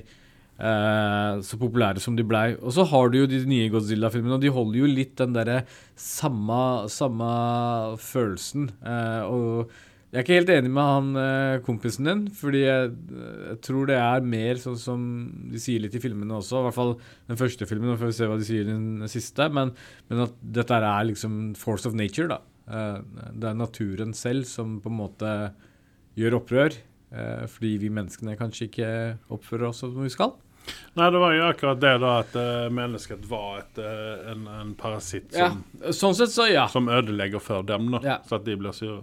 eh, 0.59 1.35
så 1.45 1.59
populære 1.61 2.01
som 2.03 2.17
de 2.17 2.25
blei. 2.27 2.57
Og 2.59 2.73
så 2.75 2.87
har 2.89 3.13
du 3.13 3.19
jo 3.21 3.29
de 3.31 3.43
nye 3.47 3.69
Godzilla-filmene, 3.71 4.39
og 4.39 4.43
de 4.43 4.51
holder 4.55 4.81
jo 4.81 4.89
litt 4.91 5.15
den 5.21 5.37
derre 5.37 5.61
samme, 5.95 6.89
samme 6.91 7.29
følelsen. 8.01 8.71
Eh, 8.81 9.23
og 9.29 9.71
jeg 10.09 10.17
er 10.17 10.25
ikke 10.25 10.37
helt 10.39 10.51
enig 10.55 10.71
med 10.73 10.87
han 10.89 11.09
eh, 11.21 11.61
kompisen 11.67 12.09
din, 12.09 12.23
fordi 12.33 12.63
jeg, 12.65 12.93
jeg 13.51 13.59
tror 13.67 13.89
det 13.91 13.99
er 14.01 14.25
mer 14.35 14.61
sånn 14.63 14.79
som 14.81 15.03
de 15.53 15.61
sier 15.61 15.83
litt 15.85 15.97
i 15.99 16.01
filmene 16.01 16.39
også, 16.39 16.63
i 16.63 16.67
hvert 16.69 16.79
fall 16.79 16.95
den 17.29 17.41
første 17.41 17.69
filmen, 17.69 17.93
og 17.93 18.01
får 18.01 18.13
vi 18.13 18.17
se 18.17 18.29
hva 18.31 18.39
de 18.41 18.49
sier 18.49 18.65
i 18.65 18.73
den 18.73 19.09
siste, 19.13 19.51
men, 19.53 19.75
men 20.09 20.25
at 20.25 20.37
dette 20.41 20.81
er 20.81 21.09
liksom 21.11 21.39
force 21.61 21.89
of 21.89 21.97
nature, 21.99 22.31
da. 22.33 22.41
Eh, 22.73 22.99
det 23.37 23.51
er 23.51 23.61
naturen 23.61 24.17
selv 24.17 24.49
som 24.49 24.79
på 24.81 24.89
en 24.93 25.01
måte 25.03 25.35
gjør 26.19 26.41
opprør, 26.41 26.81
eh, 27.13 27.45
fordi 27.53 27.77
vi 27.85 27.93
menneskene 27.93 28.39
kanskje 28.41 28.71
ikke 28.71 28.93
oppfører 29.37 29.71
oss 29.71 29.85
som 29.85 29.97
vi 30.01 30.13
skal. 30.13 30.39
Nei, 30.99 31.11
det 31.13 31.21
var 31.23 31.33
jo 31.37 31.47
akkurat 31.49 31.81
det 31.81 31.95
da 32.03 32.11
at 32.23 32.35
uh, 32.37 32.67
mennesket 32.75 33.25
var 33.29 33.63
et, 33.63 33.79
eh, 33.81 34.31
en, 34.33 34.47
en 34.53 34.73
parasitt 34.79 35.37
Ja, 35.37 35.51
som, 35.53 35.93
sånn 36.01 36.17
sett 36.19 36.35
så 36.35 36.49
ja. 36.51 36.67
som 36.69 36.91
ødelegger 36.93 37.43
for 37.43 37.65
dem, 37.67 37.91
da, 37.95 38.03
Ja. 38.05 38.17
så 38.29 38.37
at 38.41 38.45
de 38.49 38.57
blir 38.59 38.75
sure. 38.77 39.03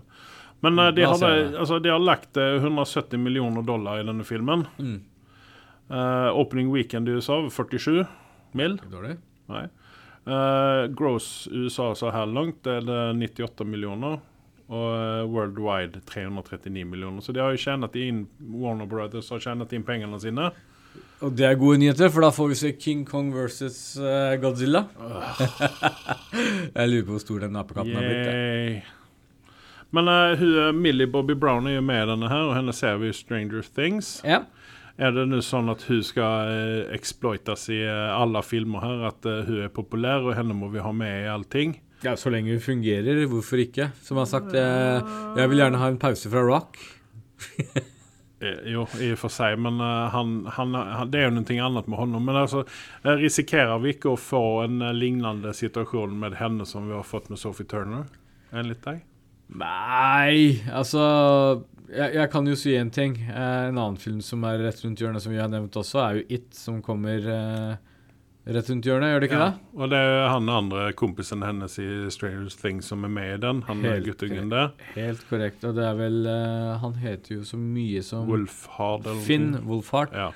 Men 0.65 0.79
eh, 0.79 0.91
de, 0.97 1.05
hadde, 1.05 1.31
altså, 1.59 1.79
de 1.79 1.93
har 1.93 2.01
lagt 2.01 2.37
eh, 2.41 2.57
170 2.57 3.21
millioner 3.21 3.65
dollar 3.65 4.01
i 4.01 4.07
denne 4.07 4.25
filmen. 4.25 4.65
Mm. 4.81 5.01
Uh, 5.85 6.31
opening 6.33 6.71
weekend 6.73 7.09
i 7.09 7.13
USA 7.13 7.43
47 7.49 8.05
mill. 8.57 8.79
Ikke 8.81 8.95
dårlig. 8.95 9.17
Nei. 9.51 9.67
Eh, 10.25 10.87
gross 10.97 11.45
USA 11.51 11.91
så 11.93 12.09
her 12.09 12.25
langt 12.25 12.65
er 12.65 12.81
det 12.81 13.01
98 13.13 13.67
millioner. 13.69 14.17
Og 14.65 14.87
uh, 14.97 15.21
worldwide 15.29 16.01
339 16.09 16.87
millioner. 16.89 17.21
Så 17.21 17.35
de 17.35 17.43
har 17.43 17.53
jo 17.53 17.61
tjent 17.61 17.99
inn 18.01 18.25
Warner 18.57 18.89
Brothers 18.89 19.29
har 19.29 19.43
tjent 19.43 19.77
inn 19.77 19.85
pengene 19.85 20.17
sine. 20.23 20.49
Og 21.21 21.35
det 21.37 21.45
er 21.45 21.59
gode 21.59 21.77
nyheter, 21.83 22.09
for 22.09 22.25
da 22.25 22.31
får 22.33 22.49
vi 22.49 22.57
se 22.57 22.73
King 22.79 23.05
Kong 23.05 23.29
versus 23.35 23.99
uh, 24.01 24.33
Godzilla. 24.41 24.87
jeg 26.73 26.89
lurer 26.89 27.05
på 27.05 27.13
hvor 27.13 27.21
stor 27.21 27.45
den 27.45 27.61
apekatten 27.61 27.93
har 27.93 28.09
blitt. 28.09 28.94
Men 29.93 30.09
uh, 30.09 30.35
hun, 30.39 30.67
eh, 30.67 30.71
Millie 30.73 31.07
Bobby 31.07 31.35
Brown 31.35 31.67
er 31.67 31.77
jo 31.77 31.85
med 31.85 32.03
i 32.03 32.11
denne 32.11 32.29
her, 32.31 32.49
og 32.49 32.55
henne 32.57 32.73
ser 32.75 32.97
vi 33.01 33.11
i 33.11 33.15
Stranger 33.15 33.65
Things. 33.75 34.17
Ja. 34.25 34.43
Er 34.95 35.11
det 35.11 35.25
nå 35.27 35.41
sånn 35.43 35.67
at 35.71 35.83
hun 35.89 36.03
skal 36.07 36.51
uh, 36.51 36.93
exploites 36.95 37.67
i 37.73 37.81
uh, 37.83 38.15
alle 38.15 38.39
filmer 38.47 38.83
her? 38.85 39.01
At 39.11 39.27
uh, 39.27 39.41
hun 39.47 39.65
er 39.65 39.73
populær, 39.73 40.23
og 40.23 40.37
henne 40.37 40.55
må 40.55 40.71
vi 40.73 40.83
ha 40.83 40.93
med 40.95 41.25
i 41.25 41.31
allting? 41.31 41.81
ja, 42.05 42.13
så 42.19 42.29
lenge 42.29 42.53
hun 42.53 42.61
fungerer, 42.61 43.23
hvorfor 43.31 43.57
ikke? 43.63 43.89
Som 44.05 44.19
jeg 44.19 44.27
har 44.27 44.29
sagt, 44.29 44.53
jeg, 44.53 45.03
jeg 45.39 45.49
vil 45.49 45.61
gjerne 45.63 45.79
ha 45.81 45.87
en 45.89 45.99
pause 46.01 46.29
fra 46.31 46.45
rock. 46.45 46.79
Jo, 48.45 48.83
i 49.01 49.07
og 49.15 49.17
for 49.17 49.31
seg, 49.31 49.55
men 49.63 49.79
han, 49.79 50.33
han, 50.53 50.75
han, 50.75 51.09
det 51.09 51.21
er 51.21 51.31
jo 51.31 51.37
noe 51.37 51.55
annet 51.65 51.87
med 51.89 51.97
honom. 51.97 52.27
Men 52.27 52.37
altså, 52.43 52.61
risikerer 53.07 53.79
vi 53.81 53.95
ikke 53.95 54.11
å 54.11 54.19
få 54.19 54.43
en 54.67 54.83
lignende 54.93 55.55
situasjon 55.55 56.13
med 56.19 56.35
henne 56.37 56.67
som 56.69 56.85
vi 56.85 56.93
har 56.93 57.07
fått 57.07 57.31
med 57.31 57.41
Sophie 57.41 57.65
Turner? 57.65 58.03
Enligt 58.53 58.83
deg? 58.85 58.99
Nei, 59.53 60.57
altså 60.73 61.01
jeg, 61.93 62.15
jeg 62.17 62.29
kan 62.33 62.47
jo 62.49 62.55
si 62.57 62.73
én 62.75 62.89
ting. 62.93 63.13
Eh, 63.29 63.67
en 63.69 63.77
annen 63.77 63.97
film 64.01 64.21
som 64.25 64.43
er 64.49 64.57
rett 64.65 64.79
rundt 64.83 64.99
hjørnet, 65.01 65.21
som 65.23 65.31
vi 65.35 65.41
har 65.41 65.51
nevnt 65.51 65.75
også, 65.77 65.99
er 66.01 66.17
jo 66.19 66.23
It, 66.39 66.47
som 66.57 66.79
kommer 66.83 67.21
eh, 67.29 67.75
rett 68.49 68.71
rundt 68.71 68.89
hjørnet. 68.89 69.13
Gjør 69.13 69.21
det 69.23 69.29
ikke 69.29 69.39
Ja. 69.43 69.49
det? 69.51 69.69
Og 69.77 69.91
det 69.93 69.99
er 70.01 70.25
han 70.33 70.49
andre 70.49 70.87
kompisen 70.97 71.45
hennes 71.45 71.77
i 71.79 71.87
Stranger 72.13 72.49
Things 72.57 72.89
som 72.91 73.05
er 73.05 73.13
med 73.13 73.35
i 73.35 73.41
den. 73.45 73.61
Han 73.69 73.85
er 73.85 73.99
Helt 73.99 74.09
guttungen 74.09 74.49
der. 74.51 74.73
Helt 74.97 75.21
korrekt. 75.29 75.63
Og 75.69 75.77
det 75.77 75.85
er 75.85 75.95
vel 76.01 76.19
eh, 76.25 76.73
Han 76.81 76.97
heter 77.05 77.37
jo 77.37 77.45
så 77.47 77.61
mye 77.61 78.01
som 78.03 78.25
Wolf 78.29 78.65
Hard 78.79 79.05
eller 79.05 79.21
noe 79.21 79.27
Finn. 79.29 79.47
Wolfhard. 79.69 80.11
Ja. 80.17 80.31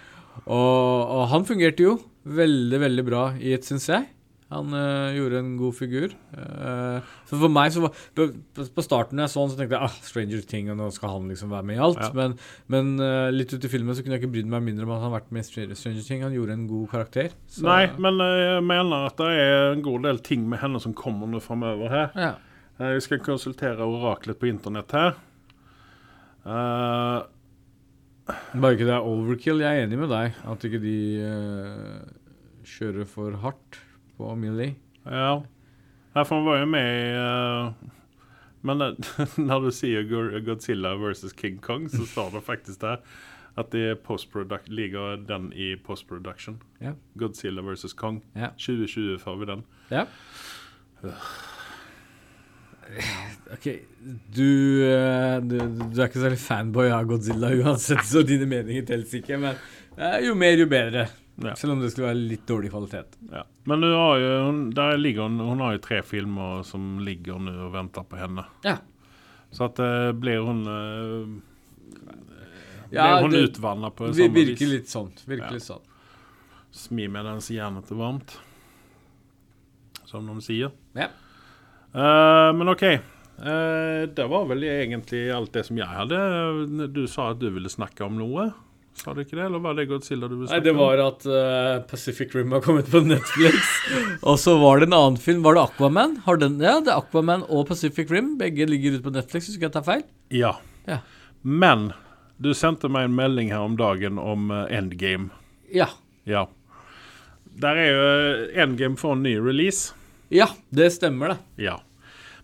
Og, 0.45 1.09
og 1.17 1.25
han 1.33 1.43
fungerte 1.49 1.83
jo 1.83 1.97
veldig, 2.29 2.79
veldig 2.85 3.03
bra 3.09 3.25
i 3.41 3.55
It, 3.57 3.65
syns 3.67 3.89
jeg. 3.89 4.05
Han 4.49 4.73
eh, 4.73 5.13
gjorde 5.13 5.39
en 5.43 5.49
god 5.59 5.75
figur. 5.77 6.13
Uh, 6.33 7.05
så 7.29 7.37
for 7.37 7.53
meg 7.53 7.69
så 7.73 7.83
var 7.83 7.99
På, 8.17 8.81
starten 8.81 9.19
når 9.19 9.27
jeg 9.27 9.33
så 9.35 9.43
han, 9.43 9.51
så 9.51 9.59
tenkte 9.59 9.77
jeg 9.77 9.85
ah, 9.85 9.97
Stranger 10.07 10.45
Thing, 10.49 10.71
og 10.73 10.79
nå 10.79 10.87
skal 10.95 11.11
han 11.13 11.27
liksom 11.29 11.51
være 11.53 11.67
med 11.69 11.77
i 11.77 11.83
alt. 11.85 12.01
Ja. 12.01 12.09
Men, 12.17 12.33
men 12.73 12.89
uh, 12.97 13.29
litt 13.29 13.53
ut 13.53 13.67
i 13.67 13.69
filmen 13.69 13.93
så 13.93 14.01
kunne 14.01 14.17
jeg 14.17 14.23
ikke 14.23 14.31
brydd 14.39 14.49
meg 14.49 14.63
mindre 14.65 14.87
om 14.87 14.93
at 14.95 15.03
han 15.03 15.11
har 15.11 15.19
vært 15.19 15.29
med 15.35 15.45
i 15.45 15.67
Stranger, 15.77 16.01
Thing. 16.07 16.23
Han 16.25 16.33
gjorde 16.33 16.55
en 16.57 16.67
god 16.71 16.87
karakter. 16.95 17.35
Så, 17.45 17.61
Nei, 17.67 17.83
men 18.01 18.17
jeg 18.25 18.63
mener 18.65 19.09
at 19.11 19.21
det 19.21 19.29
er 19.37 19.73
en 19.75 19.83
god 19.85 20.07
del 20.07 20.21
ting 20.25 20.47
med 20.49 20.63
henne 20.63 20.81
som 20.81 20.95
kommer 20.97 21.29
nå 21.29 21.41
framover 21.43 21.93
her. 21.93 22.13
ja. 22.17 22.35
Vi 22.79 23.01
skal 23.03 23.19
konsultere 23.19 23.83
oraklet 23.83 24.37
på 24.39 24.47
internett 24.47 24.93
her. 24.95 25.17
Uh, 26.47 27.27
Bare 28.55 28.77
ikke 28.77 28.87
det 28.87 28.93
er 28.95 29.03
overkill. 29.03 29.59
Jeg 29.65 29.81
er 29.81 29.83
enig 29.83 29.99
med 29.99 30.07
deg. 30.13 30.37
At 30.47 30.63
ikke 30.63 30.79
de 30.79 30.95
uh, 31.19 32.63
kjører 32.63 33.09
for 33.09 33.35
hardt 33.43 33.81
på 34.19 34.35
Millie. 34.35 34.75
ja. 35.05 35.39
Får 36.19 36.35
han 36.35 36.59
jo 36.59 36.67
med 36.67 36.89
i 36.99 37.15
uh 37.15 37.71
Men 38.61 38.81
når 39.49 39.59
du 39.63 39.71
sier 39.71 40.03
Godzilla 40.43 40.91
versus 40.99 41.31
King 41.31 41.61
Kong, 41.63 41.87
så 41.89 42.03
står 42.05 42.33
det 42.33 42.43
faktisk 42.43 42.81
der 42.81 42.99
at 43.59 43.71
det 43.71 43.81
er 43.91 44.65
ligger 44.67 45.15
den 45.27 45.53
i 45.53 45.75
postproduction. 45.75 46.61
Ja. 46.81 46.91
Godzilla 47.17 47.61
versus 47.61 47.93
Kong. 47.93 48.23
Ja. 48.35 48.49
2020 48.57 49.19
får 49.19 49.35
vi 49.35 49.45
den. 49.45 49.63
Ja. 49.91 50.05
OK, 53.53 53.67
du, 54.35 54.83
eh, 54.83 55.41
du, 55.41 55.57
du 55.59 56.01
er 56.01 56.07
ikke 56.07 56.23
særlig 56.23 56.39
fanboy 56.41 56.89
av 56.89 57.05
Godzilla 57.09 57.51
uansett, 57.53 58.05
så 58.05 58.23
dine 58.25 58.47
meninger 58.49 58.85
teller 58.87 59.17
ikke. 59.19 59.37
Men 59.37 59.55
eh, 59.97 60.19
jo 60.25 60.35
mer, 60.35 60.57
jo 60.57 60.67
bedre. 60.69 61.07
Ja. 61.43 61.53
Selv 61.55 61.73
om 61.73 61.79
det 61.83 61.91
skulle 61.93 62.09
være 62.09 62.19
litt 62.19 62.45
dårlig 62.49 62.71
kvalitet. 62.73 63.15
Ja. 63.31 63.43
Men 63.69 63.83
hun 63.85 63.93
har 63.95 64.17
jo, 64.19 64.31
der 64.75 64.97
ligger 64.99 65.27
hun, 65.29 65.39
hun 65.39 65.61
har 65.63 65.77
jo 65.77 65.83
tre 65.85 66.01
filmer 66.03 66.63
som 66.67 66.97
ligger 67.05 67.39
nå 67.39 67.53
og 67.67 67.73
venter 67.77 68.03
på 68.07 68.19
henne. 68.19 68.43
Ja. 68.65 68.77
Så 69.55 69.69
at 69.69 69.79
eh, 69.81 70.11
blir 70.13 70.43
hun 70.45 70.65
Blir 72.89 72.97
Ja, 72.99 73.21
hun 73.21 73.33
utvanna 73.33 73.89
på 73.93 74.09
Vi 74.11 74.25
samme 74.25 74.35
virker 74.35 74.65
vis? 74.65 74.73
litt 74.73 74.89
sånn, 74.89 75.11
Virker 75.25 75.45
Ja. 75.47 75.55
litt 75.55 75.65
sånn. 75.65 75.85
Smi 76.71 77.07
med 77.09 77.25
mens 77.25 77.49
jernet 77.49 77.89
er 77.91 77.97
varmt. 77.97 78.35
Som 80.05 80.27
de 80.27 80.41
sier. 80.41 80.71
Ja. 80.97 81.07
Uh, 81.93 82.51
men 82.57 82.69
OK. 82.69 82.83
Uh, 83.39 84.05
det 84.09 84.25
var 84.29 84.45
vel 84.49 84.65
egentlig 84.67 85.23
alt 85.33 85.53
det 85.53 85.65
som 85.65 85.77
jeg 85.77 85.87
hadde. 85.87 86.89
Du 86.93 87.05
sa 87.09 87.31
at 87.31 87.39
du 87.41 87.49
ville 87.53 87.69
snakke 87.69 88.05
om 88.05 88.17
noe. 88.19 88.49
Sa 88.99 89.13
du 89.15 89.21
ikke 89.23 89.37
det, 89.37 89.45
eller 89.45 89.61
var 89.63 89.77
det 89.77 89.85
Godzilla 89.87 90.27
du 90.27 90.35
besøkte? 90.41 90.57
Nei, 90.57 90.63
det 90.65 90.73
var 90.75 90.99
at 91.05 91.23
uh, 91.23 91.79
Pacific 91.87 92.33
Rim 92.35 92.51
har 92.51 92.63
kommet 92.65 92.89
på 92.91 92.99
Netflix. 93.05 93.69
og 94.27 94.35
så 94.41 94.57
var 94.59 94.81
det 94.81 94.89
en 94.89 94.97
annen 94.97 95.19
film. 95.23 95.39
Var 95.45 95.55
det 95.55 95.63
Aquaman? 95.69 96.17
Har 96.25 96.41
den, 96.41 96.57
ja, 96.59 96.75
det 96.83 96.91
er 96.91 96.99
Aquaman 96.99 97.45
og 97.47 97.69
Pacific 97.69 98.11
Rim. 98.11 98.33
Begge 98.41 98.67
ligger 98.67 98.97
ute 98.97 99.05
på 99.07 99.15
Netflix, 99.15 99.47
hvis 99.47 99.55
ikke 99.55 99.69
jeg 99.69 99.75
tar 99.77 99.87
feil. 99.87 100.03
Ja. 100.35 100.57
Ja. 100.89 100.99
Men 101.41 101.93
du 102.43 102.51
sendte 102.55 102.91
meg 102.91 103.07
en 103.07 103.15
melding 103.15 103.53
her 103.55 103.63
om 103.63 103.79
dagen 103.79 104.19
om 104.19 104.51
uh, 104.51 104.65
Endgame. 104.67 105.31
Ja. 105.71 105.87
Ja. 106.27 106.49
Der 107.59 107.79
er 107.79 107.89
jo 107.89 108.05
eh, 108.07 108.63
Endgame 108.63 108.99
for 108.99 109.15
en 109.15 109.23
ny 109.23 109.37
release. 109.39 109.95
Ja, 110.31 110.51
det 110.75 110.91
stemmer, 110.99 111.33
det. 111.33 111.63
Ja. 111.69 111.79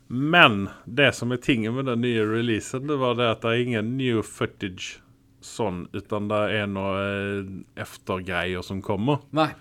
Men 0.08 0.70
det 0.86 1.12
som 1.20 1.32
er 1.36 1.40
tingen 1.44 1.76
med 1.76 1.92
den 1.92 2.04
nye 2.06 2.24
releasen, 2.28 2.88
det 2.88 2.98
var 3.02 3.20
det 3.20 3.28
at 3.32 3.44
det 3.44 3.52
er 3.52 3.66
ingen 3.68 3.98
new 4.00 4.24
footage 4.24 5.02
sånn, 5.46 5.86
utan 5.94 6.30
det 6.32 6.42
er 6.58 6.68
noe 6.72 7.06
eh, 7.06 7.54
eftergreier 7.86 8.66
som 8.66 8.82
kommer. 8.86 9.24
Nei. 9.36 9.52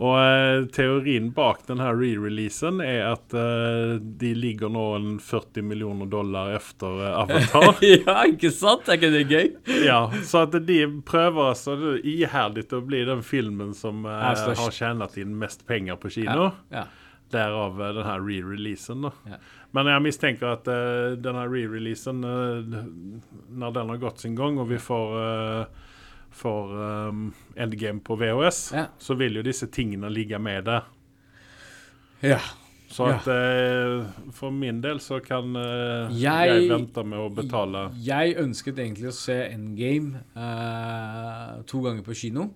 Og 0.00 0.16
eh, 0.16 0.62
teorien 0.72 1.26
bak 1.36 1.66
denne 1.68 1.90
re-releasen 1.92 2.80
er 2.80 3.02
at 3.10 3.34
eh, 3.36 3.98
de 4.00 4.30
ligger 4.32 4.72
nå 4.72 4.84
en 4.96 5.10
40 5.20 5.66
millioner 5.68 6.08
dollar 6.08 6.54
efter 6.56 7.02
eh, 7.04 7.18
Avatar. 7.20 7.82
ja, 8.06 8.14
ikke 8.30 8.52
sant? 8.54 8.88
Er 8.88 8.96
ikke 8.96 9.12
det 9.12 9.26
gøy? 9.28 9.50
ja, 9.84 10.00
så 10.24 10.46
at 10.46 10.56
de 10.64 10.80
prøver 11.04 11.52
altså 11.52 11.76
iherdig 12.00 12.64
å 12.72 12.80
bli 12.86 13.02
den 13.10 13.20
filmen 13.26 13.76
som 13.76 14.08
har 14.08 14.72
tjent 14.72 15.20
inn 15.20 15.36
mest 15.36 15.66
penger 15.68 16.00
på 16.00 16.14
kino. 16.16 16.48
Ja. 16.72 16.86
Derav 17.30 17.76
denne 17.78 18.16
re-releasen. 18.24 19.04
da. 19.04 19.12
Ja. 19.28 19.42
Men 19.72 19.86
jeg 19.86 20.02
mistenker 20.02 20.48
at 20.56 20.66
uh, 20.68 21.14
denne 21.22 21.44
re-releasen, 21.46 22.24
uh, 22.24 22.80
når 23.54 23.72
den 23.76 23.88
har 23.94 24.00
gått 24.02 24.18
sin 24.24 24.34
gang, 24.34 24.58
og 24.58 24.66
vi 24.72 24.78
får, 24.82 25.12
uh, 25.14 25.64
får 26.34 26.72
um, 27.10 27.20
Endgame 27.56 28.00
på 28.02 28.16
VHS, 28.18 28.72
Ja. 28.74 28.86
så 28.98 29.14
vil 29.18 29.38
jo 29.38 29.42
disse 29.46 29.66
tingene 29.70 30.10
ligge 30.10 30.38
med 30.42 30.64
der. 30.64 30.88
ja. 32.22 32.40
Så 32.90 33.06
Ja. 33.06 33.14
at 33.20 33.26
eh, 33.30 34.04
for 34.34 34.50
min 34.50 34.80
del 34.82 34.98
så 34.98 35.20
kan 35.22 35.54
Jeg- 35.54 36.10
jeg, 36.18 36.68
vente 36.68 37.04
med 37.06 37.18
å 37.20 37.28
betale 37.32 37.92
Jeg 38.02 38.34
ønsket 38.36 38.74
egentlig 38.82 39.06
å 39.06 39.12
se 39.14 39.36
Endgame 39.54 40.18
to 41.66 41.80
ganger 41.84 42.02
på 42.02 42.12
kino. 42.18 42.48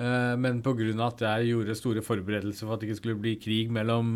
Eh, 0.00 0.34
men 0.40 0.62
pga. 0.64 0.72
at 1.04 1.20
jeg 1.20 1.50
gjorde 1.50 1.74
store 1.76 2.00
forberedelser 2.04 2.64
for 2.64 2.74
at 2.74 2.80
det 2.80 2.88
ikke 2.88 3.00
skulle 3.02 3.20
bli 3.20 3.34
krig 3.36 3.70
mellom 3.72 4.14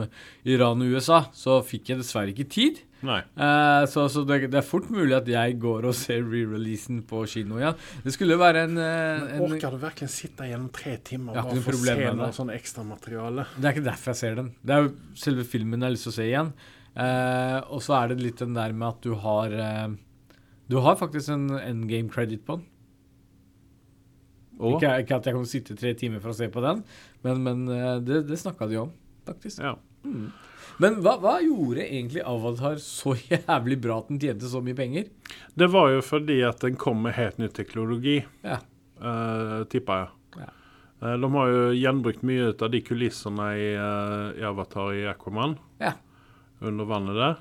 Iran 0.48 0.80
og 0.80 0.94
USA, 0.96 1.26
så 1.36 1.58
fikk 1.66 1.90
jeg 1.92 2.00
dessverre 2.00 2.32
ikke 2.32 2.46
tid. 2.48 2.80
Nei. 3.04 3.18
Eh, 3.20 3.84
så 3.92 4.06
så 4.08 4.22
det, 4.24 4.46
det 4.48 4.60
er 4.62 4.64
fort 4.64 4.88
mulig 4.88 5.12
at 5.18 5.28
jeg 5.28 5.58
går 5.60 5.84
og 5.90 5.96
ser 5.98 6.22
re-releasen 6.24 7.02
på 7.08 7.20
kino 7.28 7.58
igjen. 7.60 7.76
Det 8.06 8.14
skulle 8.16 8.38
være 8.40 8.64
en, 8.64 8.80
eh, 8.80 9.26
en 9.36 9.44
Orker 9.44 9.76
du 9.76 9.82
virkelig 9.82 10.08
sitte 10.14 10.48
gjennom 10.48 10.70
tre 10.72 10.96
timer 11.04 11.34
og 11.36 11.42
bare 11.42 11.58
ikke 11.58 11.66
for 11.66 11.76
noe 11.76 11.76
å 11.76 11.76
problem 11.76 12.00
se 12.00 12.14
noe 12.16 12.30
det. 12.30 12.38
sånn 12.40 12.54
ekstramateriale? 12.56 13.46
Det 13.58 13.68
er 13.68 13.76
ikke 13.76 13.88
derfor 13.90 14.14
jeg 14.14 14.22
ser 14.22 14.40
den. 14.40 14.50
Det 14.64 14.76
er 14.78 14.86
jo 14.86 14.94
selve 15.26 15.44
filmen 15.52 15.84
jeg 15.84 15.90
har 15.90 15.96
lyst 15.98 16.08
til 16.08 16.14
å 16.14 16.16
se 16.16 16.28
igjen. 16.30 16.52
Eh, 16.94 17.58
og 17.74 17.84
så 17.84 17.98
er 18.00 18.14
det 18.14 18.22
litt 18.24 18.40
den 18.40 18.56
der 18.56 18.72
med 18.72 18.88
at 18.88 19.04
du 19.04 19.12
har 19.20 19.58
Du 20.64 20.78
har 20.80 20.96
faktisk 20.96 21.28
en 21.28 21.50
endgame 21.60 22.08
credit 22.08 22.40
på 22.46 22.56
den. 22.56 22.64
Og? 24.58 24.76
Ikke, 24.76 24.92
ikke 25.02 25.18
at 25.18 25.28
jeg 25.28 25.36
kan 25.36 25.46
sitte 25.50 25.76
tre 25.78 25.94
timer 25.98 26.22
for 26.22 26.34
å 26.34 26.38
se 26.38 26.48
på 26.52 26.62
den, 26.64 26.82
men, 27.26 27.44
men 27.46 27.62
eh, 27.74 27.94
det, 28.04 28.24
det 28.28 28.40
snakka 28.40 28.68
de 28.70 28.80
om, 28.84 28.92
faktisk. 29.26 29.62
Ja. 29.62 29.76
Men 30.82 30.98
hva, 31.04 31.14
hva 31.22 31.36
gjorde 31.42 31.84
egentlig 31.84 32.24
Avatar 32.26 32.80
så 32.82 33.14
jævlig 33.30 33.78
bra 33.82 34.00
at 34.02 34.10
den 34.10 34.20
tjente 34.22 34.50
så 34.50 34.62
mye 34.64 34.78
penger? 34.78 35.08
Det 35.54 35.70
var 35.70 35.92
jo 35.94 36.02
fordi 36.04 36.40
at 36.46 36.62
den 36.64 36.78
kom 36.80 37.02
med 37.06 37.16
helt 37.18 37.40
ny 37.42 37.50
teknologi. 37.54 38.20
Ja. 38.46 38.60
uh, 39.02 39.62
tipper 39.70 40.04
jeg. 40.04 40.44
Ja. 40.44 40.50
Eh, 41.04 41.16
de 41.20 41.30
har 41.34 41.52
jo 41.52 41.64
gjenbrukt 41.76 42.24
mye 42.26 42.50
ut 42.52 42.62
av 42.64 42.72
de 42.72 42.80
kulissene 42.84 43.48
i, 43.58 43.68
eh, 43.76 44.40
i 44.40 44.46
Avatar 44.46 44.94
i 44.94 45.06
Aquaman. 45.10 45.58
Ja. 45.82 45.94
Under 46.60 46.88
vannet 46.88 47.18
der. 47.18 47.36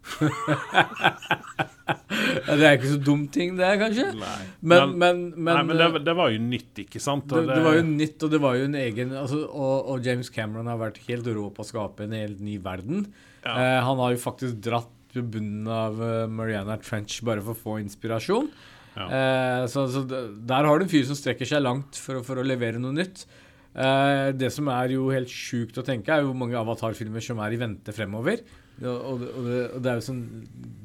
Ja, 2.10 2.56
Det 2.58 2.66
er 2.66 2.76
ikke 2.76 2.90
så 2.90 3.00
dum 3.02 3.22
ting, 3.32 3.54
det, 3.58 3.68
kanskje? 3.80 4.06
Nei. 4.18 4.38
Men, 4.60 4.94
men, 4.98 5.20
men, 5.36 5.50
nei, 5.54 5.62
men 5.68 5.78
det, 5.78 5.88
det 6.06 6.14
var 6.18 6.32
jo 6.32 6.40
nytt, 6.42 6.82
ikke 6.84 7.02
sant? 7.02 7.30
det, 7.30 7.44
det 7.48 7.60
var 7.64 7.76
jo 7.78 7.84
nytt, 7.86 8.24
og 8.26 8.32
det 8.32 8.40
var 8.42 8.56
jo 8.58 8.68
en 8.68 8.78
egen 8.80 9.12
altså, 9.18 9.42
og, 9.46 9.90
og 9.92 10.06
James 10.06 10.30
Cameron 10.34 10.70
har 10.70 10.80
vært 10.80 11.00
helt 11.06 11.28
rå 11.30 11.46
på 11.54 11.64
å 11.64 11.68
skape 11.68 12.06
en 12.06 12.16
helt 12.16 12.40
ny 12.44 12.56
verden. 12.62 13.06
Ja. 13.44 13.54
Eh, 13.54 13.78
han 13.86 14.02
har 14.02 14.14
jo 14.14 14.22
faktisk 14.22 14.58
dratt 14.66 14.90
på 15.14 15.24
bunnen 15.26 15.68
av 15.70 16.00
eh, 16.04 16.26
Mariana 16.30 16.78
Trench 16.82 17.20
bare 17.26 17.42
for 17.44 17.56
å 17.56 17.62
få 17.62 17.78
inspirasjon. 17.82 18.50
Ja. 18.96 19.06
Eh, 19.06 19.66
så 19.70 19.86
så 19.90 20.02
der 20.06 20.66
har 20.66 20.78
du 20.78 20.86
en 20.86 20.92
fyr 20.92 21.06
som 21.08 21.18
strekker 21.18 21.48
seg 21.48 21.62
langt 21.64 21.98
for, 21.98 22.24
for 22.26 22.40
å 22.40 22.46
levere 22.46 22.82
noe 22.82 22.96
nytt. 22.96 23.24
Eh, 23.70 24.30
det 24.34 24.50
som 24.54 24.68
er 24.74 24.96
jo 24.96 25.10
helt 25.14 25.30
sjukt 25.30 25.78
å 25.78 25.86
tenke, 25.86 26.12
er 26.12 26.24
jo 26.24 26.32
hvor 26.32 26.40
mange 26.42 26.58
Avatar-filmer 26.58 27.22
som 27.24 27.40
er 27.42 27.54
i 27.54 27.60
vente 27.60 27.94
fremover. 27.94 28.42
Ja, 28.80 28.94
Og, 28.96 29.20
det- 29.20 29.32
og, 29.34 29.44
det, 29.44 29.60
og 29.76 29.82
det 29.84 29.90
er 29.92 30.00
jo 30.00 30.06
sånn 30.08 30.24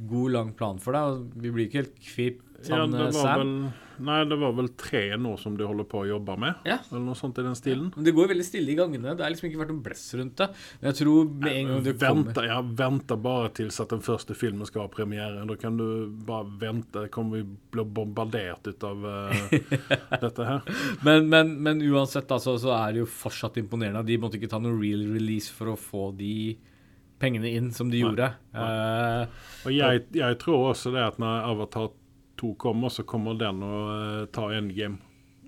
god, 0.09 0.31
lang 0.35 0.53
plan 0.53 0.77
for 0.83 0.93
deg, 0.93 1.23
vi 1.41 1.51
blir 1.55 1.69
ikke 1.69 1.81
helt 1.83 1.95
kvitt 2.03 2.41
ja, 2.65 2.79
han 2.81 2.91
det 2.93 3.07
eh, 3.11 3.11
Sam. 3.13 3.39
vel 3.41 3.73
Nei, 4.05 4.17
det 4.27 4.35
var 4.41 4.51
vel 4.57 4.67
tre 4.75 5.15
nå 5.15 5.37
som 5.39 5.53
de 5.55 5.63
holder 5.63 5.85
på 5.87 6.01
å 6.01 6.07
jobbe 6.09 6.33
med. 6.41 6.57
Ja. 6.67 6.81
Eller 6.91 6.99
noe 7.05 7.15
sånt 7.15 7.37
i 7.39 7.43
den 7.45 7.55
stilen. 7.55 7.93
Men 7.95 8.03
det 8.03 8.11
går 8.11 8.27
veldig 8.27 8.43
stille 8.43 8.73
i 8.73 8.75
gangene. 8.75 9.13
Det 9.15 9.23
har 9.23 9.31
liksom 9.31 9.47
ikke 9.47 9.61
vært 9.61 9.71
noe 9.71 9.83
bless 9.85 10.01
rundt 10.19 10.35
det. 10.41 10.47
Men 10.81 10.89
jeg 10.89 10.97
tror 10.99 11.29
med 11.31 11.47
en 11.53 11.69
gang 11.69 11.85
det 11.85 11.93
kommer 12.01 12.25
venter, 12.25 12.47
ja, 12.49 12.57
venter 12.81 13.21
bare 13.23 13.53
til 13.55 13.71
at 13.71 13.93
den 13.95 14.03
første 14.03 14.35
filmen 14.35 14.67
skal 14.67 14.83
ha 14.83 14.91
premiere. 14.91 15.45
Da 15.47 15.55
kan 15.61 15.79
du 15.79 15.85
bare 16.27 16.43
vente. 16.65 17.05
Kommer 17.15 17.39
vi 17.39 17.45
bli 17.71 17.85
bombardert 18.01 18.67
ut 18.67 18.83
av 18.83 19.07
dette 20.25 20.49
her. 20.51 20.67
Men, 21.07 21.29
men, 21.31 21.55
men 21.63 21.79
uansett 21.87 22.27
altså, 22.35 22.57
så, 22.59 22.67
så 22.67 22.75
er 22.75 22.97
det 22.97 23.05
jo 23.05 23.09
fortsatt 23.23 23.61
imponerende. 23.63 24.03
De 24.11 24.19
måtte 24.19 24.35
ikke 24.41 24.51
ta 24.51 24.59
noe 24.59 24.75
real 24.75 25.07
release 25.15 25.55
for 25.55 25.71
å 25.71 25.79
få 25.79 26.09
de 26.19 26.33
pengene 27.25 27.51
inn 27.57 27.73
som 27.73 27.89
de 27.91 27.97
Nei. 27.99 28.05
gjorde. 28.05 28.31
og 29.65 29.73
jeg, 29.73 30.05
jeg, 30.05 30.07
jag 30.21 30.39
tror 30.45 30.69
også 30.71 30.93
det 30.95 31.03
at 31.09 31.19
når 31.21 31.49
Avatar 31.51 31.91
2 32.39 32.53
kommer 32.61 32.93
så 32.93 33.05
kommer 33.07 33.37
den 33.39 33.61
å 33.65 33.75
eh, 33.97 34.23
ta 34.35 34.49
Endgame. 34.53 35.01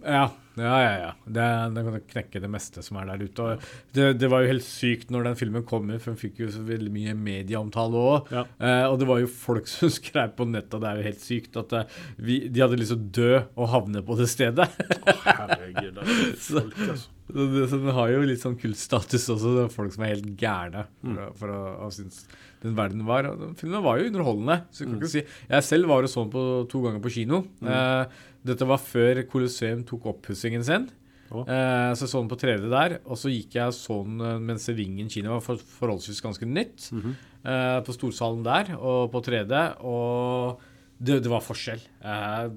ja, 0.03 0.27
ja, 0.57 0.75
ja. 0.81 0.93
ja. 1.03 1.09
Det, 1.25 1.47
den 1.75 1.87
kan 1.89 1.99
knekke 2.13 2.41
det 2.43 2.49
meste 2.51 2.83
som 2.85 2.97
er 3.01 3.09
der 3.11 3.23
ute. 3.27 3.47
Det, 3.93 4.07
det 4.19 4.29
var 4.31 4.41
jo 4.43 4.51
helt 4.53 4.65
sykt 4.65 5.11
når 5.13 5.29
den 5.29 5.37
filmen 5.39 5.65
kom 5.67 5.89
for 5.99 6.11
den 6.13 6.19
fikk 6.21 6.39
jo 6.43 6.49
så 6.53 6.63
veldig 6.67 6.91
mye 6.93 7.13
medieomtale 7.17 8.01
òg. 8.13 8.31
Ja. 8.33 8.45
Eh, 8.59 8.85
og 8.89 8.97
det 9.01 9.07
var 9.09 9.21
jo 9.23 9.29
folk 9.31 9.67
som 9.73 9.91
skrev 9.93 10.33
på 10.37 10.47
nettet, 10.49 10.79
det 10.81 10.89
er 10.89 11.01
jo 11.01 11.07
helt 11.11 11.21
sykt, 11.23 11.59
at 11.61 11.77
eh, 11.81 11.99
vi, 12.17 12.39
de 12.49 12.63
hadde 12.65 12.79
lyst 12.81 12.93
til 12.95 12.99
å 13.01 13.11
dø 13.19 13.31
og 13.55 13.69
havne 13.75 14.01
på 14.07 14.17
det 14.19 14.29
stedet. 14.33 14.67
oh, 15.03 15.29
herregud, 15.29 16.01
er 16.01 16.11
folk 16.47 16.81
altså. 16.87 17.13
Så, 17.27 17.43
det, 17.51 17.63
så 17.67 17.75
den 17.83 17.91
har 17.91 18.07
jo 18.13 18.19
litt 18.23 18.39
sånn 18.39 18.53
kultstatus 18.55 19.25
også. 19.33 19.49
Det 19.57 19.63
er 19.65 19.71
folk 19.73 19.91
som 19.91 20.05
er 20.07 20.13
helt 20.13 20.29
gærne 20.39 20.85
for, 21.01 21.09
Mm. 21.11 21.33
for 21.35 21.51
å, 21.51 21.57
å 21.83 21.89
synes 21.91 22.21
den 22.63 22.77
verden 22.77 23.01
var. 23.05 23.27
Og 23.27 23.41
den 23.41 23.57
filmen 23.59 23.83
var 23.83 23.99
jo 23.99 24.07
underholdende. 24.07 24.55
Så 24.71 24.85
jeg 24.85 24.87
kan 24.87 24.95
Mm. 24.95 25.01
ikke 25.03 25.11
si 25.11 25.23
Jeg 25.51 25.65
selv 25.67 25.91
var 25.91 26.07
og 26.07 26.13
så 26.13 26.23
den 26.23 26.31
på 26.31 26.43
to 26.71 26.81
ganger 26.85 27.03
på 27.03 27.11
kino. 27.17 27.41
Eh, 27.67 28.05
dette 28.47 28.67
var 28.67 28.79
før 28.81 29.21
Colosseum 29.29 29.83
tok 29.87 30.07
oppussingen 30.13 30.63
sin. 30.65 30.87
Oh. 31.29 31.43
Eh, 31.43 31.91
den 31.91 32.29
på 32.31 32.39
3D 32.39 32.69
der. 32.71 32.97
Og 33.05 33.19
så 33.19 33.31
gikk 33.31 33.57
jeg 33.57 33.73
og 33.73 33.75
så 33.75 33.99
den 34.05 34.23
eh, 34.23 34.39
mens 34.39 34.67
Ringen 34.71 35.11
kino 35.11 35.35
var 35.35 35.43
for, 35.43 35.59
forholdsvis 35.79 36.23
ganske 36.23 36.47
nytt. 36.47 36.89
Mhm. 36.95 37.15
eh, 37.43 37.77
på 37.83 37.95
storsalen 37.95 38.43
der 38.47 38.73
og 38.77 39.11
på 39.11 39.21
3D. 39.27 39.61
Og 39.83 40.63
det, 40.97 41.19
det 41.25 41.31
var 41.31 41.43
forskjell. 41.45 41.83
Eh, 42.01 42.47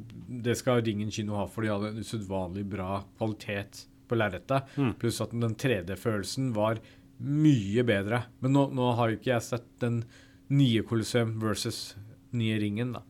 det 0.47 0.57
skal 0.61 0.85
Ringen 0.87 1.11
kino 1.13 1.37
ha, 1.41 1.47
for 1.51 1.67
de 1.67 1.73
hadde 1.73 1.93
en 1.93 2.01
usedvanlig 2.05 2.65
bra 2.71 3.03
kvalitet 3.19 3.85
på 4.11 4.19
lerretet. 4.19 4.71
Mm. 4.79 4.95
Pluss 4.99 5.21
at 5.23 5.35
den 5.35 5.55
3D-følelsen 5.59 6.51
var 6.57 6.81
mye 7.21 7.85
bedre. 7.87 8.25
Men 8.41 8.57
nå, 8.57 8.69
nå 8.75 8.95
har 8.99 9.11
jo 9.11 9.21
ikke 9.21 9.35
jeg 9.35 9.47
sett 9.51 9.69
den 9.83 10.03
nye 10.51 10.83
Colosseum 10.87 11.37
versus 11.43 11.95
nye 12.35 12.57
Ringen, 12.63 12.95
da. 12.97 13.05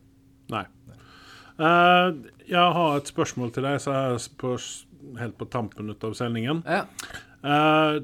Nei. 0.51 0.65
Eh, 1.61 2.09
jag 2.51 2.71
har 2.75 2.97
et 2.97 3.09
spørsmål 3.09 3.53
til 3.55 3.63
deg 3.63 3.77
så 3.79 3.93
er 3.95 4.17
på, 4.39 4.55
helt 5.19 5.37
på 5.39 5.47
tampen 5.51 5.91
av 5.93 6.15
sendingen. 6.17 6.63
Ja. 6.67 6.83
Uh, 7.41 8.01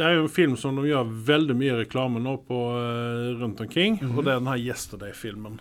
det 0.00 0.06
er 0.06 0.14
jo 0.16 0.24
en 0.24 0.32
film 0.32 0.54
som 0.56 0.78
de 0.78 0.88
gjør 0.88 1.10
veldig 1.28 1.56
mye 1.60 1.74
reklame 1.82 2.22
nå 2.24 2.38
på 2.48 2.60
uh, 2.72 3.36
rundt 3.36 3.60
omkring, 3.60 3.98
og 4.14 4.22
det 4.24 4.32
er 4.32 4.40
den 4.40 4.48
her 4.48 4.62
Yesterday-filmen. 4.62 5.58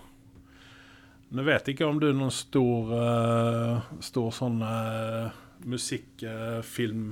Nå 1.35 1.45
vet 1.45 1.67
jeg 1.67 1.75
ikke 1.75 1.89
om 1.89 1.99
du 2.01 2.07
er 2.07 2.15
noen 2.15 2.33
stor, 2.33 2.93
uh, 2.95 3.89
stor 4.01 4.31
sånn 4.33 4.63
uh, 4.63 5.35
musikkfilm 5.67 7.03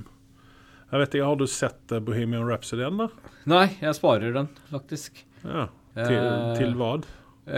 Jeg 0.88 1.02
vet 1.02 1.18
ikke, 1.18 1.28
Har 1.28 1.36
du 1.38 1.46
sett 1.52 1.94
Bohemian 2.08 2.48
Rhapsody 2.48 2.88
ennå? 2.88 3.10
Nei, 3.52 3.68
jeg 3.84 4.00
sparer 4.00 4.32
den, 4.40 4.48
faktisk. 4.72 5.20
Ja. 5.44 5.68
Til, 5.98 6.32
til 6.56 6.74
hva? 6.80 6.96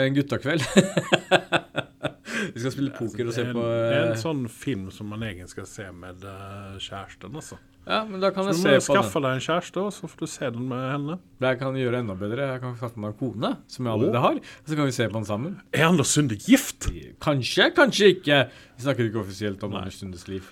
En 0.02 0.18
guttakveld. 0.18 0.66
Vi 2.54 2.62
skal 2.62 2.74
spille 2.76 2.94
poker 2.96 3.30
og 3.30 3.36
se 3.36 3.44
er 3.48 3.52
på 3.56 3.64
det 3.64 3.80
er 3.90 3.98
eh, 3.98 4.12
en 4.14 4.22
sånn 4.22 4.46
film 4.52 4.88
som 4.94 5.10
man 5.12 5.26
egentlig 5.26 5.50
skal 5.52 5.68
se 5.70 5.88
med 5.96 6.24
uh, 6.26 6.78
kjæresten. 6.82 7.36
Altså. 7.42 7.58
Ja, 7.90 8.04
men 8.06 8.22
da 8.22 8.30
kan 8.36 8.46
Så 8.46 8.54
jeg 8.54 8.58
du 8.58 8.62
se 8.62 8.70
må 8.70 8.76
på 8.76 8.78
den. 8.78 8.86
skaffe 9.00 9.24
deg 9.26 9.38
en 9.38 9.44
kjæreste, 9.48 9.82
og 9.82 9.94
så 9.96 10.10
får 10.12 10.22
du 10.22 10.30
se 10.30 10.52
den 10.54 10.70
med 10.70 10.86
henne. 10.94 11.18
Det 11.42 11.54
jeg 11.54 11.62
kan 11.64 11.82
gjøre 11.82 12.04
enda 12.04 12.16
bedre. 12.20 12.48
Jeg 12.54 12.64
kan 12.64 12.78
skaffe 12.78 13.02
meg 13.02 13.14
en 13.16 13.20
kone, 13.24 13.54
som 13.72 13.90
jeg 13.90 13.96
allerede 13.96 14.24
har. 14.28 14.40
Og 14.40 14.72
så 14.72 14.80
kan 14.80 14.90
vi 14.92 14.96
se 15.00 15.10
på 15.10 15.18
den 15.18 15.30
sammen. 15.32 15.60
Er 15.74 15.90
Anders 15.90 16.14
Sunde 16.14 16.38
gift? 16.38 16.90
Kanskje, 17.24 17.72
kanskje 17.78 18.14
ikke. 18.18 18.42
Vi 18.78 18.88
snakker 18.88 19.10
ikke 19.10 19.24
offisielt 19.24 19.64
om 19.66 19.74
Nei. 19.74 19.86
Anders 19.86 20.02
Sundes 20.04 20.28
liv. 20.30 20.50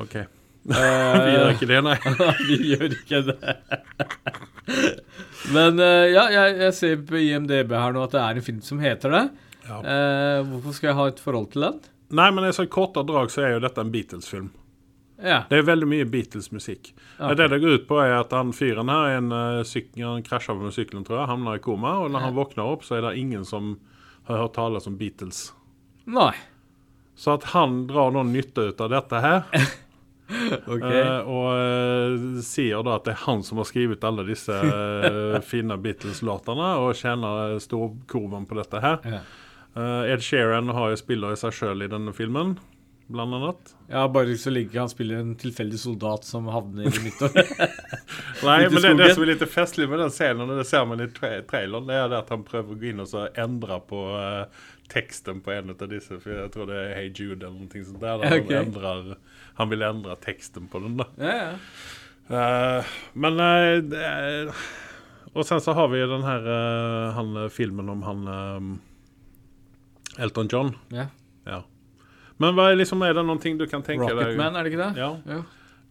Ok, 0.00 0.22
Eh, 0.68 1.14
vi 1.24 1.30
gjør 1.32 1.52
ikke 1.54 1.68
det, 1.70 1.78
nei. 1.86 1.94
vi 2.50 2.56
gjør 2.74 2.96
ikke 2.96 3.20
det. 3.30 3.54
Men 5.54 5.80
eh, 5.80 6.10
ja, 6.12 6.26
jeg, 6.34 6.56
jeg 6.66 6.74
ser 6.76 6.98
på 7.08 7.20
IMDb 7.20 7.72
her 7.72 7.94
nå 7.96 8.04
at 8.04 8.12
det 8.16 8.20
er 8.22 8.40
en 8.40 8.44
film 8.44 8.60
som 8.64 8.82
heter 8.82 9.14
det. 9.16 9.22
Ja. 9.66 9.80
Eh, 9.80 10.40
hvorfor 10.48 10.76
skal 10.76 10.92
jeg 10.92 10.98
ha 11.00 11.08
et 11.10 11.22
forhold 11.22 11.50
til 11.52 11.66
den? 11.66 11.80
Nei, 12.16 12.30
men 12.34 12.48
i 12.48 12.54
så 12.54 12.66
korte 12.70 13.04
drag 13.06 13.30
så 13.30 13.44
er 13.46 13.54
jo 13.54 13.62
dette 13.62 13.82
en 13.82 13.92
Beatles-film. 13.92 14.50
Ja. 15.20 15.42
Det 15.50 15.60
er 15.60 15.66
veldig 15.68 15.86
mye 15.88 16.06
Beatles-musikk. 16.08 16.94
Okay. 17.18 17.36
Det 17.36 17.48
det 17.52 17.60
går 17.62 17.76
ut 17.80 17.88
på, 17.88 17.98
er 18.02 18.16
at 18.22 18.32
han 18.34 18.54
fyren 18.56 18.88
her 18.90 19.18
en, 19.18 19.28
uh, 19.32 19.60
syk 19.68 19.92
han 20.00 20.24
krasjer 20.26 20.56
med 20.58 20.74
sykkelen, 20.74 21.04
tror 21.06 21.20
jeg, 21.20 21.30
havna 21.30 21.58
i 21.58 21.62
koma. 21.62 21.98
Og 22.04 22.10
når 22.10 22.26
han 22.26 22.38
våkner 22.38 22.64
opp, 22.72 22.86
så 22.86 22.98
er 22.98 23.06
det 23.06 23.18
ingen 23.20 23.44
som 23.44 23.74
har 24.30 24.42
hørt 24.44 24.56
tale 24.56 24.80
om 24.86 24.96
Beatles. 24.98 25.50
Nei. 26.10 26.32
Så 27.20 27.36
at 27.36 27.50
han 27.52 27.84
drar 27.90 28.14
noen 28.14 28.32
nytte 28.32 28.70
ut 28.70 28.80
av 28.80 28.90
dette 28.94 29.20
her, 29.20 29.42
OK. 30.72 30.84
eh, 30.86 31.26
og 31.28 31.48
eh, 31.52 32.38
sier 32.46 32.84
da 32.86 32.94
at 32.96 33.04
det 33.08 33.12
er 33.12 33.24
han 33.26 33.42
som 33.44 33.60
har 33.60 33.68
skrevet 33.68 34.06
alle 34.06 34.24
disse 34.28 34.54
eh, 34.56 35.36
fine 35.50 35.76
Beatles-låtene, 35.82 36.70
og 36.80 36.96
tjener 36.96 37.58
storkurven 37.60 38.48
på 38.48 38.56
dette 38.56 38.82
her. 38.82 38.98
Ja. 39.04 39.20
Eh, 39.76 40.12
Ed 40.12 40.22
Sheeran 40.22 40.68
har 40.68 40.90
jo 40.90 40.98
spilla 40.98 41.32
i 41.32 41.38
seg 41.38 41.54
sjøl 41.54 41.84
i 41.84 41.88
denne 41.90 42.12
filmen, 42.16 42.56
blant 43.10 43.36
annet. 43.36 43.72
Ja, 43.90 44.04
bare 44.10 44.34
så 44.38 44.50
lenge 44.54 44.78
han 44.78 44.90
spiller 44.90 45.22
en 45.22 45.36
tilfeldig 45.38 45.78
soldat 45.82 46.26
som 46.26 46.48
havner 46.50 46.88
i 46.88 47.02
midtår. 47.04 47.34
Nei, 48.46 48.58
men 48.70 48.82
det, 48.82 48.92
det 48.98 49.08
som 49.14 49.24
er 49.24 49.32
litt 49.32 49.46
festlig 49.50 49.88
med 49.90 50.02
den 50.02 50.12
scenen, 50.14 50.50
og 50.50 50.58
det 50.58 50.66
ser 50.68 50.86
man 50.90 51.02
i 51.02 51.08
tra 51.14 51.32
traileren, 51.50 51.88
det 51.90 51.98
er 51.98 52.18
at 52.18 52.30
han 52.34 52.44
prøver 52.46 52.74
å 52.74 52.80
gå 52.80 52.90
inn 52.92 53.02
og 53.04 53.10
så 53.10 53.28
endre 53.38 53.80
på 53.90 54.02
uh, 54.14 54.68
teksten 54.90 55.42
på 55.44 55.54
en 55.54 55.74
av 55.74 55.86
disse. 55.90 56.18
For 56.22 56.34
jeg 56.38 56.52
tror 56.54 56.70
det 56.70 56.82
er 56.82 56.92
Hey 56.98 57.10
Jude 57.10 57.46
eller 57.46 57.56
noe 57.58 57.86
sånt 57.86 58.02
der. 58.02 58.22
der 58.22 58.38
Ok. 58.40 58.50
han, 58.50 58.68
endrer, 58.68 59.16
han 59.58 59.72
vil 59.74 59.86
endre 59.90 60.18
teksten 60.22 60.70
på 60.70 60.82
den, 60.86 61.00
da. 61.02 61.10
ja, 61.22 61.40
ja. 61.46 61.56
Uh, 62.30 62.90
men 63.18 63.40
uh, 63.42 64.66
Og 65.34 65.42
sen 65.48 65.58
så 65.62 65.74
har 65.74 65.88
vi 65.90 65.98
den 66.06 66.22
her 66.22 66.44
han, 67.16 67.34
filmen 67.50 67.90
om 67.90 68.04
han 68.06 68.22
Elton 70.20 70.48
John. 70.52 70.74
ja. 70.94 71.08
Ja. 71.48 71.62
Men 72.40 72.54
hva 72.56 72.70
er, 72.70 72.76
liksom, 72.80 73.02
er 73.04 73.12
det 73.16 73.24
ting 73.42 73.58
du 73.60 73.66
kan 73.68 73.82
tenke 73.84 74.06
deg 74.08 74.16
Rocketman, 74.16 74.54
er 74.56 74.64
det 74.64 74.70
ikke 74.72 74.84
det? 74.86 74.92
Ja. 75.00 75.10
Ja. 75.28 75.40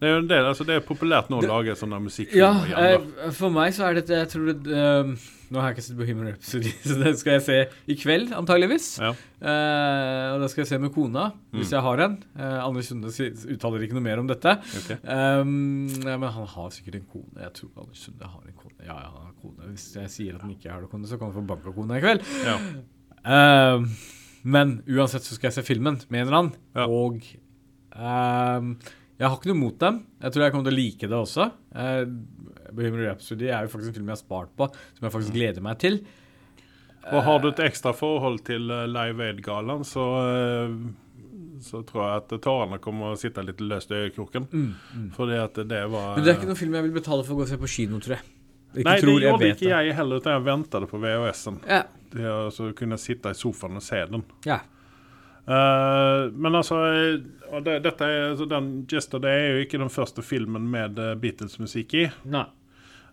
Det 0.00 0.08
er 0.08 0.14
jo 0.14 0.20
en 0.22 0.28
del, 0.30 0.46
altså 0.48 0.64
det 0.64 0.74
er 0.78 0.80
populært 0.86 1.28
nå 1.28 1.42
å 1.42 1.44
lage 1.44 1.74
sånne 1.76 1.98
musikkfilmer 2.00 2.70
Ja, 2.72 2.86
eh, 2.96 3.32
for 3.36 3.52
meg 3.52 3.74
så 3.76 3.84
er 3.90 3.98
dette 3.98 4.16
Jeg 4.16 4.30
tror 4.32 4.46
det 4.48 4.78
um, 5.04 5.10
Nå 5.52 5.60
har 5.60 5.68
jeg 5.68 5.76
ikke 5.76 5.84
sett 5.84 5.98
Bohemian 5.98 6.30
Rhapsody, 6.30 6.72
så 6.88 6.96
det 7.02 7.12
skal 7.20 7.34
jeg 7.36 7.42
se 7.44 7.58
i 7.92 7.96
kveld, 8.00 8.30
antageligvis. 8.38 8.86
Ja. 9.02 9.10
Uh, 9.42 10.26
og 10.36 10.44
det 10.44 10.48
skal 10.52 10.62
jeg 10.62 10.70
se 10.70 10.78
med 10.80 10.92
kona, 10.94 11.26
hvis 11.52 11.68
Mm. 11.68 11.74
jeg 11.74 11.82
har 11.86 12.02
en. 12.06 12.14
Uh, 12.38 12.58
Anders 12.64 12.88
Sunde 12.90 13.10
uttaler 13.56 13.84
ikke 13.84 13.98
noe 13.98 14.04
mer 14.06 14.22
om 14.22 14.30
dette. 14.30 14.54
Ok. 14.80 14.92
Um, 15.04 15.88
ja, 16.06 16.14
men 16.22 16.30
han 16.38 16.46
har 16.54 16.70
sikkert 16.78 17.00
en 17.00 17.08
kone. 17.10 17.34
Jeg 17.42 17.52
tror 17.58 17.72
Anders 17.82 18.04
Sunde 18.06 18.30
har 18.30 18.46
en 18.46 18.56
kone. 18.62 18.78
Ja, 18.86 18.94
ja, 19.02 19.10
han 19.10 19.26
har 19.26 19.34
kone. 19.42 19.72
Hvis 19.74 19.88
jeg 19.98 20.14
sier 20.14 20.38
at 20.38 20.46
han 20.46 20.54
ikke 20.54 20.70
har 20.70 20.86
det 20.86 20.90
kone, 20.94 21.10
så 21.10 21.18
kan 21.18 21.32
han 21.32 21.36
få 21.42 21.44
bank 21.50 21.66
av 21.66 21.74
kona 21.76 21.98
i 21.98 22.04
kveld. 22.06 22.24
Ja. 22.46 22.56
Um, 23.26 23.90
men 24.42 24.78
uansett 24.88 25.26
så 25.26 25.36
skal 25.36 25.50
jeg 25.50 25.58
se 25.58 25.66
filmen, 25.66 25.98
mener 26.12 26.36
han. 26.36 26.52
Ja. 26.76 26.86
Og 26.88 27.20
um, 27.94 28.70
jeg 29.20 29.28
har 29.28 29.36
ikke 29.36 29.50
noe 29.52 29.60
mot 29.60 29.76
dem. 29.82 30.00
Jeg 30.22 30.32
tror 30.32 30.46
jeg 30.46 30.54
kommer 30.54 30.70
til 30.70 30.76
å 30.76 30.80
like 30.80 31.10
det 31.10 31.18
også. 31.18 31.50
Uh, 31.74 32.04
Bohemian 32.70 33.04
Rhapsody 33.04 33.50
er 33.50 33.66
jo 33.66 33.72
faktisk 33.74 33.92
en 33.92 33.98
film 33.98 34.08
jeg 34.08 34.16
har 34.16 34.22
spart 34.22 34.52
på, 34.56 34.70
som 34.96 35.06
jeg 35.08 35.14
faktisk 35.16 35.36
gleder 35.36 35.64
meg 35.64 35.78
til. 35.82 36.00
Og 37.10 37.22
har 37.24 37.40
du 37.40 37.48
et 37.50 37.62
ekstra 37.64 37.94
forhold 37.96 38.42
til 38.44 38.68
eh, 38.70 38.82
Live 38.86 39.24
Aid-gallaen, 39.24 39.86
så, 39.88 40.02
eh, 40.20 40.74
så 41.64 41.80
tror 41.88 42.02
jeg 42.04 42.18
at 42.20 42.34
tårene 42.44 42.76
kommer 42.84 43.14
å 43.14 43.18
sitte 43.18 43.40
litt 43.42 43.62
løst 43.64 43.90
i 43.90 44.02
øyekroken. 44.02 44.46
Fordi 45.16 45.38
at 45.40 45.56
det 45.64 45.80
var 45.90 46.12
Mm, 46.12 46.18
Men 46.20 46.26
det 46.26 46.32
er 46.34 46.36
ikke 46.38 46.50
noen 46.50 46.60
film 46.60 46.76
jeg 46.76 46.86
vil 46.86 46.98
betale 47.00 47.24
for 47.24 47.34
å 47.34 47.40
gå 47.40 47.46
og 47.48 47.50
se 47.50 47.58
på 47.60 47.70
kino, 47.72 47.98
tror 48.04 48.18
jeg. 48.18 48.26
Ikke 48.74 48.84
Nei, 48.86 48.94
det 49.00 49.02
tror, 49.02 49.16
jeg 49.16 49.30
gjorde 49.32 49.42
vet 49.46 49.56
ikke 49.56 49.72
jeg 49.72 49.96
heller, 49.96 50.20
utan 50.20 50.36
jeg 50.36 50.44
ventet 50.46 50.86
på 50.92 51.00
VHS-en. 51.02 51.58
Ja. 51.66 51.80
Til 52.10 52.26
å 52.26 52.50
så 52.54 52.72
kunne 52.76 52.98
sitte 52.98 53.30
i 53.30 53.38
sofaen 53.38 53.78
og 53.78 53.84
se 53.86 54.04
den. 54.10 54.26
ja. 54.48 54.60
Uh, 55.50 56.32
men 56.32 56.54
altså, 56.54 56.76
eh, 56.86 57.60
det, 57.64 57.80
dette 57.82 58.06
er, 58.06 58.28
altså, 58.30 58.46
den 58.46 58.68
Jester 58.90 59.22
det 59.22 59.30
er 59.34 59.46
jo 59.48 59.62
ikke 59.64 59.80
den 59.80 59.90
første 59.90 60.22
filmen 60.22 60.68
med 60.70 61.00
eh, 61.00 61.16
Beatles-musikk 61.18 61.94
i. 61.98 62.04
Nei. 62.30 62.44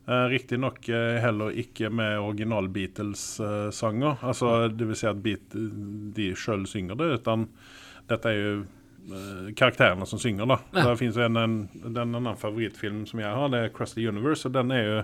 Uh, 0.07 0.27
Riktignok 0.31 0.85
uh, 0.91 1.17
heller 1.23 1.55
ikke 1.57 1.89
med 1.89 2.19
original 2.19 2.69
Beatles-sanger. 2.71 4.21
altså, 4.21 4.67
det 4.69 4.89
vil 4.91 4.99
si 4.99 5.09
at 5.09 5.23
Beat, 5.23 5.55
de 6.15 6.29
sjøl 6.37 6.67
synger 6.69 6.99
det, 6.99 7.09
utan 7.17 7.47
dette 8.11 8.29
er 8.29 8.37
jo 8.37 8.53
uh, 8.61 9.49
karakterene 9.57 10.05
som 10.05 10.21
synger. 10.21 10.45
da. 10.51 10.59
Ja. 10.75 10.85
Det 10.91 10.95
finnes 11.01 11.17
en, 11.17 11.41
en, 11.41 11.57
en, 11.89 11.99
annen 12.05 12.39
favorittfilm 12.39 13.05
som 13.09 13.23
jeg 13.23 13.33
har, 13.33 13.51
det 13.51 13.63
er 13.65 13.73
Crusty 13.75 14.05
Universe. 14.05 14.45
og 14.47 14.55
Den 14.59 14.75
er 14.77 14.85
jo 14.85 15.01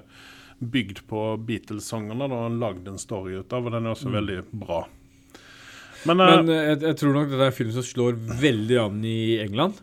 bygd 0.59 1.03
på 1.09 1.23
Beatles-sangene 1.47 2.27
og 2.29 2.59
lagd 2.61 2.87
en 2.87 2.99
story 3.01 3.39
ut 3.39 3.53
av, 3.53 3.65
og 3.65 3.71
den 3.75 3.85
er 3.87 3.95
også 3.95 4.11
veldig 4.13 4.37
bra. 4.51 4.83
Men, 6.05 6.19
uh, 6.19 6.35
Men 6.35 6.49
uh, 6.51 6.55
jeg, 6.73 6.81
jeg 6.83 6.97
tror 6.99 7.13
nok 7.15 7.29
dette 7.31 7.41
er 7.47 7.51
en 7.53 7.57
film 7.61 7.71
som 7.71 7.85
slår 7.87 8.17
veldig 8.41 8.77
an 8.83 9.01
i 9.07 9.17
England. 9.43 9.79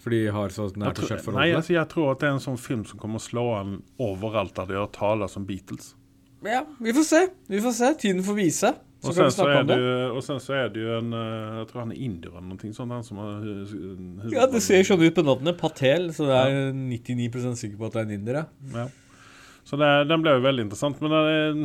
For 0.00 0.10
de 0.16 0.22
har 0.32 0.48
så 0.48 0.64
nært 0.80 0.96
og 1.02 1.10
kjært 1.10 1.20
forhold 1.26 1.36
nei, 1.42 1.48
til 1.50 1.52
det. 1.52 1.56
altså, 1.60 1.72
jeg 1.76 1.88
tror 1.92 2.06
at 2.14 2.20
det 2.22 2.28
er 2.30 2.36
en 2.38 2.40
sånn 2.46 2.60
film 2.60 2.84
som 2.88 2.98
kommer 3.02 3.20
å 3.20 3.24
slå 3.24 3.42
an 3.58 3.74
overalt 4.00 4.54
der 4.56 4.70
de 4.70 4.78
har 4.80 4.88
taler 4.96 5.28
som 5.28 5.44
Beatles. 5.44 5.90
Ja, 6.40 6.62
vi 6.80 6.94
får 6.96 7.04
se. 7.04 7.18
Vi 7.52 7.60
får 7.60 7.74
se. 7.76 7.90
Tiden 8.00 8.22
får 8.24 8.38
vise. 8.38 8.70
Så 9.00 9.10
Og 9.12 9.16
kan 9.16 9.18
sen, 9.18 9.26
vi 9.28 9.32
så 9.34 9.36
snakke 9.42 9.52
er 9.52 9.60
om 9.60 9.68
det, 9.68 9.76
det. 9.76 9.90
jo- 9.90 10.16
og 10.16 10.24
sen 10.24 10.40
så 10.40 10.54
er 10.56 10.72
det 10.72 10.80
jo 10.82 10.88
en 10.98 11.12
eh, 11.16 11.58
Jeg 11.60 11.68
tror 11.70 11.80
han 11.80 11.92
er 11.92 12.00
indier 12.04 12.32
eller 12.32 12.48
noe 12.48 12.72
sånt. 12.76 12.92
Han 12.96 13.04
som 13.04 13.20
har 13.20 14.32
Ja, 14.32 14.46
det 14.52 14.60
ser 14.64 14.82
sånn 14.88 15.04
ut 15.04 15.14
på 15.16 15.24
navnet. 15.24 15.56
Patel. 15.60 16.08
Så 16.16 16.26
det 16.28 16.40
er 16.40 16.72
99% 16.72 17.60
sikker 17.60 17.76
på 17.80 17.86
at 17.88 17.92
det 17.96 18.00
er 18.02 18.08
en 18.08 18.16
inder, 18.16 18.40
ja. 18.40 18.44
Ja. 18.76 18.86
Så 19.68 19.78
det, 19.80 19.88
den 20.10 20.24
ble 20.24 20.36
jo 20.36 20.44
veldig 20.44 20.66
interessant. 20.66 21.00
Men 21.02 21.12
det 21.14 21.20
er, 21.30 21.60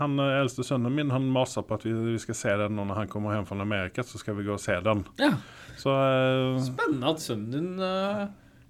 han 0.00 0.18
eh, 0.22 0.36
eldste 0.42 0.66
sønnen 0.66 0.94
min 0.94 1.12
han 1.14 1.26
maser 1.34 1.64
på 1.66 1.78
at 1.78 1.86
vi, 1.86 1.94
vi 2.14 2.20
skal 2.22 2.38
se 2.38 2.54
den 2.64 2.76
nå 2.76 2.86
når 2.88 3.02
han 3.02 3.10
kommer 3.10 3.36
hjem 3.36 3.48
fra 3.48 3.58
Amerika. 3.62 4.04
Så 4.06 4.20
skal 4.22 4.38
vi 4.38 4.46
gå 4.46 4.56
og 4.56 4.62
se 4.62 4.78
den. 4.84 5.04
ja. 5.22 5.34
Så 5.74 5.90
uh, 5.90 6.60
Spennende 6.62 7.10
at 7.10 7.22
sønnen 7.22 7.50
din 7.50 7.82
uh, 7.82 8.28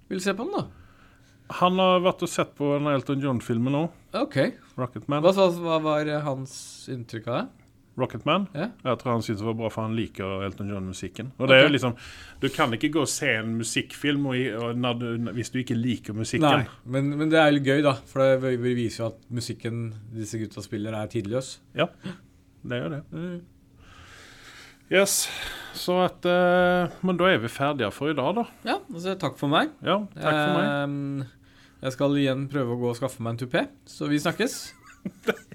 vil 0.09 0.23
se 0.23 0.33
på 0.33 0.47
den, 0.47 0.55
da. 0.57 1.51
han 1.59 1.77
har 1.77 1.99
vært 2.01 2.23
og 2.25 2.31
sett 2.31 2.55
på 2.57 2.71
den 2.73 2.89
Elton 2.89 3.21
John-filmen 3.21 3.77
nå. 3.77 3.83
OK. 4.17 4.39
Rocketman. 4.79 5.21
Hva, 5.21 5.45
hva 5.61 5.77
var 5.85 6.09
hans 6.25 6.55
inntrykk 6.89 7.29
av 7.29 7.37
det? 7.37 7.64
Rocketman. 7.97 8.47
Ja. 8.53 8.65
Jeg 8.83 8.97
tror 8.99 9.11
han 9.13 9.21
syntes 9.23 9.39
det 9.39 9.47
var 9.47 9.55
bra, 9.59 9.69
for 9.71 9.85
han 9.87 9.93
liker 9.95 10.41
Elton 10.43 10.67
John-musikken. 10.73 11.29
Og 11.39 11.47
det 11.47 11.55
er 11.55 11.63
jo 11.63 11.71
liksom 11.77 11.93
Du 12.41 12.49
kan 12.51 12.73
ikke 12.75 12.89
gå 12.91 13.01
og 13.05 13.07
se 13.07 13.29
en 13.39 13.53
musikkfilm 13.61 14.25
og, 14.27 14.35
og 14.59 14.99
du, 14.99 15.05
hvis 15.37 15.49
du 15.53 15.59
ikke 15.61 15.77
liker 15.79 16.13
musikken. 16.17 16.43
Nei, 16.43 16.67
men, 16.91 17.13
men 17.17 17.31
det 17.31 17.39
er 17.39 17.55
litt 17.55 17.63
gøy, 17.69 17.79
da. 17.85 17.93
For 18.11 18.19
det 18.25 18.41
vi- 18.43 18.59
vi 18.65 18.73
viser 18.83 19.03
jo 19.05 19.07
at 19.13 19.21
musikken 19.31 19.93
disse 20.13 20.37
gutta 20.41 20.61
spiller, 20.65 20.93
er 20.99 21.07
tidløs. 21.07 21.53
Ja, 21.75 21.87
det 22.65 22.81
gjør 22.83 22.97
det. 22.97 23.03
Yes, 24.91 25.15
så 25.73 25.95
at 26.05 26.25
uh, 26.29 26.91
Men 27.01 27.17
da 27.17 27.31
er 27.31 27.39
vi 27.41 27.49
ferdige 27.49 27.89
for 27.95 28.11
i 28.11 28.17
dag, 28.17 28.35
da. 28.37 28.43
Ja, 28.67 28.75
altså 28.93 29.15
takk 29.17 29.39
for 29.39 29.49
meg. 29.49 29.71
Ja, 29.81 30.01
takk 30.13 30.35
for 30.35 30.59
meg. 30.59 30.67
Um, 30.83 31.23
jeg 31.81 31.95
skal 31.95 32.19
igjen 32.21 32.45
prøve 32.51 32.75
å 32.75 32.79
gå 32.83 32.91
og 32.91 32.99
skaffe 32.99 33.23
meg 33.25 33.33
en 33.35 33.41
tupé, 33.47 33.65
så 33.89 34.07
vi 34.11 34.19
snakkes. 34.21 34.59